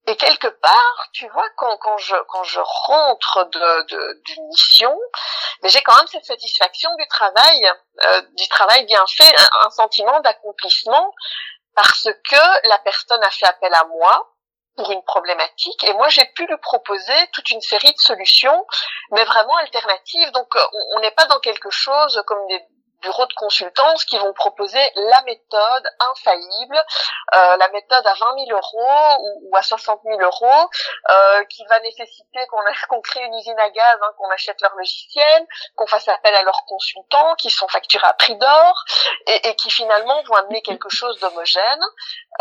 et 0.09 0.17
quelque 0.17 0.47
part, 0.47 1.09
tu 1.13 1.29
vois, 1.29 1.49
quand, 1.57 1.77
quand 1.79 1.99
je 1.99 2.15
quand 2.29 2.45
je 2.45 2.61
rentre 2.61 3.45
de 3.51 4.23
d'une 4.23 4.47
mission, 4.49 4.97
mais 5.63 5.69
j'ai 5.69 5.83
quand 5.83 5.97
même 5.97 6.07
cette 6.07 6.25
satisfaction 6.25 6.95
du 6.97 7.07
travail, 7.09 7.73
euh, 8.05 8.23
du 8.35 8.49
travail 8.49 8.85
bien 8.87 9.05
fait, 9.09 9.35
un, 9.65 9.71
sentiment 9.71 10.21
d'accomplissement 10.21 11.13
parce 11.75 12.09
que 12.31 12.69
la 12.69 12.79
personne 12.79 13.23
a 13.23 13.31
fait 13.31 13.47
appel 13.47 13.75
à 13.75 13.85
moi 13.85 14.33
pour 14.77 14.91
une 14.93 15.03
problématique 15.05 15.83
et 15.85 15.93
moi 15.95 16.09
j'ai 16.09 16.25
pu 16.37 16.47
lui 16.47 16.57
proposer 16.59 17.29
toute 17.33 17.51
une 17.51 17.61
série 17.61 17.93
de 17.93 17.99
solutions, 17.99 18.65
mais 19.11 19.25
vraiment 19.25 19.57
alternatives. 19.57 20.31
Donc 20.33 20.55
on 20.95 21.01
n'est 21.01 21.11
pas 21.11 21.27
dans 21.27 21.41
quelque 21.41 21.71
chose 21.71 22.23
comme 22.27 22.47
des 22.47 22.63
bureaux 23.07 23.27
de 23.27 23.35
consultance 23.35 24.05
qui 24.05 24.19
vont 24.19 24.33
proposer 24.33 24.83
la 24.97 25.23
méthode 25.23 25.89
infaillible, 26.11 26.77
euh, 27.35 27.57
la 27.57 27.69
méthode 27.69 28.05
à 28.05 28.15
20 28.15 28.47
000 28.47 28.51
euros 28.51 29.39
ou, 29.43 29.57
à 29.57 29.63
60 29.63 30.01
000 30.05 30.21
euros, 30.21 30.71
euh, 31.09 31.45
qui 31.45 31.65
va 31.67 31.79
nécessiter 31.81 32.41
qu'on 32.89 33.01
crée 33.01 33.23
une 33.23 33.35
usine 33.35 33.59
à 33.59 33.71
gaz, 33.71 33.99
hein, 34.03 34.11
qu'on 34.19 34.29
achète 34.31 34.61
leur 34.61 34.75
logiciel, 34.75 35.47
qu'on 35.77 35.87
fasse 35.87 36.09
appel 36.09 36.35
à 36.35 36.43
leurs 36.43 36.65
consultants, 36.67 37.35
qui 37.37 37.49
sont 37.51 37.69
facturés 37.69 38.07
à 38.07 38.15
prix 38.15 38.37
d'or 38.37 38.85
et, 39.29 39.49
et, 39.49 39.55
qui 39.55 39.71
finalement 39.71 40.23
vont 40.25 40.35
amener 40.35 40.63
quelque 40.63 40.89
chose 40.89 41.19
d'homogène 41.21 41.85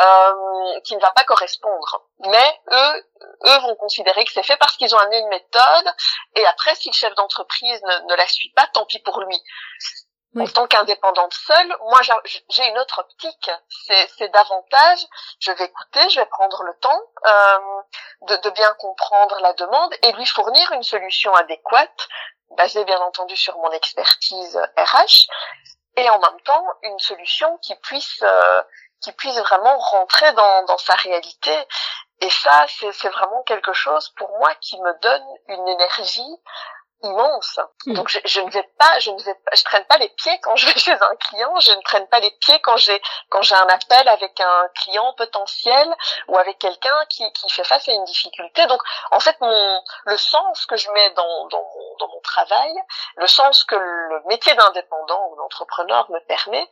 euh, 0.01 0.79
qui 0.83 0.95
ne 0.95 1.01
va 1.01 1.11
pas 1.11 1.23
correspondre. 1.25 2.05
Mais 2.19 2.59
eux, 2.71 3.07
eux 3.45 3.59
vont 3.59 3.75
considérer 3.75 4.25
que 4.25 4.31
c'est 4.31 4.43
fait 4.43 4.57
parce 4.57 4.75
qu'ils 4.77 4.95
ont 4.95 4.99
amené 4.99 5.19
une 5.19 5.27
méthode 5.27 5.93
et 6.35 6.45
après 6.47 6.73
si 6.75 6.89
le 6.89 6.93
chef 6.93 7.13
d'entreprise 7.15 7.81
ne, 7.83 8.09
ne 8.09 8.15
la 8.15 8.27
suit 8.27 8.51
pas, 8.55 8.67
tant 8.73 8.85
pis 8.85 8.99
pour 8.99 9.19
lui 9.21 9.35
en 10.37 10.47
tant 10.47 10.67
qu'indépendante 10.67 11.33
seule, 11.33 11.77
moi 11.81 12.01
j'ai 12.49 12.67
une 12.67 12.77
autre 12.77 12.99
optique. 12.99 13.51
C'est 14.17 14.29
davantage, 14.29 15.05
je 15.39 15.51
vais 15.51 15.65
écouter, 15.65 16.09
je 16.09 16.19
vais 16.19 16.25
prendre 16.25 16.63
le 16.63 16.73
temps 16.79 17.01
euh, 17.25 17.57
de, 18.21 18.35
de, 18.37 18.49
bien 18.51 18.73
comprendre 18.79 19.39
la 19.41 19.53
demande 19.53 19.93
et 20.01 20.11
lui 20.13 20.25
fournir 20.25 20.71
une 20.73 20.83
solution 20.83 21.33
adéquate, 21.33 22.07
basée 22.57 22.83
bien 22.85 22.99
entendu 22.99 23.35
sur 23.35 23.57
mon 23.57 23.71
expertise 23.71 24.59
RH, 24.77 25.27
et 25.97 26.09
en 26.09 26.19
même 26.19 26.41
temps 26.41 26.65
une 26.83 26.99
solution 26.99 27.57
qui 27.59 27.75
puisse 27.75 28.21
euh, 28.23 28.63
qui 29.01 29.11
puisse 29.13 29.37
vraiment 29.37 29.77
rentrer 29.77 30.31
dans, 30.33 30.63
dans 30.63 30.77
sa 30.77 30.95
réalité. 30.95 31.55
Et 32.21 32.29
ça, 32.29 32.65
c'est 32.69 33.09
vraiment 33.09 33.43
quelque 33.43 33.73
chose 33.73 34.09
pour 34.17 34.29
moi 34.39 34.55
qui 34.55 34.79
me 34.79 34.99
donne 35.01 35.27
une 35.47 35.67
énergie 35.67 36.39
immense. 37.03 37.59
Hmm. 37.85 37.93
Donc 37.93 38.09
je, 38.09 38.19
je, 38.25 38.41
ne 38.41 38.49
vais 38.49 38.67
pas, 38.77 38.99
je 38.99 39.11
ne 39.11 39.21
vais 39.21 39.33
pas, 39.33 39.51
je 39.55 39.63
traîne 39.63 39.85
pas 39.85 39.97
les 39.97 40.09
pieds 40.09 40.39
quand 40.41 40.55
je 40.55 40.65
vais 40.65 40.73
chez 40.79 40.91
un 40.91 41.15
client, 41.15 41.59
je 41.59 41.71
ne 41.71 41.81
traîne 41.81 42.07
pas 42.07 42.19
les 42.19 42.31
pieds 42.41 42.59
quand 42.61 42.77
j'ai 42.77 43.01
quand 43.29 43.41
j'ai 43.41 43.55
un 43.55 43.67
appel 43.67 44.07
avec 44.07 44.39
un 44.39 44.69
client 44.81 45.13
potentiel 45.13 45.95
ou 46.27 46.37
avec 46.37 46.59
quelqu'un 46.59 47.05
qui, 47.09 47.31
qui 47.33 47.49
fait 47.49 47.63
face 47.63 47.87
à 47.87 47.91
une 47.91 48.05
difficulté. 48.05 48.65
Donc 48.67 48.81
en 49.11 49.19
fait 49.19 49.39
mon 49.41 49.81
le 50.05 50.17
sens 50.17 50.65
que 50.65 50.77
je 50.77 50.89
mets 50.91 51.11
dans 51.11 51.47
dans 51.47 51.61
mon, 51.61 51.97
dans 51.99 52.07
mon 52.07 52.21
travail, 52.21 52.73
le 53.17 53.27
sens 53.27 53.63
que 53.63 53.75
le 53.75 54.21
métier 54.27 54.53
d'indépendant 54.55 55.27
ou 55.29 55.35
d'entrepreneur 55.37 56.09
me 56.11 56.19
permet 56.27 56.67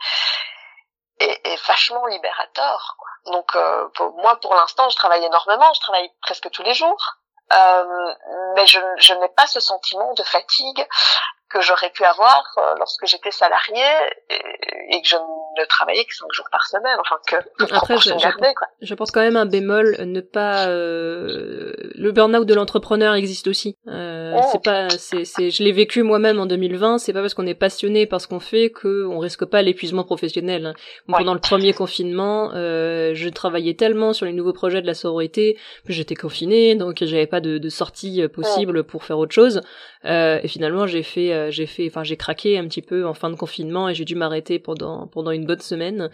est, 1.19 1.47
est 1.47 1.67
vachement 1.67 2.05
libérateur. 2.07 2.95
Quoi. 2.97 3.33
Donc 3.33 3.55
euh, 3.55 3.87
pour 3.95 4.11
moi 4.13 4.35
pour 4.37 4.53
l'instant 4.55 4.89
je 4.89 4.95
travaille 4.95 5.23
énormément, 5.23 5.71
je 5.73 5.81
travaille 5.81 6.11
presque 6.21 6.49
tous 6.51 6.63
les 6.63 6.73
jours. 6.73 7.17
Euh, 7.51 8.13
mais 8.55 8.65
je, 8.65 8.79
je 8.97 9.13
n'ai 9.13 9.29
pas 9.29 9.47
ce 9.47 9.59
sentiment 9.59 10.13
de 10.13 10.23
fatigue 10.23 10.87
que 11.53 11.61
j'aurais 11.61 11.91
pu 11.91 12.03
avoir 12.03 12.43
euh, 12.57 12.73
lorsque 12.79 13.05
j'étais 13.05 13.31
salarié 13.31 13.83
et, 14.29 14.95
et, 14.95 15.01
que 15.01 15.07
je 15.07 15.15
ne 15.15 15.65
travaillais 15.65 16.03
que 16.05 16.15
cinq 16.15 16.31
jours 16.33 16.47
par 16.51 16.65
semaine, 16.65 16.97
enfin 16.99 17.17
que, 17.27 17.35
Après, 17.75 17.97
je, 17.97 18.09
je, 18.09 18.53
quoi. 18.53 18.67
je, 18.81 18.93
pense 18.95 19.11
quand 19.11 19.21
même 19.21 19.37
un 19.37 19.45
bémol, 19.45 19.97
ne 19.99 20.21
pas 20.21 20.67
euh, 20.67 21.73
le 21.95 22.11
burn-out 22.11 22.47
de 22.47 22.53
l'entrepreneur 22.53 23.13
existe 23.13 23.47
aussi. 23.47 23.77
Euh, 23.87 24.33
oh. 24.35 24.41
C'est 24.51 24.63
pas, 24.63 24.89
c'est, 24.89 25.25
c'est, 25.25 25.51
je 25.51 25.63
l'ai 25.63 25.71
vécu 25.71 26.01
moi-même 26.01 26.39
en 26.39 26.47
2020. 26.47 26.97
C'est 26.97 27.13
pas 27.13 27.21
parce 27.21 27.35
qu'on 27.35 27.45
est 27.45 27.53
passionné 27.53 28.07
par 28.07 28.19
ce 28.19 28.27
qu'on 28.27 28.39
fait 28.39 28.71
que 28.71 29.05
on 29.05 29.19
risque 29.19 29.45
pas 29.45 29.61
l'épuisement 29.61 30.03
professionnel. 30.03 30.65
Hein. 30.65 30.73
Pendant 31.07 31.33
le 31.35 31.39
premier 31.39 31.73
confinement, 31.73 32.51
euh, 32.55 33.11
je 33.13 33.29
travaillais 33.29 33.75
tellement 33.75 34.13
sur 34.13 34.25
les 34.25 34.33
nouveaux 34.33 34.53
projets 34.53 34.81
de 34.81 34.87
la 34.87 34.95
sororité 34.95 35.57
j'étais 35.87 36.15
confinée, 36.15 36.75
donc 36.75 36.97
j'avais 37.01 37.27
pas 37.27 37.41
de, 37.41 37.57
de 37.57 37.69
sortie 37.69 38.27
possible 38.29 38.79
oh. 38.79 38.83
pour 38.83 39.03
faire 39.03 39.19
autre 39.19 39.33
chose. 39.33 39.61
Euh, 40.05 40.39
et 40.43 40.47
finalement, 40.47 40.85
j'ai 40.85 41.03
fait, 41.03 41.33
euh, 41.33 41.51
j'ai 41.51 41.65
fait, 41.65 41.87
enfin, 41.87 42.03
j'ai 42.03 42.17
craqué 42.17 42.57
un 42.57 42.67
petit 42.67 42.81
peu 42.81 43.05
en 43.05 43.13
fin 43.13 43.29
de 43.29 43.35
confinement 43.35 43.87
et 43.87 43.95
j'ai 43.95 44.05
dû 44.05 44.15
m'arrêter 44.15 44.59
pendant 44.59 45.07
pendant 45.07 45.31
une 45.31 45.45
bonne 45.45 45.61
semaine 45.61 46.09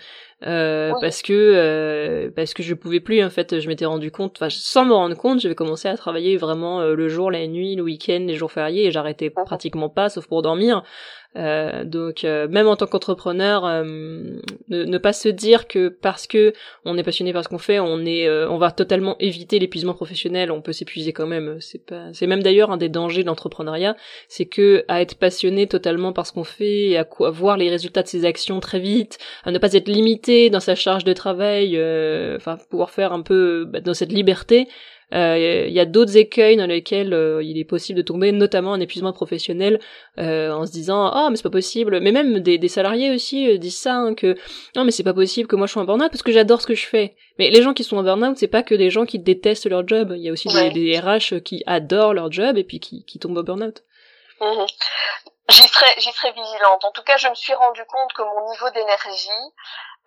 euh, 0.45 0.93
parce 1.01 1.21
que 1.21 1.33
euh, 1.33 2.31
parce 2.35 2.53
que 2.53 2.63
je 2.63 2.73
pouvais 2.73 2.99
plus. 2.99 3.23
En 3.23 3.29
fait, 3.29 3.59
je 3.59 3.67
m'étais 3.67 3.85
rendu 3.85 4.11
compte, 4.11 4.37
enfin, 4.37 4.49
sans 4.49 4.85
me 4.85 4.93
rendre 4.93 5.15
compte, 5.15 5.39
j'avais 5.39 5.55
commencé 5.55 5.87
à 5.87 5.97
travailler 5.97 6.37
vraiment 6.37 6.81
le 6.81 7.09
jour, 7.09 7.31
la 7.31 7.45
nuit, 7.47 7.75
le 7.75 7.83
week-end, 7.83 8.23
les 8.27 8.35
jours 8.35 8.51
fériés 8.51 8.85
et 8.85 8.91
j'arrêtais 8.91 9.29
pratiquement 9.29 9.89
pas, 9.89 10.09
sauf 10.09 10.27
pour 10.27 10.41
dormir. 10.41 10.83
Euh, 11.35 11.83
donc 11.83 12.23
euh, 12.23 12.47
même 12.47 12.67
en 12.67 12.75
tant 12.75 12.87
qu'entrepreneur, 12.87 13.63
euh, 13.63 13.83
ne, 13.83 14.83
ne, 14.83 14.97
pas 14.97 15.13
se 15.13 15.29
dire 15.29 15.67
que 15.67 15.87
parce 15.87 16.25
que 16.25 16.53
on 16.85 16.97
est 16.97 17.03
passionné 17.03 17.33
par 17.33 17.43
ce 17.43 17.49
qu'on 17.49 17.59
fait, 17.59 17.79
on 17.79 18.03
est, 18.03 18.29
on 18.29 18.57
va 18.57 18.71
totalement 18.71 19.15
éviter 19.19 19.59
l'épuisement 19.59 19.93
professionnel. 19.93 20.51
On 20.51 20.61
peut 20.61 20.73
s'épuiser 20.73 21.13
quand 21.13 21.27
même. 21.27 21.57
C'est 21.59 21.85
pas, 21.85 22.11
c'est 22.13 22.25
même 22.25 22.41
d'ailleurs 22.41 22.71
un 22.71 22.77
des 22.77 22.89
dangers 22.89 23.21
de 23.21 23.27
l'entrepreneuriat, 23.27 23.95
c'est 24.27 24.47
que 24.47 24.83
à 24.87 25.01
être 25.01 25.15
passionné 25.19 25.67
totalement 25.67 26.13
par 26.13 26.25
ce 26.25 26.33
qu'on 26.33 26.43
fait, 26.43 26.89
et 26.89 26.97
à, 26.97 27.01
à, 27.01 27.29
voir 27.29 27.57
les 27.57 27.69
résultats 27.69 28.03
de 28.03 28.07
ses 28.07 28.25
actions 28.25 28.59
très 28.59 28.79
vite, 28.79 29.19
à 29.43 29.51
ne 29.51 29.59
pas 29.59 29.73
être 29.73 29.87
limité 29.87 30.28
dans 30.49 30.59
sa 30.59 30.75
charge 30.75 31.03
de 31.03 31.13
travail, 31.13 31.75
enfin 32.35 32.57
pouvoir 32.69 32.91
faire 32.91 33.13
un 33.13 33.21
peu 33.21 33.65
bah, 33.65 33.79
dans 33.81 33.93
cette 33.93 34.11
liberté. 34.11 34.67
Il 35.11 35.17
euh, 35.17 35.67
y 35.67 35.79
a 35.79 35.85
d'autres 35.85 36.17
écueils 36.17 36.55
dans 36.55 36.67
lesquels 36.67 37.15
euh, 37.15 37.41
il 37.43 37.57
est 37.57 37.65
possible 37.65 37.97
de 37.97 38.03
tomber, 38.03 38.31
notamment 38.31 38.73
un 38.73 38.79
épuisement 38.79 39.11
professionnel, 39.11 39.79
euh, 40.19 40.51
en 40.51 40.67
se 40.67 40.71
disant 40.71 41.11
oh 41.15 41.29
mais 41.31 41.35
c'est 41.35 41.43
pas 41.43 41.49
possible. 41.49 41.99
Mais 41.99 42.11
même 42.11 42.41
des, 42.41 42.59
des 42.59 42.67
salariés 42.67 43.11
aussi 43.11 43.57
disent 43.57 43.79
ça 43.79 43.95
hein, 43.95 44.13
que 44.13 44.35
non 44.75 44.83
mais 44.83 44.91
c'est 44.91 45.03
pas 45.03 45.15
possible 45.15 45.47
que 45.47 45.55
moi 45.55 45.65
je 45.65 45.73
sois 45.73 45.81
en 45.81 45.85
burn-out 45.85 46.11
parce 46.11 46.21
que 46.21 46.31
j'adore 46.31 46.61
ce 46.61 46.67
que 46.67 46.75
je 46.75 46.85
fais. 46.85 47.15
Mais 47.39 47.49
les 47.49 47.63
gens 47.63 47.73
qui 47.73 47.83
sont 47.83 47.97
en 47.97 48.03
burn-out, 48.03 48.37
c'est 48.37 48.47
pas 48.47 48.61
que 48.61 48.75
des 48.75 48.91
gens 48.91 49.05
qui 49.05 49.17
détestent 49.17 49.67
leur 49.67 49.87
job. 49.87 50.13
Il 50.15 50.21
y 50.21 50.29
a 50.29 50.31
aussi 50.31 50.47
des, 50.49 50.69
des, 50.69 50.99
RH 50.99 51.41
qui 51.43 51.63
adorent 51.65 52.13
leur 52.13 52.31
job 52.31 52.57
et 52.57 52.63
puis 52.63 52.79
qui, 52.79 53.03
qui 53.05 53.17
tombent 53.17 53.37
au 53.37 53.43
burn-out. 53.43 53.83
Mhm. 54.41 54.67
J'y 55.49 55.67
serai, 55.67 55.87
j'y 55.97 56.11
serai 56.11 56.31
vigilante. 56.33 56.85
En 56.85 56.91
tout 56.91 57.01
cas, 57.01 57.17
je 57.17 57.27
me 57.27 57.33
suis 57.33 57.55
rendu 57.55 57.81
compte 57.87 58.13
que 58.13 58.21
mon 58.21 58.51
niveau 58.51 58.69
d'énergie 58.69 59.29
euh, 59.31 59.98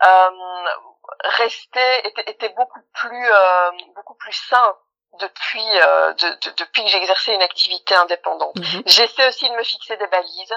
restait 1.25 2.07
était, 2.07 2.31
était 2.31 2.49
beaucoup 2.51 2.81
plus 2.95 3.31
euh, 3.31 3.71
beaucoup 3.95 4.15
plus 4.15 4.33
sain 4.33 4.77
depuis 5.19 5.81
euh, 5.81 6.13
de, 6.15 6.29
de, 6.29 6.51
depuis 6.57 6.85
que 6.85 6.91
j'exerçais 6.91 7.35
une 7.35 7.43
activité 7.43 7.95
indépendante. 7.95 8.57
Mhm. 8.57 8.83
J'essaie 8.87 9.29
aussi 9.29 9.49
de 9.49 9.55
me 9.55 9.63
fixer 9.63 9.97
des 9.97 10.07
balises. 10.07 10.55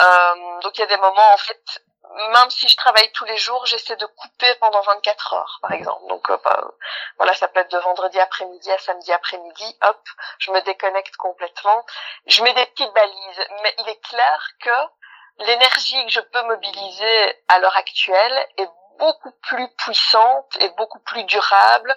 Euh, 0.00 0.60
donc 0.62 0.76
il 0.76 0.80
y 0.80 0.84
a 0.84 0.88
des 0.88 0.96
moments 0.96 1.32
en 1.32 1.38
fait, 1.38 1.62
même 2.32 2.50
si 2.50 2.68
je 2.68 2.76
travaille 2.76 3.10
tous 3.12 3.24
les 3.24 3.36
jours, 3.36 3.64
j'essaie 3.66 3.96
de 3.96 4.06
couper 4.06 4.54
pendant 4.56 4.80
24 4.82 5.34
heures, 5.34 5.58
par 5.62 5.72
exemple. 5.72 6.06
Donc 6.08 6.28
euh, 6.30 6.36
bah, 6.44 6.70
voilà, 7.16 7.32
ça 7.34 7.48
peut 7.48 7.60
être 7.60 7.70
de 7.70 7.78
vendredi 7.78 8.18
après-midi 8.20 8.70
à 8.72 8.78
samedi 8.78 9.12
après-midi. 9.12 9.78
Hop, 9.82 10.00
je 10.38 10.50
me 10.50 10.60
déconnecte 10.62 11.16
complètement. 11.16 11.84
Je 12.26 12.42
mets 12.42 12.54
des 12.54 12.66
petites 12.66 12.92
balises, 12.92 13.46
mais 13.62 13.74
il 13.78 13.88
est 13.88 14.04
clair 14.04 14.48
que 14.60 14.70
l'énergie 15.38 16.04
que 16.06 16.12
je 16.12 16.20
peux 16.20 16.42
mobiliser 16.42 17.42
à 17.48 17.58
l'heure 17.58 17.76
actuelle 17.76 18.46
est 18.56 18.68
beaucoup 18.98 19.32
plus 19.42 19.68
puissante 19.76 20.56
et 20.60 20.68
beaucoup 20.70 21.00
plus 21.00 21.24
durable 21.24 21.94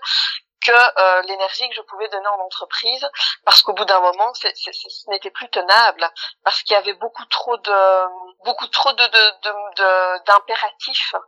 que 0.62 0.72
euh, 0.72 1.22
l'énergie 1.24 1.70
que 1.70 1.76
je 1.76 1.82
pouvais 1.82 2.10
donner 2.10 2.28
en 2.28 2.40
entreprise, 2.42 3.10
parce 3.46 3.62
qu'au 3.62 3.74
bout 3.74 3.86
d'un 3.86 4.02
moment, 4.02 4.34
ce 4.34 5.10
n'était 5.10 5.32
plus 5.32 5.50
tenable, 5.50 6.06
parce 6.44 6.62
qu'il 6.64 6.74
y 6.74 6.78
avait 6.78 6.94
beaucoup 6.94 7.26
trop 7.26 7.56
de 7.58 8.44
beaucoup 8.44 8.68
trop 8.68 8.92
de 8.94 10.24
d'impératifs. 10.26 11.14
De, 11.14 11.20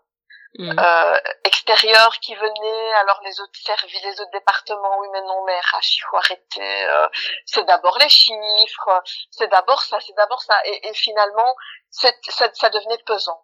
mmh. 0.58 0.80
euh, 0.80 1.20
extérieurs 1.45 2.20
qui 2.20 2.36
venaient, 2.36 2.93
alors 3.02 3.22
les 3.24 3.39
autres 3.41 3.60
services, 3.60 4.04
les 4.04 4.22
autres 4.22 4.32
départements, 4.32 4.99
oui 4.99 5.08
mais 5.12 5.22
non 5.22 5.43
mais 5.45 5.60
RH, 5.60 5.97
il 5.97 6.04
faut 6.10 6.18
arrêter, 6.18 6.86
euh, 6.88 7.08
c'est 7.45 7.64
d'abord 7.66 7.97
les 7.99 8.10
chiffres, 8.10 9.04
c'est 9.32 9.47
d'abord 9.47 9.82
ça, 9.82 9.99
c'est 9.99 10.16
d'abord 10.16 10.41
ça, 10.41 10.56
et, 10.66 10.88
et 10.88 10.93
finalement 10.93 11.56
ça, 11.89 12.10
ça 12.54 12.70
devenait 12.70 12.97
pesant 13.06 13.41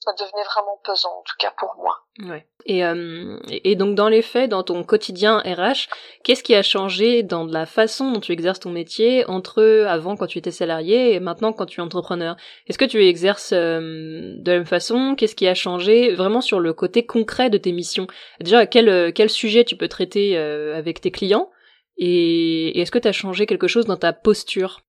ça 0.00 0.12
devenait 0.18 0.44
vraiment 0.44 0.80
pesant, 0.82 1.10
en 1.10 1.22
tout 1.22 1.36
cas 1.38 1.52
pour 1.58 1.74
moi. 1.76 1.98
Ouais. 2.30 2.46
Et, 2.64 2.84
euh, 2.84 3.38
et 3.50 3.76
donc 3.76 3.94
dans 3.94 4.08
les 4.08 4.22
faits, 4.22 4.50
dans 4.50 4.62
ton 4.62 4.82
quotidien 4.82 5.38
RH, 5.40 5.88
qu'est-ce 6.24 6.42
qui 6.42 6.54
a 6.54 6.62
changé 6.62 7.22
dans 7.22 7.44
la 7.44 7.66
façon 7.66 8.10
dont 8.10 8.20
tu 8.20 8.32
exerces 8.32 8.60
ton 8.60 8.70
métier 8.70 9.28
entre 9.28 9.84
avant 9.86 10.16
quand 10.16 10.26
tu 10.26 10.38
étais 10.38 10.50
salarié 10.50 11.14
et 11.14 11.20
maintenant 11.20 11.52
quand 11.52 11.66
tu 11.66 11.80
es 11.80 11.82
entrepreneur? 11.82 12.36
Est-ce 12.66 12.78
que 12.78 12.86
tu 12.86 13.04
exerces 13.04 13.52
euh, 13.52 14.36
de 14.38 14.50
la 14.50 14.58
même 14.58 14.66
façon? 14.66 15.14
Qu'est-ce 15.16 15.36
qui 15.36 15.46
a 15.46 15.54
changé 15.54 16.14
vraiment 16.14 16.40
sur 16.40 16.60
le 16.60 16.72
côté 16.72 17.04
concret 17.04 17.50
de 17.50 17.58
tes 17.58 17.72
missions? 17.72 18.06
Déjà, 18.40 18.66
quel, 18.66 18.88
euh, 18.88 19.12
quel 19.14 19.28
sujet 19.28 19.64
tu 19.64 19.76
peux 19.76 19.88
traiter 19.88 20.38
euh, 20.38 20.76
avec 20.76 21.02
tes 21.02 21.10
clients? 21.10 21.50
Et, 21.98 22.78
et 22.78 22.80
est-ce 22.80 22.90
que 22.90 22.98
tu 22.98 23.08
as 23.08 23.12
changé 23.12 23.44
quelque 23.44 23.68
chose 23.68 23.84
dans 23.84 23.98
ta 23.98 24.14
posture? 24.14 24.80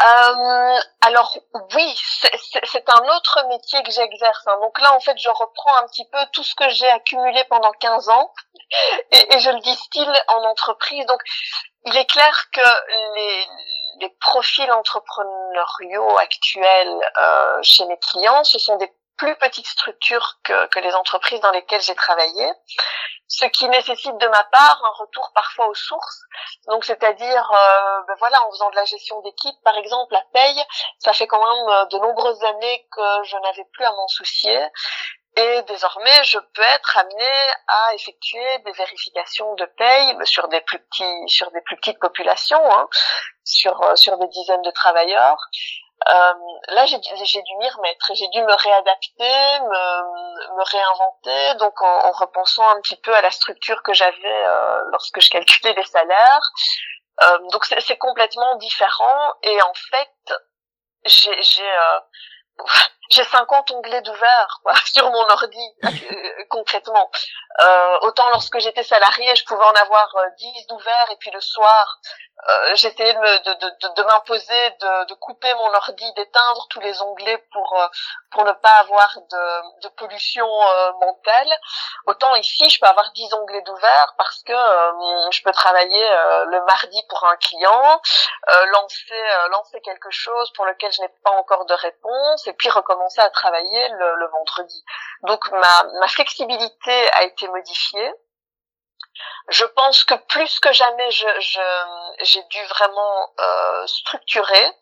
Euh, 0.00 0.78
alors 1.00 1.36
oui, 1.74 1.94
c'est 2.64 2.88
un 2.88 3.16
autre 3.16 3.46
métier 3.48 3.82
que 3.82 3.90
j'exerce. 3.90 4.46
Hein. 4.46 4.58
Donc 4.60 4.78
là, 4.80 4.94
en 4.94 5.00
fait, 5.00 5.18
je 5.18 5.28
reprends 5.28 5.76
un 5.82 5.86
petit 5.86 6.08
peu 6.10 6.18
tout 6.32 6.44
ce 6.44 6.54
que 6.54 6.68
j'ai 6.68 6.88
accumulé 6.88 7.42
pendant 7.50 7.72
15 7.72 8.08
ans 8.08 8.32
et, 9.12 9.34
et, 9.34 9.40
je 9.40 9.50
le 9.50 9.60
distille 9.60 10.22
en 10.28 10.44
entreprise. 10.44 11.04
Donc 11.06 11.20
il 11.86 11.96
est 11.96 12.06
clair 12.06 12.44
que 12.52 13.14
les, 13.16 13.46
les 14.00 14.10
profils 14.20 14.70
entrepreneuriaux 14.70 16.18
actuels 16.18 17.00
euh, 17.20 17.58
chez 17.62 17.84
mes 17.86 17.98
clients, 17.98 18.44
ce 18.44 18.58
sont 18.58 18.76
des 18.76 18.92
plus 19.18 19.36
petites 19.36 19.66
structures 19.66 20.38
que, 20.44 20.66
que 20.68 20.78
les 20.78 20.94
entreprises 20.94 21.40
dans 21.40 21.50
lesquelles 21.50 21.82
j'ai 21.82 21.94
travaillé, 21.94 22.52
ce 23.28 23.44
qui 23.44 23.68
nécessite 23.68 24.16
de 24.16 24.26
ma 24.28 24.44
part 24.44 24.82
un 24.84 25.02
retour 25.02 25.30
parfois 25.34 25.68
aux 25.68 25.74
sources. 25.74 26.22
Donc 26.68 26.84
c'est-à-dire, 26.84 27.50
euh, 27.52 28.00
ben 28.06 28.14
voilà, 28.18 28.42
en 28.46 28.50
faisant 28.50 28.70
de 28.70 28.76
la 28.76 28.84
gestion 28.86 29.20
d'équipe, 29.20 29.56
par 29.64 29.76
exemple, 29.76 30.14
la 30.14 30.22
paye, 30.32 30.64
ça 30.98 31.12
fait 31.12 31.26
quand 31.26 31.38
même 31.38 31.68
euh, 31.68 31.84
de 31.86 31.98
nombreuses 31.98 32.42
années 32.44 32.86
que 32.90 33.22
je 33.24 33.36
n'avais 33.36 33.66
plus 33.72 33.84
à 33.84 33.92
m'en 33.92 34.08
soucier. 34.08 34.58
Et 35.36 35.62
désormais, 35.62 36.24
je 36.24 36.38
peux 36.54 36.62
être 36.62 36.96
amené 36.96 37.30
à 37.68 37.94
effectuer 37.94 38.58
des 38.64 38.72
vérifications 38.72 39.54
de 39.54 39.66
paye 39.66 40.16
sur 40.24 40.48
des 40.48 40.60
plus 40.62 40.80
petits, 40.80 41.28
sur 41.28 41.50
des 41.52 41.60
plus 41.60 41.76
petites 41.76 42.00
populations, 42.00 42.72
hein, 42.72 42.88
sur 43.44 43.80
euh, 43.82 43.94
sur 43.94 44.16
des 44.18 44.26
dizaines 44.28 44.62
de 44.62 44.70
travailleurs. 44.70 45.38
Euh, 46.08 46.32
là, 46.68 46.86
j'ai 46.86 46.98
dû 46.98 47.56
m'y 47.58 47.68
remettre, 47.68 48.12
j'ai 48.14 48.28
dû 48.28 48.40
me 48.40 48.54
réadapter, 48.54 49.60
me, 49.60 50.56
me 50.56 50.64
réinventer, 50.64 51.54
donc 51.58 51.82
en, 51.82 52.06
en, 52.06 52.12
repensant 52.12 52.66
un 52.66 52.80
petit 52.80 52.96
peu 52.96 53.14
à 53.14 53.20
la 53.20 53.30
structure 53.30 53.82
que 53.82 53.92
j'avais 53.92 54.16
euh, 54.24 54.80
lorsque 54.90 55.20
je 55.20 55.28
calculais 55.28 55.74
les 55.74 55.84
salaires. 55.84 56.50
Euh, 57.22 57.38
donc 57.52 57.64
c'est 57.64 57.98
complètement 57.98 58.54
différent 58.56 59.34
et 59.42 59.60
en 59.60 59.74
fait, 59.90 60.34
j'ai 61.04 61.30
euh, 61.62 62.00
j'ai 63.10 63.24
50 63.24 63.70
onglets 63.70 64.02
d'ouvert 64.02 64.60
sur 64.84 65.10
mon 65.10 65.28
ordi 65.30 65.74
euh, 65.84 66.44
concrètement. 66.50 67.10
Euh, 67.60 67.98
autant 68.02 68.28
lorsque 68.30 68.58
j'étais 68.58 68.82
salarié, 68.82 69.34
je 69.34 69.44
pouvais 69.44 69.64
en 69.64 69.72
avoir 69.72 70.14
10 70.38 70.66
d'ouverts 70.68 71.10
et 71.10 71.16
puis 71.16 71.30
le 71.30 71.40
soir, 71.40 71.98
euh, 72.48 72.74
j'essayais 72.76 73.14
de, 73.14 73.20
de, 73.20 73.54
de, 73.54 73.94
de 73.94 74.02
m'imposer 74.04 74.70
de, 74.80 75.06
de, 75.06 75.14
couper 75.14 75.52
mon 75.54 75.74
ordi, 75.74 76.12
d'éteindre 76.14 76.68
tous 76.70 76.78
les 76.80 77.02
onglets 77.02 77.44
pour 77.52 77.80
euh, 77.80 77.86
pour 78.30 78.44
ne 78.44 78.52
pas 78.52 78.76
avoir 78.80 79.12
de, 79.16 79.80
de 79.82 79.88
pollution 79.88 80.46
euh, 80.46 80.92
mentale. 81.00 81.58
Autant 82.06 82.36
ici, 82.36 82.70
je 82.70 82.78
peux 82.78 82.86
avoir 82.86 83.10
10 83.12 83.34
onglets 83.34 83.62
d'ouvert 83.62 84.14
parce 84.16 84.42
que 84.44 84.52
euh, 84.52 85.30
je 85.32 85.42
peux 85.42 85.50
travailler 85.50 86.08
le 86.46 86.64
mardi 86.64 87.02
pour 87.08 87.24
un 87.24 87.36
client, 87.36 88.00
lancer 88.70 89.22
lancer 89.50 89.80
quelque 89.80 90.10
chose 90.10 90.52
pour 90.52 90.64
lequel 90.64 90.92
je 90.92 91.02
n'ai 91.02 91.08
pas 91.24 91.32
encore 91.32 91.66
de 91.66 91.74
réponse 91.74 92.46
et 92.48 92.52
puis 92.54 92.68
recommencer 92.70 93.20
à 93.20 93.30
travailler 93.30 93.88
le, 93.88 94.16
le 94.16 94.26
vendredi. 94.28 94.84
Donc 95.22 95.50
ma, 95.52 95.84
ma 96.00 96.08
flexibilité 96.08 97.12
a 97.12 97.22
été 97.24 97.46
modifiée 97.48 98.12
je 99.48 99.64
pense 99.64 100.04
que 100.04 100.14
plus 100.14 100.60
que 100.60 100.72
jamais, 100.72 101.10
je, 101.10 101.26
j'ai 102.22 102.42
dû 102.50 102.64
vraiment 102.66 103.32
euh, 103.40 103.86
structurer. 103.86 104.72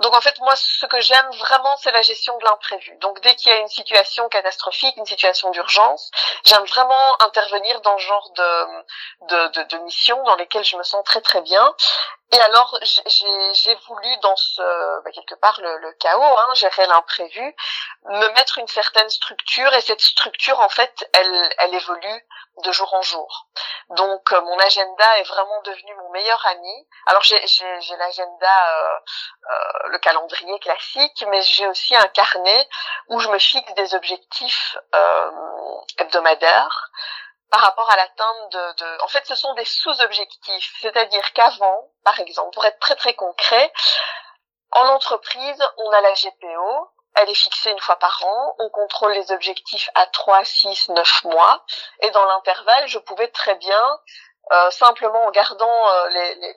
Donc 0.00 0.14
en 0.14 0.20
fait, 0.20 0.38
moi, 0.40 0.54
ce 0.56 0.86
que 0.86 1.00
j'aime 1.00 1.30
vraiment, 1.38 1.76
c'est 1.78 1.92
la 1.92 2.02
gestion 2.02 2.36
de 2.38 2.44
l'imprévu. 2.44 2.96
Donc 2.98 3.20
dès 3.20 3.34
qu'il 3.34 3.50
y 3.50 3.54
a 3.54 3.58
une 3.58 3.68
situation 3.68 4.28
catastrophique, 4.28 4.96
une 4.96 5.06
situation 5.06 5.50
d'urgence, 5.50 6.10
j'aime 6.44 6.64
vraiment 6.64 7.22
intervenir 7.22 7.80
dans 7.80 7.96
ce 7.98 8.04
genre 8.04 8.30
de, 8.30 8.66
de, 9.22 9.48
de, 9.48 9.62
de 9.62 9.78
mission 9.78 10.22
dans 10.24 10.36
lesquelles 10.36 10.64
je 10.64 10.76
me 10.76 10.82
sens 10.82 11.02
très 11.04 11.20
très 11.20 11.40
bien. 11.40 11.74
Et 12.32 12.40
alors, 12.40 12.76
j'ai 12.82 13.74
voulu 13.86 14.16
dans 14.18 14.34
ce 14.36 15.02
bah, 15.04 15.10
quelque 15.12 15.36
part 15.36 15.60
le, 15.60 15.78
le 15.78 15.92
chaos, 15.94 16.22
hein, 16.22 16.54
gérer 16.54 16.86
l'imprévu, 16.86 17.54
me 18.04 18.28
mettre 18.34 18.58
une 18.58 18.66
certaine 18.66 19.08
structure 19.08 19.72
et 19.74 19.80
cette 19.80 20.00
structure 20.00 20.58
en 20.60 20.68
fait, 20.68 21.08
elle, 21.14 21.54
elle 21.58 21.74
évolue 21.74 22.26
de 22.64 22.72
jour 22.72 22.92
en 22.94 23.02
jour. 23.02 23.46
Donc 23.90 24.32
euh, 24.32 24.40
mon 24.40 24.58
agenda 24.58 25.18
est 25.18 25.24
vraiment 25.24 25.60
devenu 25.62 25.94
mon 25.94 26.10
meilleur 26.10 26.44
ami. 26.46 26.88
Alors 27.06 27.22
j'ai 27.22 27.96
l'agenda, 27.96 28.78
euh, 28.78 28.98
euh, 29.52 29.85
le 29.88 29.98
calendrier 29.98 30.58
classique, 30.60 31.24
mais 31.28 31.42
j'ai 31.42 31.66
aussi 31.66 31.94
un 31.96 32.08
carnet 32.08 32.68
où 33.08 33.20
je 33.20 33.28
me 33.28 33.38
fixe 33.38 33.72
des 33.74 33.94
objectifs 33.94 34.76
euh, 34.94 35.30
hebdomadaires 35.98 36.90
par 37.50 37.60
rapport 37.60 37.90
à 37.90 37.96
l'atteinte 37.96 38.52
de, 38.52 38.72
de, 38.78 39.02
En 39.04 39.08
fait, 39.08 39.24
ce 39.26 39.34
sont 39.34 39.54
des 39.54 39.64
sous-objectifs. 39.64 40.74
C'est-à-dire 40.80 41.32
qu'avant, 41.32 41.90
par 42.04 42.18
exemple, 42.20 42.50
pour 42.54 42.64
être 42.64 42.78
très 42.80 42.96
très 42.96 43.14
concret, 43.14 43.72
en 44.72 44.88
entreprise, 44.88 45.62
on 45.78 45.90
a 45.92 46.00
la 46.00 46.12
GPO, 46.12 46.90
elle 47.16 47.30
est 47.30 47.34
fixée 47.34 47.70
une 47.70 47.80
fois 47.80 47.96
par 47.96 48.20
an, 48.24 48.54
on 48.58 48.68
contrôle 48.70 49.12
les 49.12 49.32
objectifs 49.32 49.88
à 49.94 50.06
3, 50.06 50.44
6, 50.44 50.90
9 50.90 51.24
mois, 51.24 51.64
et 52.00 52.10
dans 52.10 52.24
l'intervalle, 52.26 52.86
je 52.88 52.98
pouvais 52.98 53.28
très 53.28 53.54
bien 53.54 54.00
euh, 54.52 54.70
simplement 54.70 55.26
en 55.26 55.30
gardant 55.32 55.88
euh, 55.88 56.08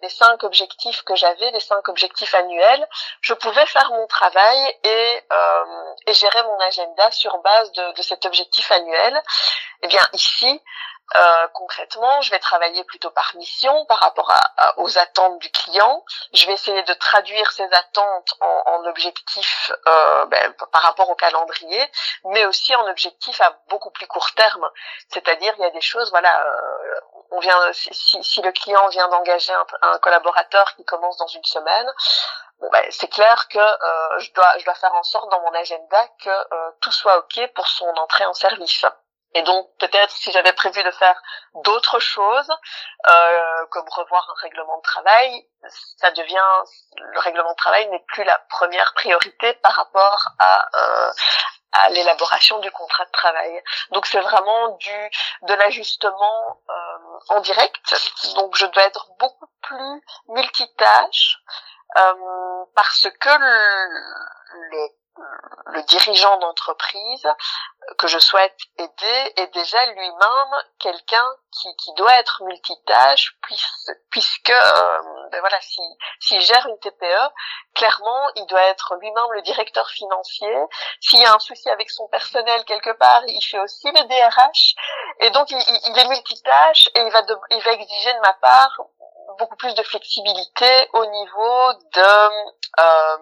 les, 0.02 0.10
cinq 0.10 0.44
objectifs 0.44 1.02
que 1.04 1.16
j'avais, 1.16 1.50
les 1.52 1.60
cinq 1.60 1.88
objectifs 1.90 2.36
annuels, 2.36 2.88
je 3.22 3.34
pouvais 3.34 3.66
faire 3.66 3.90
mon 3.90 4.06
travail 4.06 4.78
et, 4.84 5.24
euh, 5.32 6.14
gérer 6.14 6.44
mon 6.44 6.60
agenda 6.60 7.10
sur 7.12 7.38
base 7.40 7.72
de, 7.72 7.94
de, 7.94 8.02
cet 8.04 8.26
objectif 8.26 8.72
annuel. 8.72 9.20
Eh 9.82 9.88
bien 9.88 10.06
ici, 10.14 10.62
euh, 11.16 11.48
concrètement, 11.54 12.22
je 12.22 12.30
vais 12.32 12.40
travailler 12.40 12.84
plutôt 12.84 13.10
par 13.10 13.36
mission 13.36 13.86
par 13.86 14.00
rapport 14.00 14.30
à, 14.30 14.78
aux 14.78 14.98
attentes 14.98 15.40
du 15.40 15.50
client. 15.52 16.04
Je 16.34 16.46
vais 16.46 16.54
essayer 16.54 16.84
de 16.84 16.94
traduire 16.94 17.52
ces 17.52 17.64
attentes 17.64 18.34
en, 18.42 18.64
en 18.68 18.86
objectifs 18.86 19.72
euh, 19.88 20.26
ben, 20.28 20.54
par 20.72 20.84
rapport 20.84 21.10
au 21.10 21.16
calendrier, 21.16 21.92
mais 22.26 22.46
aussi 22.46 22.76
en 22.76 22.88
objectifs 22.88 23.42
à 23.42 23.58
beaucoup 23.70 23.90
plus 23.92 24.08
court 24.08 24.32
terme. 24.36 24.70
C'est-à-dire, 25.10 25.54
il 25.58 25.62
y 25.62 25.66
a 25.66 25.72
des 25.72 25.82
choses, 25.82 26.10
voilà, 26.12 26.46
euh, 26.46 27.00
on 27.32 27.40
vient, 27.40 27.58
si, 27.74 28.24
si, 28.24 28.42
le 28.42 28.52
client 28.52 28.88
vient 28.90 29.08
d'engager 29.10 29.54
un, 29.54 29.66
un, 29.82 30.00
collaborateur 30.00 30.76
qui 30.76 30.86
commence 30.86 31.18
dans 31.18 31.28
une 31.28 31.44
semaine, 31.44 31.92
bon, 32.60 32.70
ben, 32.72 32.86
c'est 32.92 33.08
clair 33.08 33.48
que 33.50 33.58
euh, 33.58 34.20
je 34.20 34.32
dois, 34.34 34.58
je 34.60 34.66
dois 34.66 34.76
faire 34.76 34.94
en 34.94 35.04
sorte 35.04 35.30
dans 35.32 35.42
mon 35.42 35.54
agenda 35.54 36.08
que 36.24 36.30
euh, 36.30 36.72
tout 36.82 36.92
soit 36.92 37.18
ok 37.18 37.52
pour 37.56 37.68
son 37.68 37.90
entrée 37.98 38.26
en 38.26 38.34
service. 38.34 38.86
Et 39.36 39.44
donc 39.44 39.70
peut-être 39.80 40.12
si 40.12 40.32
j'avais 40.32 40.54
prévu 40.54 40.84
de 40.84 40.92
faire 40.92 41.22
d'autres 41.64 42.00
choses, 42.00 42.52
euh, 43.08 43.66
comme 43.70 43.88
revoir 43.90 44.28
un 44.30 44.42
règlement 44.42 44.78
de 44.78 44.84
travail, 44.84 45.48
ça 45.98 46.10
devient 46.12 46.64
le 46.96 47.20
règlement 47.20 47.52
de 47.52 47.56
travail 47.58 47.88
n'est 47.90 48.04
plus 48.08 48.24
la 48.24 48.40
première 48.50 48.94
priorité 48.96 49.54
par 49.56 49.74
rapport 49.74 50.30
à 50.40 50.68
euh, 50.76 51.12
à 51.72 51.90
l'élaboration 51.90 52.60
du 52.60 52.72
contrat 52.72 53.06
de 53.06 53.12
travail. 53.12 53.64
Donc 53.92 54.06
c'est 54.08 54.20
vraiment 54.20 54.70
du 54.78 55.12
de 55.44 55.54
l'ajustement 55.54 56.62
euh, 56.70 57.36
en 57.36 57.40
direct. 57.42 57.96
Donc 58.36 58.56
je 58.56 58.66
dois 58.66 58.84
être 58.84 59.08
beaucoup 59.20 59.50
plus 59.62 60.04
multitâche 60.30 61.38
euh, 61.98 62.66
parce 62.76 63.08
que 63.20 63.30
le, 63.30 64.72
les 64.72 64.96
le 65.68 65.84
dirigeant 65.84 66.38
d'entreprise 66.38 67.28
que 67.98 68.08
je 68.08 68.20
souhaite 68.20 68.58
aider 68.78 69.34
est 69.38 69.54
déjà 69.54 69.86
lui-même 69.88 70.64
quelqu'un 70.80 71.26
qui, 71.52 71.76
qui 71.78 71.94
doit 71.94 72.14
être 72.20 72.44
multitâche 72.44 73.36
puisque 74.12 74.50
euh, 74.50 75.28
ben 75.32 75.40
voilà 75.40 75.60
si 75.62 75.82
s'il 76.20 76.42
gère 76.42 76.66
une 76.68 76.78
TPE 76.80 77.32
clairement 77.74 78.30
il 78.36 78.46
doit 78.48 78.62
être 78.64 78.96
lui-même 78.96 79.32
le 79.32 79.42
directeur 79.42 79.90
financier. 79.90 80.56
S'il 81.02 81.20
y 81.20 81.26
a 81.26 81.34
un 81.34 81.40
souci 81.40 81.70
avec 81.70 81.90
son 81.90 82.08
personnel 82.10 82.64
quelque 82.66 82.92
part 82.92 83.24
il 83.28 83.42
fait 83.42 83.60
aussi 83.60 83.88
le 83.88 84.04
DRH 84.08 84.76
et 85.22 85.32
donc 85.32 85.50
il, 85.52 85.58
il 85.58 86.00
est 86.00 86.08
multitâche 86.08 86.90
et 86.96 87.02
il 87.02 87.12
va 87.12 87.24
il 87.52 87.62
va 87.64 87.72
exiger 87.72 88.14
de 88.14 88.20
ma 88.20 88.34
part 88.34 88.80
beaucoup 89.38 89.56
plus 89.56 89.74
de 89.76 89.84
flexibilité 89.84 90.88
au 90.94 91.06
niveau 91.06 91.74
de, 91.94 92.30
euh, 92.80 93.18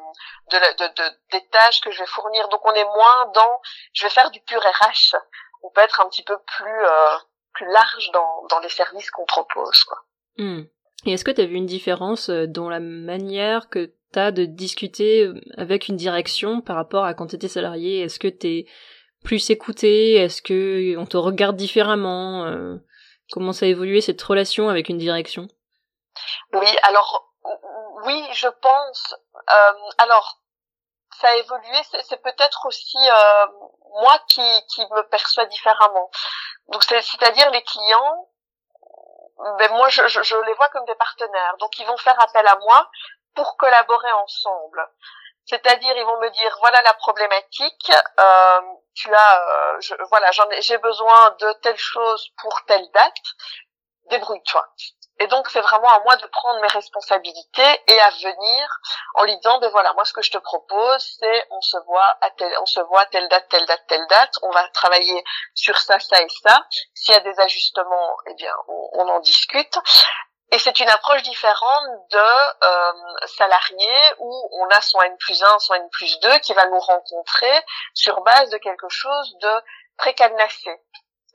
de, 0.52 0.88
de, 0.88 1.18
des 1.32 1.46
tâches 1.50 1.82
que 1.82 1.92
je 1.92 2.00
vais 2.00 2.08
fournir. 2.08 2.48
Donc 2.50 2.66
on 2.66 2.74
est 2.74 2.84
moins 2.84 3.32
dans 3.34 3.62
je 3.94 4.04
vais 4.04 4.10
faire 4.10 4.32
du 4.32 4.40
pur 4.42 4.60
RH. 4.62 5.16
On 5.64 5.70
peut 5.72 5.82
être 5.82 6.02
un 6.02 6.10
petit 6.10 6.24
peu 6.24 6.38
plus 6.58 6.86
euh, 6.86 7.18
plus 7.54 7.66
large 7.72 8.12
dans, 8.14 8.46
dans 8.50 8.60
les 8.60 8.70
services 8.70 9.10
qu'on 9.12 9.26
propose. 9.26 9.84
Quoi. 9.84 9.98
Hmm. 10.38 10.64
Et 11.06 11.14
est-ce 11.14 11.24
que 11.24 11.32
tu 11.32 11.42
as 11.42 11.46
vu 11.46 11.56
une 11.56 11.66
différence 11.66 12.30
euh, 12.30 12.48
dans 12.48 12.70
la 12.70 12.80
manière 12.80 13.70
que 13.70 13.92
tu 14.14 14.20
as 14.20 14.32
de 14.32 14.46
discuter 14.46 15.24
euh, 15.24 15.40
avec 15.58 15.88
une 15.88 15.96
direction 15.96 16.62
par 16.62 16.76
rapport 16.76 17.06
à 17.06 17.14
quand 17.14 17.28
tu 17.28 17.36
étais 17.36 17.48
salarié? 17.48 18.02
Est-ce 18.02 18.20
que 18.20 18.28
tu 18.28 18.48
es 18.48 18.66
plus 19.24 19.50
écouté? 19.50 20.16
Est-ce 20.16 20.42
que 20.42 20.96
on 20.98 21.06
te 21.06 21.18
regarde 21.18 21.56
différemment 21.56 22.46
Comment 23.32 23.52
ça 23.52 23.66
a 23.66 23.70
évolué 23.70 24.02
cette 24.02 24.22
relation 24.22 24.70
avec 24.70 24.90
une 24.90 24.98
direction? 24.98 25.48
Oui, 26.54 26.78
alors 26.84 27.28
oui, 28.04 28.28
je 28.34 28.48
pense. 28.48 29.16
Euh, 29.50 29.74
alors 29.98 30.40
ça 31.20 31.30
a 31.30 31.36
évolué, 31.36 31.82
c'est 32.04 32.22
peut-être 32.22 32.66
aussi 32.66 32.98
euh, 32.98 33.48
moi 34.02 34.20
qui, 34.28 34.66
qui 34.68 34.82
me 34.82 35.02
perçois 35.10 35.46
différemment. 35.46 36.10
Donc 36.68 36.84
c'est-à-dire 36.84 37.50
les 37.52 37.64
clients, 37.64 38.30
ben 39.58 39.72
moi 39.74 39.90
je, 39.90 40.08
je, 40.08 40.36
les 40.46 40.54
vois 40.54 40.70
comme 40.70 40.86
des 40.86 40.96
partenaires, 40.96 41.58
donc 41.58 41.78
ils 41.80 41.88
vont 41.88 41.98
faire 41.98 42.20
appel 42.22 42.46
à 42.48 42.58
moi 42.58 42.90
pour 43.36 43.58
collaborer 43.58 44.12
ensemble. 44.12 44.88
C'est-à-dire 45.46 45.96
ils 45.96 46.06
vont 46.06 46.20
me 46.20 46.30
dire 46.30 46.56
voilà 46.60 46.82
la 46.84 46.94
problématique, 46.96 47.92
euh, 48.20 48.62
tu 48.94 49.14
as, 49.14 49.78
je, 49.80 49.96
voilà 50.10 50.30
j'ai 50.60 50.78
besoin 50.78 51.32
de 51.40 51.54
telle 51.64 51.78
chose 51.78 52.30
pour 52.42 52.64
telle 52.66 52.92
date, 52.92 53.16
débrouille-toi. 54.10 54.68
Et 55.20 55.28
donc 55.28 55.50
c'est 55.50 55.62
vraiment 55.62 55.90
à 55.90 56.00
moi 56.02 56.16
de 56.18 56.28
prendre 56.28 56.62
mes 56.62 56.68
responsabilités 56.68 57.82
et 57.88 58.00
à 58.00 58.10
venir 58.10 58.80
en 59.16 59.24
lui 59.24 59.36
disant 59.38 59.60
ben 59.60 59.70
voilà 59.70 59.92
moi 59.94 60.06
ce 60.06 60.14
que 60.14 60.22
je 60.22 60.30
te 60.30 60.38
propose 60.38 61.18
c'est 61.20 61.48
on 61.50 61.62
se 61.62 61.78
voit 61.88 62.18
à 62.22 62.30
telle 62.32 62.54
on 62.62 62.66
se 62.68 62.80
voit 62.82 63.06
telle 63.08 63.28
date 63.30 63.50
telle 63.50 63.66
date 63.66 63.82
telle 63.88 64.06
date 64.08 64.34
on 64.44 64.52
va 64.52 64.68
travailler 64.70 65.24
sur 65.56 65.76
ça 65.78 66.00
ça 66.00 66.22
et 66.22 66.28
ça 66.44 66.64
s'il 66.94 67.16
y 67.16 67.18
a 67.18 67.22
des 67.22 67.40
ajustements 67.40 68.16
eh 68.28 68.36
bien 68.36 68.54
on, 68.68 69.08
en 69.08 69.20
discute 69.20 69.80
et 70.52 70.60
c'est 70.60 70.80
une 70.80 70.90
approche 70.90 71.24
différente 71.24 71.86
de 72.12 72.64
euh, 72.64 72.94
salarié 73.26 73.96
où 74.20 74.50
on 74.62 74.68
a 74.68 74.82
son 74.82 75.02
N 75.02 75.18
plus 75.18 75.44
1, 75.44 75.60
son 75.60 75.74
N 75.74 75.90
plus 75.92 76.20
2 76.20 76.40
qui 76.40 76.54
va 76.54 76.66
nous 76.68 76.80
rencontrer 76.80 77.66
sur 77.94 78.22
base 78.22 78.50
de 78.52 78.58
quelque 78.58 78.88
chose 78.88 79.38
de 79.42 79.52
très 79.98 80.14
cadenassé. 80.14 80.72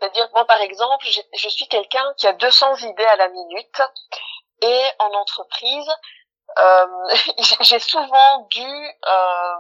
C'est-à-dire, 0.03 0.29
moi, 0.33 0.45
par 0.47 0.61
exemple, 0.61 1.07
je 1.07 1.49
suis 1.49 1.69
quelqu'un 1.69 2.13
qui 2.17 2.27
a 2.27 2.33
200 2.33 2.77
idées 2.79 3.05
à 3.05 3.15
la 3.15 3.29
minute 3.29 3.83
et 4.61 4.85
en 4.99 5.13
entreprise, 5.13 5.91
euh, 6.59 6.87
j'ai 7.61 7.79
souvent 7.79 8.39
dû 8.51 8.67
euh, 9.07 9.55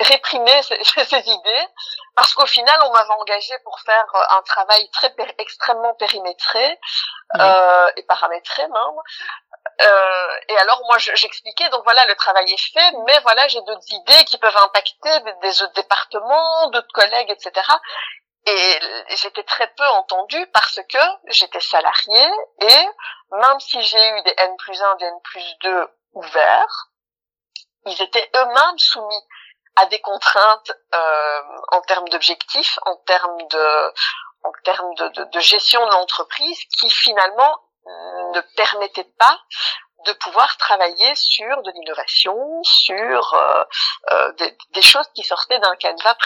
réprimer 0.00 0.62
ces, 0.62 0.82
ces, 1.04 1.28
idées 1.28 1.68
parce 2.16 2.32
qu'au 2.32 2.46
final, 2.46 2.78
on 2.86 2.92
m'avait 2.92 3.12
engagé 3.20 3.54
pour 3.64 3.78
faire 3.80 4.06
un 4.30 4.42
travail 4.42 4.88
très 4.90 5.14
extrêmement 5.38 5.94
périmétré 5.94 6.80
euh, 7.38 7.90
et 7.96 8.02
paramétré 8.04 8.62
même. 8.62 8.74
Euh, 9.82 10.36
et 10.48 10.56
alors 10.58 10.80
moi 10.86 10.98
j'expliquais 10.98 11.68
donc 11.70 11.84
voilà 11.84 12.04
le 12.06 12.14
travail 12.14 12.50
est 12.50 12.72
fait 12.72 12.92
mais 13.06 13.18
voilà 13.20 13.46
j'ai 13.48 13.60
d'autres 13.62 13.92
idées 13.92 14.24
qui 14.24 14.36
peuvent 14.38 14.56
impacter 14.56 15.20
des, 15.20 15.32
des 15.42 15.62
autres 15.62 15.72
départements 15.74 16.70
d'autres 16.70 16.92
collègues 16.92 17.30
etc 17.30 17.52
et 18.46 18.80
j'étais 19.16 19.44
très 19.44 19.68
peu 19.74 19.86
entendue 19.88 20.46
parce 20.52 20.80
que 20.88 20.98
j'étais 21.28 21.60
salariée 21.60 22.30
et 22.60 22.88
même 23.32 23.60
si 23.60 23.80
j'ai 23.82 24.08
eu 24.08 24.22
des 24.22 24.34
N 24.38 24.56
plus 24.56 24.80
1, 24.80 24.96
des 24.96 25.04
N 25.06 25.20
plus 25.24 25.56
2 25.62 25.88
ouverts, 26.14 26.88
ils 27.86 28.02
étaient 28.02 28.30
eux-mêmes 28.34 28.78
soumis 28.78 29.22
à 29.76 29.86
des 29.86 30.00
contraintes 30.00 30.72
euh, 30.94 31.42
en 31.72 31.80
termes 31.82 32.08
d'objectifs, 32.08 32.78
en 32.86 32.96
termes 32.96 33.46
de 33.48 33.92
en 34.42 34.52
termes 34.64 34.94
de, 34.94 35.08
de, 35.08 35.24
de 35.24 35.40
gestion 35.40 35.84
de 35.84 35.90
l'entreprise 35.90 36.58
qui 36.78 36.88
finalement 36.90 37.60
ne 38.32 38.40
permettaient 38.56 39.12
pas 39.18 39.38
de 40.06 40.12
pouvoir 40.12 40.56
travailler 40.56 41.14
sur 41.14 41.62
de 41.62 41.70
l'innovation, 41.74 42.34
sur 42.62 43.34
euh, 43.34 43.64
euh, 44.12 44.32
des, 44.38 44.56
des, 44.74 44.82
choses 44.82 45.06
qui 45.14 45.22
sortaient 45.22 45.58
d'un 45.58 45.74
canevas 45.76 46.16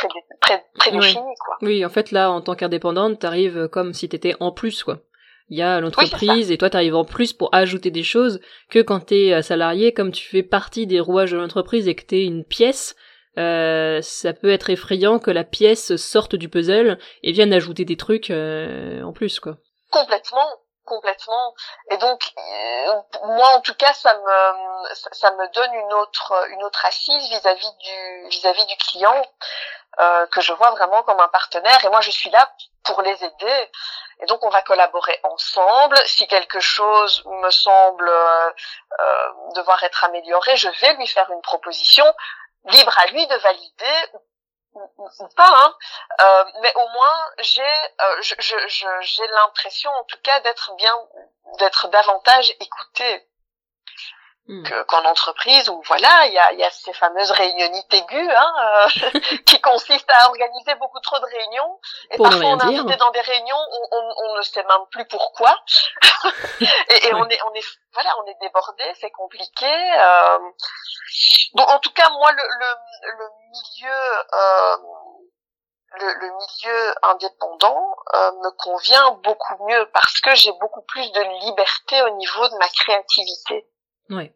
prédéfini. 0.78 1.20
Oui. 1.20 1.34
Quoi. 1.44 1.56
oui, 1.62 1.84
en 1.84 1.90
fait, 1.90 2.10
là, 2.10 2.30
en 2.30 2.40
tant 2.40 2.54
qu'indépendante, 2.54 3.18
t'arrives 3.18 3.68
comme 3.68 3.92
si 3.92 4.08
t'étais 4.08 4.36
en 4.40 4.52
plus, 4.52 4.84
quoi. 4.84 4.98
Il 5.50 5.58
y 5.58 5.62
a 5.62 5.80
l'entreprise 5.80 6.50
et 6.50 6.58
toi 6.58 6.70
t'arrives 6.70 6.94
en 6.94 7.04
plus 7.04 7.32
pour 7.34 7.50
ajouter 7.52 7.90
des 7.90 8.02
choses 8.02 8.40
que 8.70 8.78
quand 8.78 9.00
t'es 9.00 9.32
euh, 9.32 9.42
salarié, 9.42 9.92
comme 9.92 10.10
tu 10.10 10.26
fais 10.26 10.42
partie 10.42 10.86
des 10.86 11.00
rouages 11.00 11.32
de 11.32 11.36
l'entreprise 11.36 11.86
et 11.86 11.94
que 11.94 12.04
t'es 12.04 12.24
une 12.24 12.44
pièce, 12.44 12.96
euh, 13.36 14.00
ça 14.00 14.32
peut 14.32 14.50
être 14.50 14.70
effrayant 14.70 15.18
que 15.18 15.30
la 15.30 15.44
pièce 15.44 15.96
sorte 15.96 16.34
du 16.34 16.48
puzzle 16.48 16.98
et 17.22 17.32
vienne 17.32 17.52
ajouter 17.52 17.84
des 17.84 17.96
trucs 17.96 18.30
euh, 18.30 19.02
en 19.02 19.12
plus, 19.12 19.38
quoi. 19.38 19.58
Complètement, 19.90 20.48
complètement. 20.84 21.54
Et 21.90 21.96
donc 21.98 22.32
euh, 22.38 22.94
moi 23.24 23.48
en 23.56 23.60
tout 23.60 23.74
cas 23.74 23.92
ça 23.94 24.14
me 24.14 24.94
ça 24.94 25.30
me 25.32 25.48
donne 25.52 25.74
une 25.74 25.92
autre 25.94 26.48
une 26.50 26.62
autre 26.64 26.84
assise 26.86 27.28
vis-à-vis 27.28 27.72
du 27.78 28.28
vis-à-vis 28.28 28.66
du 28.66 28.76
client 28.76 29.22
euh, 30.00 30.26
que 30.26 30.40
je 30.40 30.52
vois 30.52 30.70
vraiment 30.70 31.02
comme 31.02 31.20
un 31.20 31.28
partenaire. 31.28 31.84
Et 31.84 31.88
moi 31.88 32.00
je 32.00 32.10
suis 32.10 32.30
là 32.30 32.50
pour 32.84 33.02
les 33.02 33.24
aider. 33.24 33.70
Et 34.20 34.26
donc 34.26 34.44
on 34.44 34.50
va 34.50 34.62
collaborer 34.62 35.18
ensemble. 35.24 35.96
Si 36.06 36.26
quelque 36.26 36.60
chose 36.60 37.24
me 37.26 37.50
semble 37.50 38.08
euh, 38.08 38.50
euh 39.00 39.28
devoir 39.54 39.82
être 39.84 40.04
amélioré 40.04 40.56
je 40.56 40.68
vais 40.68 40.94
lui 40.94 41.06
faire 41.06 41.30
une 41.30 41.42
proposition 41.42 42.04
libre 42.66 42.98
à 42.98 43.06
lui 43.06 43.26
de 43.26 43.36
valider 43.36 44.10
pas, 45.36 45.52
hein. 45.54 45.74
Euh, 46.20 46.44
mais 46.62 46.72
au 46.74 46.88
moins 46.88 47.30
j'ai 47.38 47.62
euh, 47.62 48.22
l'impression 49.32 49.90
en 49.90 50.04
tout 50.04 50.18
cas 50.22 50.40
d'être 50.40 50.74
bien 50.76 50.94
d'être 51.58 51.88
davantage 51.88 52.50
écoutée. 52.60 53.26
Qu'en 54.88 55.04
entreprise 55.06 55.70
où 55.70 55.80
voilà 55.86 56.26
il 56.26 56.34
y 56.34 56.38
a, 56.38 56.52
y 56.52 56.62
a, 56.62 56.70
ces 56.70 56.92
fameuses 56.92 57.30
réunionites 57.30 57.94
aiguës 57.94 58.28
hein, 58.36 58.52
euh, 58.60 59.20
qui 59.46 59.58
consistent 59.62 60.10
à 60.10 60.28
organiser 60.28 60.74
beaucoup 60.74 61.00
trop 61.00 61.18
de 61.18 61.24
réunions. 61.24 61.80
Et 62.10 62.18
parfois 62.18 62.44
on 62.44 62.58
est 62.58 62.64
invité 62.64 62.96
dans 62.96 63.10
des 63.10 63.22
réunions 63.22 63.56
on, 63.56 63.96
on, 63.96 64.14
on, 64.24 64.36
ne 64.36 64.42
sait 64.42 64.62
même 64.64 64.86
plus 64.90 65.06
pourquoi. 65.06 65.56
Et, 66.60 67.08
et 67.08 67.14
on 67.14 67.28
est 67.28 67.38
on 67.42 67.54
est 67.54 67.64
voilà 67.92 68.10
on 68.22 68.26
est 68.26 68.36
débordé 68.40 68.84
c'est 69.00 69.10
compliqué 69.10 69.66
euh... 69.66 70.38
donc 71.54 71.70
en 71.70 71.78
tout 71.80 71.92
cas 71.92 72.08
moi 72.10 72.32
le 72.32 72.42
le, 72.42 72.66
le 73.18 73.28
milieu 73.50 74.24
euh, 74.32 74.76
le, 76.00 76.06
le, 76.06 76.26
milieu 76.26 76.94
indépendant 77.02 77.96
euh, 78.14 78.32
me 78.42 78.50
convient 78.56 79.10
beaucoup 79.22 79.64
mieux 79.66 79.88
parce 79.92 80.20
que 80.20 80.34
j'ai 80.34 80.52
beaucoup 80.60 80.82
plus 80.82 81.10
de 81.12 81.20
liberté 81.46 82.02
au 82.02 82.10
niveau 82.16 82.48
de 82.48 82.56
ma 82.56 82.68
créativité. 82.68 83.66
Ouais. 84.10 84.32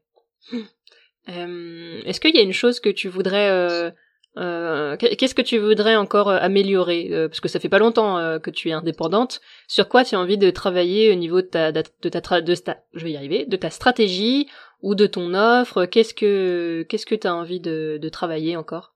Euh, 1.28 2.00
Est-ce 2.04 2.20
qu'il 2.20 2.34
y 2.34 2.38
a 2.38 2.42
une 2.42 2.52
chose 2.52 2.80
que 2.80 2.88
tu 2.88 3.08
voudrais 3.08 3.50
euh, 3.50 3.90
euh, 4.38 4.96
Qu'est-ce 4.96 5.34
que 5.34 5.42
tu 5.42 5.58
voudrais 5.58 5.96
encore 5.96 6.30
euh, 6.30 6.38
améliorer 6.40 7.10
Parce 7.28 7.40
que 7.40 7.48
ça 7.48 7.60
fait 7.60 7.68
pas 7.68 7.78
longtemps 7.78 8.38
que 8.40 8.50
tu 8.50 8.70
es 8.70 8.72
indépendante. 8.72 9.40
Sur 9.66 9.88
quoi 9.88 10.04
tu 10.04 10.14
as 10.14 10.20
envie 10.20 10.38
de 10.38 10.50
travailler 10.50 11.12
au 11.12 11.16
niveau 11.16 11.42
de 11.42 11.46
ta, 11.46 11.72
de 11.72 11.82
ta, 11.82 12.40
de 12.40 12.54
ta, 12.54 12.82
je 12.94 13.04
vais 13.04 13.12
y 13.12 13.16
arriver, 13.16 13.44
de 13.44 13.56
ta 13.56 13.70
stratégie 13.70 14.48
ou 14.80 14.94
de 14.94 15.06
ton 15.06 15.34
offre? 15.34 15.84
Qu'est-ce 15.84 16.14
que, 16.14 16.86
qu'est-ce 16.88 17.06
que 17.06 17.14
tu 17.14 17.26
as 17.26 17.34
envie 17.34 17.60
de, 17.60 17.98
de 18.00 18.08
travailler 18.08 18.56
encore? 18.56 18.94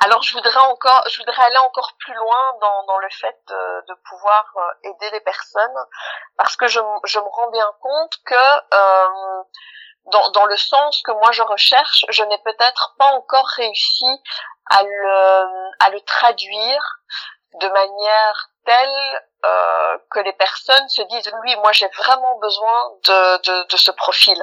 Alors 0.00 0.22
je 0.22 0.32
voudrais 0.32 0.60
encore, 0.60 1.02
je 1.08 1.18
voudrais 1.18 1.42
aller 1.42 1.58
encore 1.58 1.92
plus 1.98 2.14
loin 2.14 2.54
dans, 2.60 2.86
dans 2.86 2.98
le 2.98 3.08
fait 3.10 3.36
de, 3.48 3.86
de 3.88 3.94
pouvoir 4.08 4.44
euh, 4.56 4.88
aider 4.88 5.10
les 5.10 5.20
personnes, 5.20 5.78
parce 6.36 6.56
que 6.56 6.66
je, 6.66 6.80
je 7.04 7.18
me 7.18 7.28
rends 7.28 7.50
bien 7.50 7.70
compte 7.80 8.12
que 8.24 8.74
euh, 8.74 9.42
dans, 10.06 10.30
dans 10.30 10.46
le 10.46 10.56
sens 10.56 11.02
que 11.02 11.12
moi 11.12 11.32
je 11.32 11.42
recherche, 11.42 12.04
je 12.08 12.22
n'ai 12.24 12.38
peut-être 12.38 12.94
pas 12.98 13.12
encore 13.12 13.46
réussi 13.56 14.06
à 14.70 14.82
le, 14.82 15.70
à 15.80 15.90
le 15.90 16.00
traduire 16.02 16.82
de 17.54 17.68
manière 17.68 18.48
telle 18.64 19.22
euh, 19.44 19.98
que 20.10 20.20
les 20.20 20.32
personnes 20.34 20.88
se 20.88 21.02
disent 21.02 21.32
oui 21.42 21.56
moi 21.56 21.72
j'ai 21.72 21.88
vraiment 21.88 22.38
besoin 22.38 22.90
de, 23.04 23.42
de, 23.42 23.66
de 23.68 23.76
ce 23.76 23.90
profil. 23.90 24.38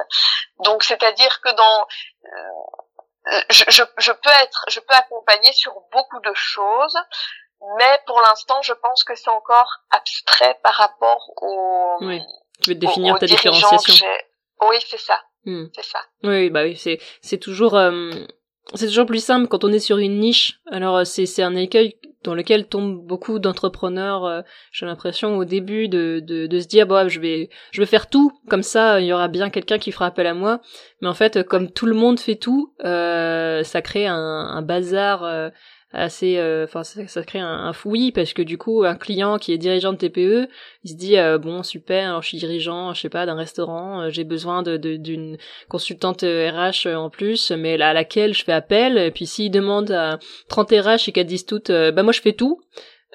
Donc 0.60 0.82
c'est 0.82 1.02
à 1.02 1.12
dire 1.12 1.40
que 1.40 1.50
dans 1.50 1.86
je, 3.50 3.64
je, 3.68 3.82
je, 3.98 4.12
peux 4.12 4.30
être, 4.42 4.64
je 4.68 4.80
peux 4.80 4.94
accompagner 4.94 5.52
sur 5.52 5.72
beaucoup 5.92 6.20
de 6.20 6.32
choses, 6.34 6.96
mais 7.78 8.00
pour 8.06 8.20
l'instant, 8.20 8.60
je 8.62 8.72
pense 8.74 9.04
que 9.04 9.14
c'est 9.14 9.30
encore 9.30 9.80
abstrait 9.90 10.58
par 10.62 10.74
rapport 10.74 11.32
au. 11.42 11.96
Oui. 12.00 12.22
Tu 12.62 12.70
veux 12.70 12.76
définir 12.76 13.18
ta 13.18 13.26
différenciation. 13.26 14.06
Oui, 14.62 14.76
c'est 14.88 15.00
ça. 15.00 15.20
Hmm. 15.44 15.66
C'est 15.74 15.84
ça. 15.84 16.00
Oui, 16.22 16.50
bah 16.50 16.62
oui, 16.62 16.76
c'est 16.76 16.98
c'est 17.20 17.38
toujours 17.38 17.76
euh, 17.76 18.10
c'est 18.74 18.86
toujours 18.88 19.06
plus 19.06 19.22
simple 19.24 19.48
quand 19.48 19.64
on 19.64 19.72
est 19.72 19.78
sur 19.78 19.98
une 19.98 20.18
niche. 20.18 20.60
Alors 20.70 20.96
euh, 20.96 21.04
c'est 21.04 21.26
c'est 21.26 21.42
un 21.42 21.54
écueil 21.54 21.96
dans 22.24 22.34
lequel 22.34 22.66
tombent 22.66 23.06
beaucoup 23.06 23.38
d'entrepreneurs. 23.38 24.24
Euh, 24.24 24.42
j'ai 24.72 24.86
l'impression 24.86 25.36
au 25.36 25.44
début 25.44 25.88
de, 25.88 26.20
de, 26.24 26.46
de 26.46 26.60
se 26.60 26.66
dire 26.66 26.86
bon 26.86 27.08
je 27.08 27.20
vais 27.20 27.50
je 27.70 27.80
vais 27.80 27.86
faire 27.86 28.08
tout 28.08 28.32
comme 28.48 28.64
ça 28.64 29.00
il 29.00 29.06
y 29.06 29.12
aura 29.12 29.28
bien 29.28 29.50
quelqu'un 29.50 29.78
qui 29.78 29.92
fera 29.92 30.06
appel 30.06 30.26
à 30.26 30.34
moi. 30.34 30.60
Mais 31.00 31.08
en 31.08 31.14
fait 31.14 31.44
comme 31.44 31.70
tout 31.70 31.86
le 31.86 31.94
monde 31.94 32.18
fait 32.18 32.36
tout, 32.36 32.72
euh, 32.84 33.62
ça 33.62 33.82
crée 33.82 34.06
un 34.06 34.62
bazar 34.62 35.50
assez 35.92 36.36
euh, 36.38 36.64
enfin 36.64 36.82
ça, 36.82 37.22
crée 37.22 37.38
un, 37.38 37.46
un, 37.46 37.72
fouillis 37.72 38.10
parce 38.10 38.32
que 38.32 38.42
du 38.42 38.58
coup 38.58 38.84
un 38.84 38.96
client 38.96 39.38
qui 39.38 39.52
est 39.52 39.58
dirigeant 39.58 39.92
de 39.92 39.98
TPE 39.98 40.48
il 40.82 40.90
se 40.90 40.96
dit 40.96 41.16
euh, 41.16 41.38
bon 41.38 41.62
super 41.62 42.08
alors 42.08 42.22
je 42.22 42.28
suis 42.28 42.38
dirigeant 42.38 42.92
je 42.92 43.00
sais 43.00 43.08
pas 43.08 43.24
d'un 43.24 43.36
restaurant 43.36 44.02
euh, 44.02 44.10
j'ai 44.10 44.24
besoin 44.24 44.62
de 44.62 44.76
d'une 44.76 45.38
consultante 45.68 46.22
RH 46.22 46.88
en 46.88 47.08
plus 47.08 47.52
mais 47.52 47.76
là 47.76 47.90
à 47.90 47.92
laquelle 47.92 48.34
je 48.34 48.44
fais 48.44 48.52
appel 48.52 48.98
et 48.98 49.12
puis 49.12 49.26
s'il 49.26 49.50
demande 49.52 49.92
à 49.92 50.18
30 50.48 50.70
RH 50.70 51.08
et 51.08 51.12
qu'elles 51.12 51.26
disent 51.26 51.46
toutes 51.46 51.70
bah 51.70 52.02
moi 52.02 52.12
je 52.12 52.20
fais 52.20 52.32
tout 52.32 52.60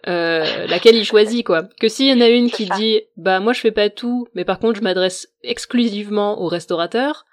euh, 0.07 0.65
laquelle 0.67 0.95
il 0.95 1.05
choisit 1.05 1.45
quoi. 1.45 1.63
Que 1.80 1.89
s'il 1.89 2.07
y 2.07 2.13
en 2.13 2.22
a 2.22 2.30
une 2.30 2.49
qui 2.49 2.65
dit 2.65 3.01
bah 3.17 3.39
moi 3.41 3.53
je 3.53 3.59
fais 3.59 3.72
pas 3.72 3.89
tout, 3.89 4.28
mais 4.34 4.45
par 4.45 4.59
contre 4.59 4.80
je 4.80 4.84
m'adresse 4.84 5.28
exclusivement 5.43 6.41
aux 6.41 6.47
restaurateurs, 6.47 7.26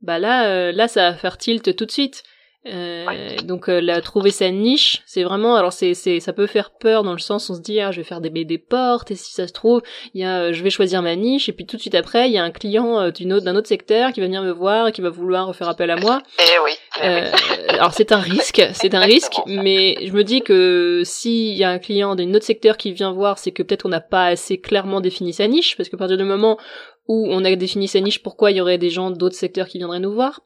bah 0.00 0.18
là 0.18 0.72
là 0.72 0.88
ça 0.88 1.10
va 1.10 1.16
faire 1.16 1.36
tilt 1.36 1.76
tout 1.76 1.84
de 1.84 1.90
suite. 1.90 2.22
Euh, 2.66 3.36
donc 3.44 3.68
euh, 3.68 3.80
la, 3.80 4.00
trouver 4.00 4.30
sa 4.30 4.50
niche, 4.50 5.02
c'est 5.04 5.22
vraiment 5.22 5.54
alors 5.56 5.74
c'est 5.74 5.92
c'est 5.92 6.18
ça 6.18 6.32
peut 6.32 6.46
faire 6.46 6.70
peur 6.70 7.02
dans 7.02 7.12
le 7.12 7.18
sens 7.18 7.50
on 7.50 7.54
se 7.54 7.60
dit 7.60 7.78
ah 7.78 7.90
je 7.90 7.98
vais 7.98 8.04
faire 8.04 8.22
des 8.22 8.30
des 8.30 8.56
portes 8.56 9.10
et 9.10 9.16
si 9.16 9.34
ça 9.34 9.46
se 9.46 9.52
trouve 9.52 9.82
il 10.14 10.22
y 10.22 10.24
a 10.24 10.44
euh, 10.44 10.52
je 10.54 10.62
vais 10.62 10.70
choisir 10.70 11.02
ma 11.02 11.14
niche 11.14 11.50
et 11.50 11.52
puis 11.52 11.66
tout 11.66 11.76
de 11.76 11.82
suite 11.82 11.94
après 11.94 12.26
il 12.26 12.32
y 12.32 12.38
a 12.38 12.42
un 12.42 12.50
client 12.50 12.98
euh, 12.98 13.10
d'une 13.10 13.34
autre 13.34 13.44
d'un 13.44 13.54
autre 13.54 13.68
secteur 13.68 14.12
qui 14.12 14.20
va 14.20 14.26
venir 14.26 14.42
me 14.42 14.50
voir 14.50 14.88
et 14.88 14.92
qui 14.92 15.02
va 15.02 15.10
vouloir 15.10 15.54
faire 15.54 15.68
appel 15.68 15.90
à 15.90 15.96
moi. 15.96 16.22
Eh 16.38 16.58
oui. 16.64 16.72
Eh 17.02 17.74
alors 17.74 17.92
c'est 17.92 18.12
un 18.12 18.18
risque, 18.18 18.62
c'est 18.72 18.94
un 18.94 19.00
risque, 19.00 19.34
mais 19.46 19.98
je 20.06 20.12
me 20.12 20.24
dis 20.24 20.40
que 20.40 21.02
s'il 21.04 21.54
y 21.54 21.64
a 21.64 21.68
un 21.68 21.78
client 21.78 22.14
d'un 22.14 22.32
autre 22.32 22.46
secteur 22.46 22.78
qui 22.78 22.92
vient 22.92 23.12
voir, 23.12 23.38
c'est 23.38 23.50
que 23.50 23.62
peut-être 23.62 23.84
on 23.84 23.90
n'a 23.90 24.00
pas 24.00 24.26
assez 24.26 24.58
clairement 24.58 25.02
défini 25.02 25.34
sa 25.34 25.48
niche 25.48 25.76
parce 25.76 25.90
que 25.90 25.96
à 25.96 25.98
partir 25.98 26.16
du 26.16 26.24
moment 26.24 26.56
où 27.08 27.26
on 27.28 27.44
a 27.44 27.54
défini 27.56 27.88
sa 27.88 28.00
niche, 28.00 28.22
pourquoi 28.22 28.52
il 28.52 28.56
y 28.56 28.60
aurait 28.62 28.78
des 28.78 28.88
gens 28.90 29.10
d'autres 29.10 29.36
secteurs 29.36 29.68
qui 29.68 29.76
viendraient 29.76 30.00
nous 30.00 30.14
voir? 30.14 30.40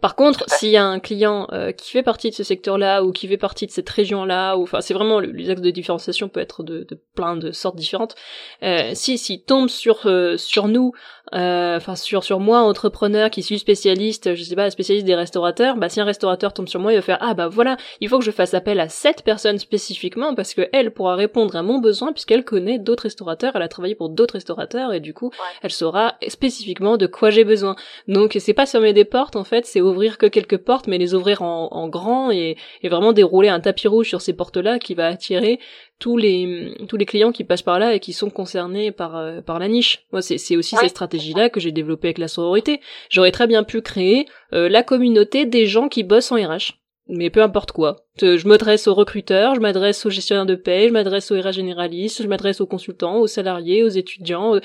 Par 0.00 0.16
contre, 0.16 0.44
s'il 0.48 0.70
y 0.70 0.76
a 0.76 0.84
un 0.84 1.00
client 1.00 1.48
euh, 1.52 1.72
qui 1.72 1.90
fait 1.90 2.02
partie 2.02 2.30
de 2.30 2.34
ce 2.34 2.44
secteur-là 2.44 3.02
ou 3.02 3.12
qui 3.12 3.26
fait 3.28 3.36
partie 3.36 3.66
de 3.66 3.70
cette 3.70 3.88
région-là, 3.88 4.56
ou 4.56 4.62
enfin 4.62 4.80
c'est 4.80 4.94
vraiment 4.94 5.20
les 5.20 5.50
axes 5.50 5.62
de 5.62 5.70
différenciation 5.70 6.28
peut 6.28 6.40
être 6.40 6.62
de, 6.62 6.84
de 6.84 7.00
plein 7.14 7.36
de 7.36 7.52
sortes 7.52 7.76
différentes. 7.76 8.14
Euh, 8.62 8.90
si 8.94 9.18
s'il 9.18 9.42
tombe 9.42 9.68
sur 9.68 10.06
euh, 10.06 10.36
sur 10.36 10.68
nous 10.68 10.92
euh, 11.34 11.76
enfin 11.76 11.96
sur 11.96 12.22
sur 12.22 12.38
moi 12.38 12.60
entrepreneur 12.60 13.30
qui 13.30 13.42
suis 13.42 13.58
spécialiste 13.58 14.34
je 14.34 14.42
sais 14.44 14.54
pas 14.54 14.70
spécialiste 14.70 15.06
des 15.06 15.14
restaurateurs 15.14 15.76
bah 15.76 15.88
si 15.88 16.00
un 16.00 16.04
restaurateur 16.04 16.52
tombe 16.52 16.68
sur 16.68 16.78
moi 16.78 16.92
il 16.92 16.96
va 16.96 17.02
faire 17.02 17.18
ah 17.20 17.34
bah 17.34 17.48
voilà 17.48 17.76
il 18.00 18.08
faut 18.08 18.18
que 18.18 18.24
je 18.24 18.30
fasse 18.30 18.54
appel 18.54 18.78
à 18.78 18.88
cette 18.88 19.22
personne 19.22 19.58
spécifiquement 19.58 20.34
parce 20.34 20.54
que 20.54 20.68
elle 20.72 20.92
pourra 20.92 21.16
répondre 21.16 21.56
à 21.56 21.62
mon 21.62 21.78
besoin 21.78 22.12
puisqu'elle 22.12 22.44
connaît 22.44 22.78
d'autres 22.78 23.04
restaurateurs 23.04 23.56
elle 23.56 23.62
a 23.62 23.68
travaillé 23.68 23.96
pour 23.96 24.08
d'autres 24.08 24.34
restaurateurs 24.34 24.92
et 24.92 25.00
du 25.00 25.14
coup 25.14 25.32
elle 25.62 25.72
saura 25.72 26.14
spécifiquement 26.28 26.96
de 26.96 27.06
quoi 27.06 27.30
j'ai 27.30 27.44
besoin. 27.44 27.76
Donc 28.06 28.36
c'est 28.38 28.54
pas 28.54 28.66
fermer 28.66 28.92
des 28.92 29.04
portes 29.04 29.36
en 29.36 29.44
fait 29.44 29.66
c'est 29.66 29.80
ouvrir 29.80 30.18
que 30.18 30.26
quelques 30.26 30.58
portes 30.58 30.86
mais 30.86 30.98
les 30.98 31.14
ouvrir 31.14 31.42
en, 31.42 31.68
en 31.72 31.88
grand 31.88 32.30
et, 32.30 32.56
et 32.82 32.88
vraiment 32.88 33.12
dérouler 33.12 33.48
un 33.48 33.60
tapis 33.60 33.88
rouge 33.88 34.08
sur 34.08 34.20
ces 34.20 34.32
portes 34.32 34.58
là 34.58 34.78
qui 34.78 34.94
va 34.94 35.08
attirer 35.08 35.58
tous 35.98 36.16
les 36.16 36.74
tous 36.88 36.96
les 36.96 37.06
clients 37.06 37.32
qui 37.32 37.44
passent 37.44 37.62
par 37.62 37.78
là 37.78 37.94
et 37.94 38.00
qui 38.00 38.12
sont 38.12 38.30
concernés 38.30 38.92
par 38.92 39.16
euh, 39.16 39.40
par 39.40 39.58
la 39.58 39.68
niche. 39.68 40.04
Moi, 40.12 40.22
c'est 40.22 40.38
c'est 40.38 40.56
aussi 40.56 40.76
cette 40.76 40.90
stratégie 40.90 41.32
là 41.32 41.48
que 41.48 41.60
j'ai 41.60 41.72
développée 41.72 42.08
avec 42.08 42.18
la 42.18 42.28
sororité. 42.28 42.80
J'aurais 43.08 43.32
très 43.32 43.46
bien 43.46 43.64
pu 43.64 43.80
créer 43.80 44.26
euh, 44.52 44.68
la 44.68 44.82
communauté 44.82 45.46
des 45.46 45.66
gens 45.66 45.88
qui 45.88 46.02
bossent 46.02 46.32
en 46.32 46.36
RH 46.36 46.74
mais 47.08 47.30
peu 47.30 47.42
importe 47.42 47.72
quoi. 47.72 47.96
Je 48.20 48.48
m'adresse 48.48 48.88
aux 48.88 48.94
recruteurs, 48.94 49.54
je 49.54 49.60
m'adresse 49.60 50.04
aux 50.06 50.10
gestionnaires 50.10 50.46
de 50.46 50.54
paie, 50.54 50.88
je 50.88 50.92
m'adresse 50.92 51.30
aux 51.30 51.40
RH 51.40 51.52
généralistes, 51.52 52.22
je 52.22 52.28
m'adresse 52.28 52.60
aux 52.60 52.66
consultants, 52.66 53.18
aux 53.18 53.26
salariés, 53.26 53.84
aux 53.84 53.88
étudiants. 53.88 54.54
Euh, 54.54 54.60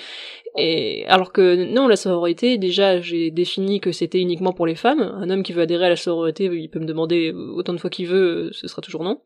et 0.57 1.05
alors 1.07 1.31
que 1.31 1.65
non, 1.71 1.87
la 1.87 1.95
sororité, 1.95 2.57
déjà, 2.57 2.99
j'ai 2.99 3.29
défini 3.29 3.79
que 3.79 3.91
c'était 3.91 4.19
uniquement 4.19 4.53
pour 4.53 4.65
les 4.65 4.75
femmes. 4.75 5.01
Un 5.01 5.29
homme 5.29 5.43
qui 5.43 5.53
veut 5.53 5.61
adhérer 5.61 5.85
à 5.85 5.89
la 5.89 5.95
sororité, 5.95 6.45
il 6.45 6.69
peut 6.69 6.79
me 6.79 6.85
demander 6.85 7.31
autant 7.31 7.73
de 7.73 7.77
fois 7.77 7.89
qu'il 7.89 8.07
veut, 8.07 8.49
ce 8.53 8.67
sera 8.67 8.81
toujours 8.81 9.03
non. 9.03 9.21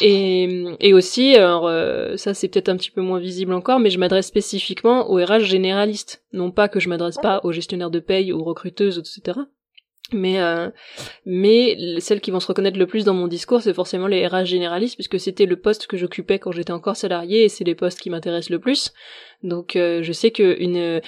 Et, 0.00 0.64
et 0.80 0.94
aussi, 0.94 1.34
alors 1.34 1.66
euh, 1.66 2.16
ça 2.16 2.32
c'est 2.32 2.48
peut-être 2.48 2.68
un 2.68 2.76
petit 2.76 2.90
peu 2.90 3.02
moins 3.02 3.20
visible 3.20 3.52
encore, 3.52 3.78
mais 3.78 3.90
je 3.90 3.98
m'adresse 3.98 4.26
spécifiquement 4.26 5.10
aux 5.10 5.16
RH 5.16 5.40
généralistes. 5.40 6.24
Non 6.32 6.50
pas 6.50 6.68
que 6.68 6.80
je 6.80 6.88
m'adresse 6.88 7.18
pas 7.20 7.40
aux 7.44 7.52
gestionnaires 7.52 7.90
de 7.90 8.00
paye, 8.00 8.32
aux 8.32 8.44
recruteuses, 8.44 8.98
etc 8.98 9.40
mais 10.12 10.40
euh, 10.40 10.70
mais 11.26 12.00
celles 12.00 12.20
qui 12.20 12.30
vont 12.30 12.40
se 12.40 12.46
reconnaître 12.46 12.78
le 12.78 12.86
plus 12.86 13.04
dans 13.04 13.14
mon 13.14 13.28
discours, 13.28 13.62
c'est 13.62 13.74
forcément 13.74 14.06
les 14.06 14.26
RH 14.26 14.44
généralistes, 14.44 14.96
puisque 14.96 15.20
c'était 15.20 15.46
le 15.46 15.56
poste 15.56 15.86
que 15.86 15.96
j'occupais 15.96 16.38
quand 16.38 16.52
j'étais 16.52 16.72
encore 16.72 16.96
salarié, 16.96 17.44
et 17.44 17.48
c'est 17.48 17.64
les 17.64 17.74
postes 17.74 18.00
qui 18.00 18.10
m'intéressent 18.10 18.50
le 18.50 18.58
plus. 18.58 18.92
Donc 19.42 19.76
euh, 19.76 20.02
je 20.02 20.12
sais 20.12 20.30
que 20.30 20.60
une, 20.60 21.00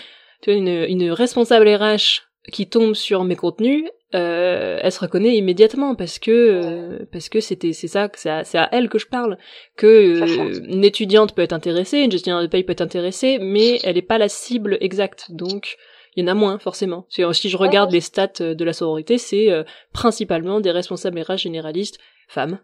une, 0.47 0.69
une 0.69 1.11
responsable 1.11 1.69
RH 1.69 2.23
qui 2.53 2.69
tombe 2.69 2.95
sur 2.95 3.25
mes 3.25 3.37
contenus, 3.37 3.85
euh, 4.15 4.79
elle 4.83 4.91
se 4.91 4.99
reconnaît 4.99 5.37
immédiatement 5.37 5.95
parce 5.95 6.19
que 6.19 6.31
euh, 6.31 7.07
parce 7.13 7.29
que 7.29 7.39
c'était 7.39 7.73
c'est 7.73 7.87
ça 7.87 8.11
c'est 8.15 8.29
à, 8.29 8.43
à 8.55 8.69
elle 8.73 8.89
que 8.89 8.99
je 8.99 9.07
parle. 9.07 9.39
Que 9.77 9.87
euh, 9.87 10.61
une 10.69 10.85
étudiante 10.85 11.35
peut 11.35 11.43
être 11.43 11.53
intéressée 11.53 11.99
une 11.99 12.11
gestionnaire 12.11 12.43
de 12.43 12.49
paye 12.49 12.65
peut 12.65 12.73
être 12.73 12.81
intéressée 12.81 13.39
mais 13.41 13.79
elle 13.85 13.95
n'est 13.95 14.03
pas 14.03 14.19
la 14.19 14.29
cible 14.29 14.79
exacte. 14.81 15.27
Donc 15.31 15.77
il 16.17 16.25
y 16.25 16.29
en 16.29 16.31
a 16.31 16.35
moins 16.35 16.59
forcément. 16.59 17.07
Si 17.09 17.23
je 17.23 17.57
regarde 17.57 17.93
les 17.93 18.01
stats 18.01 18.33
euh, 18.41 18.55
de 18.55 18.65
la 18.65 18.73
sororité, 18.73 19.19
c'est 19.19 19.51
euh, 19.51 19.65
principalement 19.93 20.61
des 20.61 20.71
responsables 20.71 21.21
RH 21.21 21.39
généralistes, 21.39 21.99
femmes, 22.29 22.59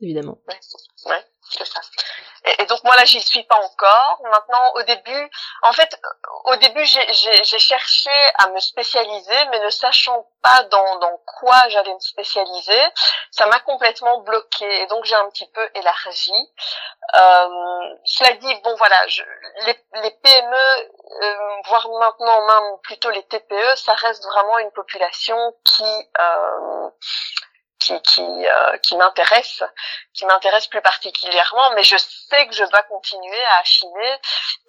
évidemment. 0.00 0.38
Ouais, 0.48 0.54
c'est 0.60 1.64
ça. 1.64 1.80
Et, 2.44 2.66
donc 2.66 2.82
moi 2.84 2.96
là 2.96 3.04
j'y 3.04 3.20
suis 3.20 3.42
pas 3.44 3.56
encore. 3.56 4.20
Maintenant 4.24 4.72
au 4.74 4.82
début, 4.82 5.30
en 5.62 5.72
fait 5.72 6.00
au 6.44 6.56
début 6.56 6.84
j'ai 6.84 7.58
cherché 7.58 8.10
à 8.38 8.48
me 8.48 8.60
spécialiser, 8.60 9.44
mais 9.50 9.60
ne 9.60 9.70
sachant 9.70 10.26
pas 10.42 10.62
dans, 10.64 10.98
dans 10.98 11.18
quoi 11.26 11.68
j'allais 11.68 11.92
me 11.92 12.00
spécialiser, 12.00 12.82
ça 13.30 13.46
m'a 13.46 13.60
complètement 13.60 14.20
bloqué. 14.20 14.82
Et 14.82 14.86
donc 14.86 15.04
j'ai 15.04 15.16
un 15.16 15.28
petit 15.30 15.48
peu 15.52 15.68
élargi. 15.74 16.32
Euh, 17.14 17.94
cela 18.04 18.32
dit, 18.34 18.54
bon 18.62 18.74
voilà, 18.76 19.06
je, 19.08 19.22
les, 19.66 19.76
les 20.02 20.10
PME, 20.10 20.56
euh, 21.22 21.62
voire 21.66 21.88
maintenant 21.98 22.46
même 22.46 22.78
plutôt 22.82 23.10
les 23.10 23.22
TPE, 23.24 23.76
ça 23.76 23.94
reste 23.94 24.24
vraiment 24.24 24.58
une 24.58 24.70
population 24.70 25.36
qui 25.64 26.08
euh, 26.20 26.90
qui 27.80 27.92
qui, 28.02 28.20
euh, 28.20 28.76
qui 28.82 28.96
m'intéresse, 28.96 29.62
qui 30.12 30.26
m'intéresse 30.26 30.66
plus 30.66 30.82
particulièrement, 30.82 31.74
mais 31.74 31.82
je 31.82 31.96
sais 31.96 32.46
que 32.46 32.54
je 32.54 32.64
dois 32.70 32.82
continuer 32.82 33.42
à 33.52 33.60
affiner 33.60 34.12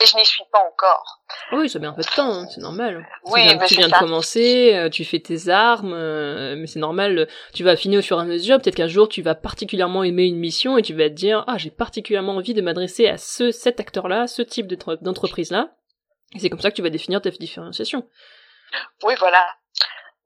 et 0.02 0.06
je 0.06 0.16
n'y 0.16 0.26
suis 0.26 0.44
pas 0.52 0.60
encore. 0.60 1.20
Oui, 1.52 1.70
ça 1.70 1.80
met 1.80 1.88
un 1.88 1.94
peu 1.94 2.02
de 2.02 2.08
temps, 2.08 2.32
hein, 2.32 2.48
c'est 2.50 2.62
normal. 2.62 3.06
Oui, 3.26 3.42
tu 3.42 3.58
viens, 3.58 3.68
tu 3.68 3.76
viens 3.76 3.88
de 3.90 3.94
commencer, 3.94 4.74
euh, 4.74 4.90
tu 4.90 5.06
fais 5.06 5.20
tes 5.20 5.50
armes, 5.50 5.94
euh, 5.94 6.56
mais 6.58 6.68
c'est 6.68 6.80
normal. 6.80 7.28
Tu 7.54 7.64
vas 7.64 7.72
affiner 7.72 7.98
au 7.98 8.02
fur 8.02 8.18
et 8.18 8.22
à 8.22 8.26
mesure. 8.26 8.60
Peut-être 8.60 8.76
qu'un 8.76 8.88
jour 8.88 9.10
tu 9.10 9.22
vas 9.22 9.36
particulièrement 9.36 10.04
aimer 10.04 10.24
une 10.24 10.40
mission 10.40 10.78
et 10.78 10.82
tu 10.82 10.94
vas 10.94 11.10
te 11.10 11.14
dire 11.14 11.44
ah 11.48 11.58
j'ai 11.58 11.72
particulièrement 11.72 12.36
envie 12.36 12.54
de 12.54 12.62
m'adresser 12.62 13.08
à 13.08 13.18
ce 13.18 13.52
cet 13.52 13.80
acteur-là, 13.80 14.28
ce 14.28 14.42
type 14.42 14.68
d'entreprise-là. 14.68 15.70
Et 16.34 16.40
c'est 16.40 16.50
comme 16.50 16.62
ça 16.62 16.72
que 16.72 16.76
tu 16.76 16.82
vas 16.82 16.90
définir 16.90 17.22
ta 17.22 17.30
différenciation. 17.30 18.08
Oui, 19.04 19.16
voilà. 19.20 19.46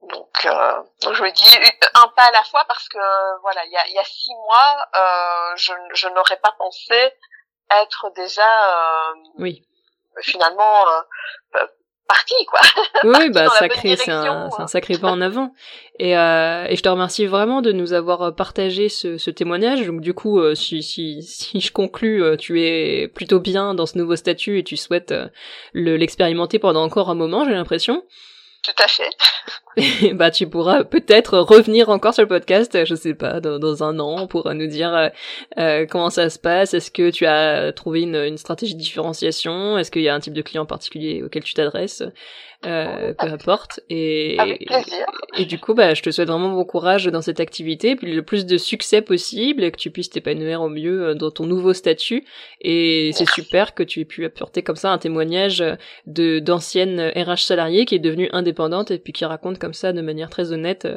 Donc, 0.09 0.45
euh, 0.45 0.83
je 1.01 1.23
me 1.23 1.31
dis 1.31 1.57
un 1.95 2.07
pas 2.09 2.23
à 2.23 2.31
la 2.31 2.43
fois 2.43 2.63
parce 2.67 2.87
que 2.89 3.41
voilà, 3.41 3.65
il 3.65 3.71
y 3.71 3.77
a, 3.77 3.87
y 3.87 3.97
a, 3.97 4.03
six 4.03 4.33
mois, 4.33 4.87
euh, 4.95 5.55
je, 5.55 5.73
je 5.93 6.07
n'aurais 6.09 6.37
pas 6.37 6.53
pensé 6.57 7.13
être 7.81 8.11
déjà 8.15 8.41
euh, 8.43 9.13
oui. 9.39 9.65
finalement 10.21 10.87
euh, 11.55 11.65
parti 12.07 12.35
quoi. 12.45 12.59
Oui, 13.03 13.29
bah 13.29 13.47
sacré, 13.49 13.95
c'est 13.95 14.11
un, 14.11 14.49
un, 14.57 14.67
sacré 14.67 14.97
pas 14.97 15.09
en 15.09 15.21
avant. 15.21 15.53
Et, 15.99 16.17
euh, 16.17 16.65
et 16.67 16.75
je 16.75 16.81
te 16.81 16.89
remercie 16.89 17.25
vraiment 17.25 17.61
de 17.61 17.71
nous 17.71 17.93
avoir 17.93 18.35
partagé 18.35 18.89
ce, 18.89 19.17
ce 19.17 19.31
témoignage. 19.31 19.85
Donc 19.85 20.01
du 20.01 20.13
coup, 20.13 20.39
euh, 20.39 20.55
si, 20.55 20.83
si, 20.83 21.23
si 21.23 21.61
je 21.61 21.71
conclus, 21.71 22.23
euh, 22.23 22.37
tu 22.37 22.61
es 22.61 23.07
plutôt 23.07 23.39
bien 23.39 23.73
dans 23.73 23.85
ce 23.85 23.97
nouveau 23.97 24.15
statut 24.15 24.59
et 24.59 24.63
tu 24.63 24.77
souhaites 24.77 25.13
l'expérimenter 25.73 26.59
pendant 26.59 26.83
encore 26.83 27.09
un 27.09 27.15
moment, 27.15 27.45
j'ai 27.45 27.53
l'impression. 27.53 28.03
Tout 28.65 28.83
à 28.83 28.87
fait. 28.87 30.13
bah, 30.15 30.31
tu 30.31 30.47
pourras 30.47 30.83
peut-être 30.83 31.37
revenir 31.37 31.89
encore 31.89 32.15
sur 32.15 32.23
le 32.23 32.27
podcast, 32.27 32.83
je 32.83 32.95
sais 32.95 33.13
pas, 33.13 33.39
dans, 33.39 33.83
un 33.83 33.99
an, 33.99 34.25
pour 34.25 34.51
nous 34.55 34.65
dire 34.65 34.91
euh, 34.91 35.09
euh, 35.59 35.85
comment 35.87 36.09
ça 36.09 36.31
se 36.31 36.39
passe. 36.39 36.73
Est-ce 36.73 36.89
que 36.89 37.11
tu 37.11 37.27
as 37.27 37.73
trouvé 37.73 38.01
une, 38.01 38.15
une 38.15 38.39
stratégie 38.39 38.73
de 38.73 38.79
différenciation? 38.79 39.77
Est-ce 39.77 39.91
qu'il 39.91 40.01
y 40.01 40.09
a 40.09 40.15
un 40.15 40.19
type 40.19 40.33
de 40.33 40.41
client 40.41 40.65
particulier 40.65 41.21
auquel 41.21 41.43
tu 41.43 41.53
t'adresses? 41.53 42.01
Euh, 42.65 43.13
peu 43.13 43.27
importe. 43.27 43.79
Et, 43.89 44.37
et, 45.37 45.45
du 45.45 45.59
coup, 45.59 45.73
bah, 45.73 45.93
je 45.93 46.01
te 46.01 46.09
souhaite 46.09 46.29
vraiment 46.29 46.49
bon 46.49 46.65
courage 46.65 47.05
dans 47.05 47.21
cette 47.21 47.39
activité, 47.39 47.95
puis 47.95 48.13
le 48.13 48.23
plus 48.23 48.45
de 48.45 48.57
succès 48.57 49.01
possible, 49.01 49.63
et 49.63 49.71
que 49.71 49.77
tu 49.77 49.91
puisses 49.91 50.09
t'épanouir 50.09 50.61
au 50.61 50.69
mieux 50.69 51.09
euh, 51.09 51.13
dans 51.13 51.31
ton 51.31 51.45
nouveau 51.45 51.73
statut. 51.73 52.25
Et 52.61 53.11
c'est 53.13 53.29
super 53.29 53.73
que 53.73 53.83
tu 53.83 54.01
aies 54.01 54.05
pu 54.05 54.25
apporter 54.25 54.63
comme 54.63 54.75
ça 54.75 54.91
un 54.91 54.97
témoignage 54.97 55.63
de 56.07 56.39
d'ancienne 56.39 57.11
RH 57.15 57.43
salariée 57.43 57.85
qui 57.85 57.95
est 57.95 57.99
devenue 57.99 58.29
indépendante 58.31 58.91
et 58.91 58.99
puis 58.99 59.13
qui 59.13 59.25
raconte 59.25 59.59
comme 59.59 59.73
ça 59.73 59.93
de 59.93 60.01
manière 60.01 60.29
très 60.29 60.51
honnête 60.51 60.87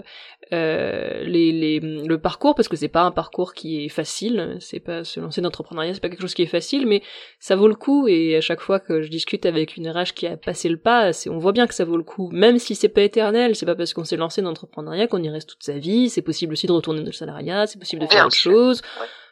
euh, 0.53 1.25
les, 1.25 1.53
les, 1.53 1.81
le 1.81 2.19
parcours 2.19 2.55
parce 2.55 2.69
que 2.69 2.77
c'est 2.77 2.89
pas 2.89 3.03
un 3.03 3.11
parcours 3.11 3.53
qui 3.53 3.85
est 3.85 3.91
facile 3.91 4.57
c'est 4.61 4.81
pas 4.81 5.05
se 5.05 5.21
lancer 5.21 5.43
dans 5.43 5.49
l'entrepreneuriat 5.49 5.93
c'est 5.93 6.01
pas 6.01 6.09
quelque 6.09 6.23
chose 6.23 6.33
qui 6.33 6.43
est 6.43 6.47
facile 6.47 6.87
mais 6.87 7.03
ça 7.39 7.55
vaut 7.55 7.69
le 7.69 7.75
coup 7.75 8.09
et 8.09 8.35
à 8.35 8.41
chaque 8.41 8.61
fois 8.61 8.81
que 8.81 9.03
je 9.03 9.09
discute 9.09 9.45
avec 9.45 9.77
une 9.77 9.91
RH 9.91 10.15
qui 10.15 10.27
a 10.27 10.39
passé 10.39 10.71
le 10.71 10.79
pas 10.79 11.13
c'est 11.13 11.29
on 11.29 11.39
voit 11.39 11.53
bien 11.53 11.58
que 11.67 11.75
ça 11.75 11.85
vaut 11.85 11.97
le 11.97 12.03
coup. 12.03 12.31
Même 12.33 12.59
si 12.59 12.75
c'est 12.75 12.89
pas 12.89 13.03
éternel 13.03 13.57
c'est 13.57 13.67
pas 13.67 13.75
parce 13.75 13.93
qu'on 13.95 14.05
s'est 14.05 14.17
lancé 14.17 14.43
dans 14.43 14.49
l'entrepreneuriat 14.49 15.07
qu'on 15.09 15.23
y 15.23 15.31
reste 15.31 15.49
toute 15.51 15.63
sa 15.63 15.79
vie. 15.79 16.11
C'est 16.11 16.23
possible 16.23 16.53
aussi 16.53 16.67
de 16.67 16.73
retourner 16.73 17.01
dans 17.01 17.07
le 17.07 17.13
salariat 17.13 17.67
c'est 17.67 17.79
possible 17.79 18.03
de 18.03 18.07
faire 18.07 18.27
autre 18.27 18.37
chose. 18.37 18.83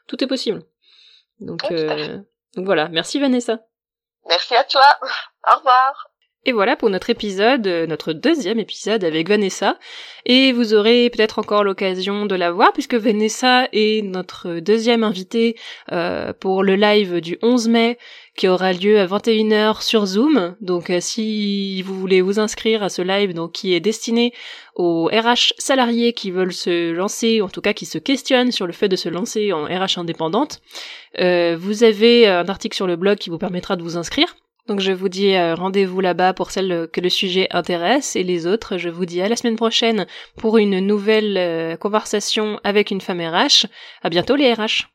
Tout 0.07 0.23
est 0.23 0.27
possible. 0.27 0.63
Donc 1.41 1.71
euh, 1.71 2.19
donc 2.55 2.65
voilà. 2.65 2.89
Merci 2.89 3.21
Vanessa. 3.21 3.61
Merci 4.29 4.55
à 4.55 4.65
toi. 4.65 4.99
Au 5.51 5.59
revoir. 5.59 6.11
Et 6.47 6.53
voilà 6.53 6.77
pour 6.77 6.91
notre 6.91 7.11
épisode, 7.11 7.67
euh, 7.67 7.87
notre 7.89 8.13
deuxième 8.13 8.61
épisode 8.61 9.03
avec 9.03 9.29
Vanessa. 9.29 9.79
Et 10.27 10.53
vous 10.53 10.75
aurez 10.75 11.11
peut-être 11.11 11.41
encore 11.41 11.65
l'occasion 11.65 12.25
de 12.25 12.37
la 12.37 12.53
voir 12.53 12.73
puisque 12.73 12.95
Vanessa 12.95 13.69
est 13.73 14.05
notre 14.05 14.61
deuxième 14.61 15.03
invitée 15.03 15.57
euh, 15.91 16.33
pour 16.33 16.63
le 16.63 16.77
live 16.77 17.21
du 17.21 17.37
11 17.43 17.69
mai 17.69 17.99
qui 18.37 18.49
aura 18.49 18.73
lieu 18.73 19.01
à 19.01 19.07
21h 19.07 19.83
sur 19.83 20.07
Zoom. 20.07 20.57
Donc 20.61 20.91
euh, 20.91 21.01
si 21.01 21.83
vous 21.83 21.99
voulez 21.99 22.21
vous 22.21 22.39
inscrire 22.39 22.83
à 22.83 22.89
ce 22.89 23.03
live 23.03 23.35
donc 23.35 23.53
qui 23.53 23.75
est 23.75 23.81
destiné 23.81 24.33
aux 24.75 25.07
RH 25.07 25.55
salariés 25.59 26.13
qui 26.13 26.31
veulent 26.31 26.53
se 26.53 26.93
lancer, 26.93 27.41
en 27.41 27.49
tout 27.49 27.61
cas 27.61 27.73
qui 27.73 27.87
se 27.87 27.99
questionnent 27.99 28.53
sur 28.53 28.67
le 28.67 28.73
fait 28.73 28.89
de 28.89 28.97
se 28.97 29.09
lancer 29.09 29.53
en 29.53 29.65
RH 29.65 29.99
indépendante, 29.99 30.61
vous 31.19 31.83
avez 31.83 32.27
un 32.27 32.47
article 32.47 32.77
sur 32.77 32.87
le 32.87 32.97
blog 32.97 33.17
qui 33.17 33.31
vous 33.31 33.39
permettra 33.39 33.77
de 33.77 33.83
vous 33.83 33.97
inscrire. 33.97 34.37
Donc 34.67 34.81
je 34.81 34.93
vous 34.93 35.09
dis 35.09 35.35
euh, 35.35 35.55
rendez-vous 35.55 36.01
là-bas 36.01 36.35
pour 36.35 36.51
celles 36.51 36.89
que 36.93 37.01
le 37.01 37.09
sujet 37.09 37.47
intéresse 37.51 38.17
et 38.17 38.25
les 38.25 38.47
autres, 38.47 38.79
je 38.79 38.89
vous 38.89 39.07
dis 39.07 39.23
à 39.23 39.29
la 39.29 39.37
semaine 39.37 39.57
prochaine 39.57 40.07
pour 40.37 40.59
une 40.59 40.81
nouvelle 40.81 41.37
euh, 41.37 41.77
conversation 41.77 42.61
avec 42.65 42.91
une 42.91 43.01
femme 43.01 43.21
RH. 43.21 43.67
À 44.03 44.11
bientôt 44.11 44.35
les 44.35 44.53
RH. 44.53 44.89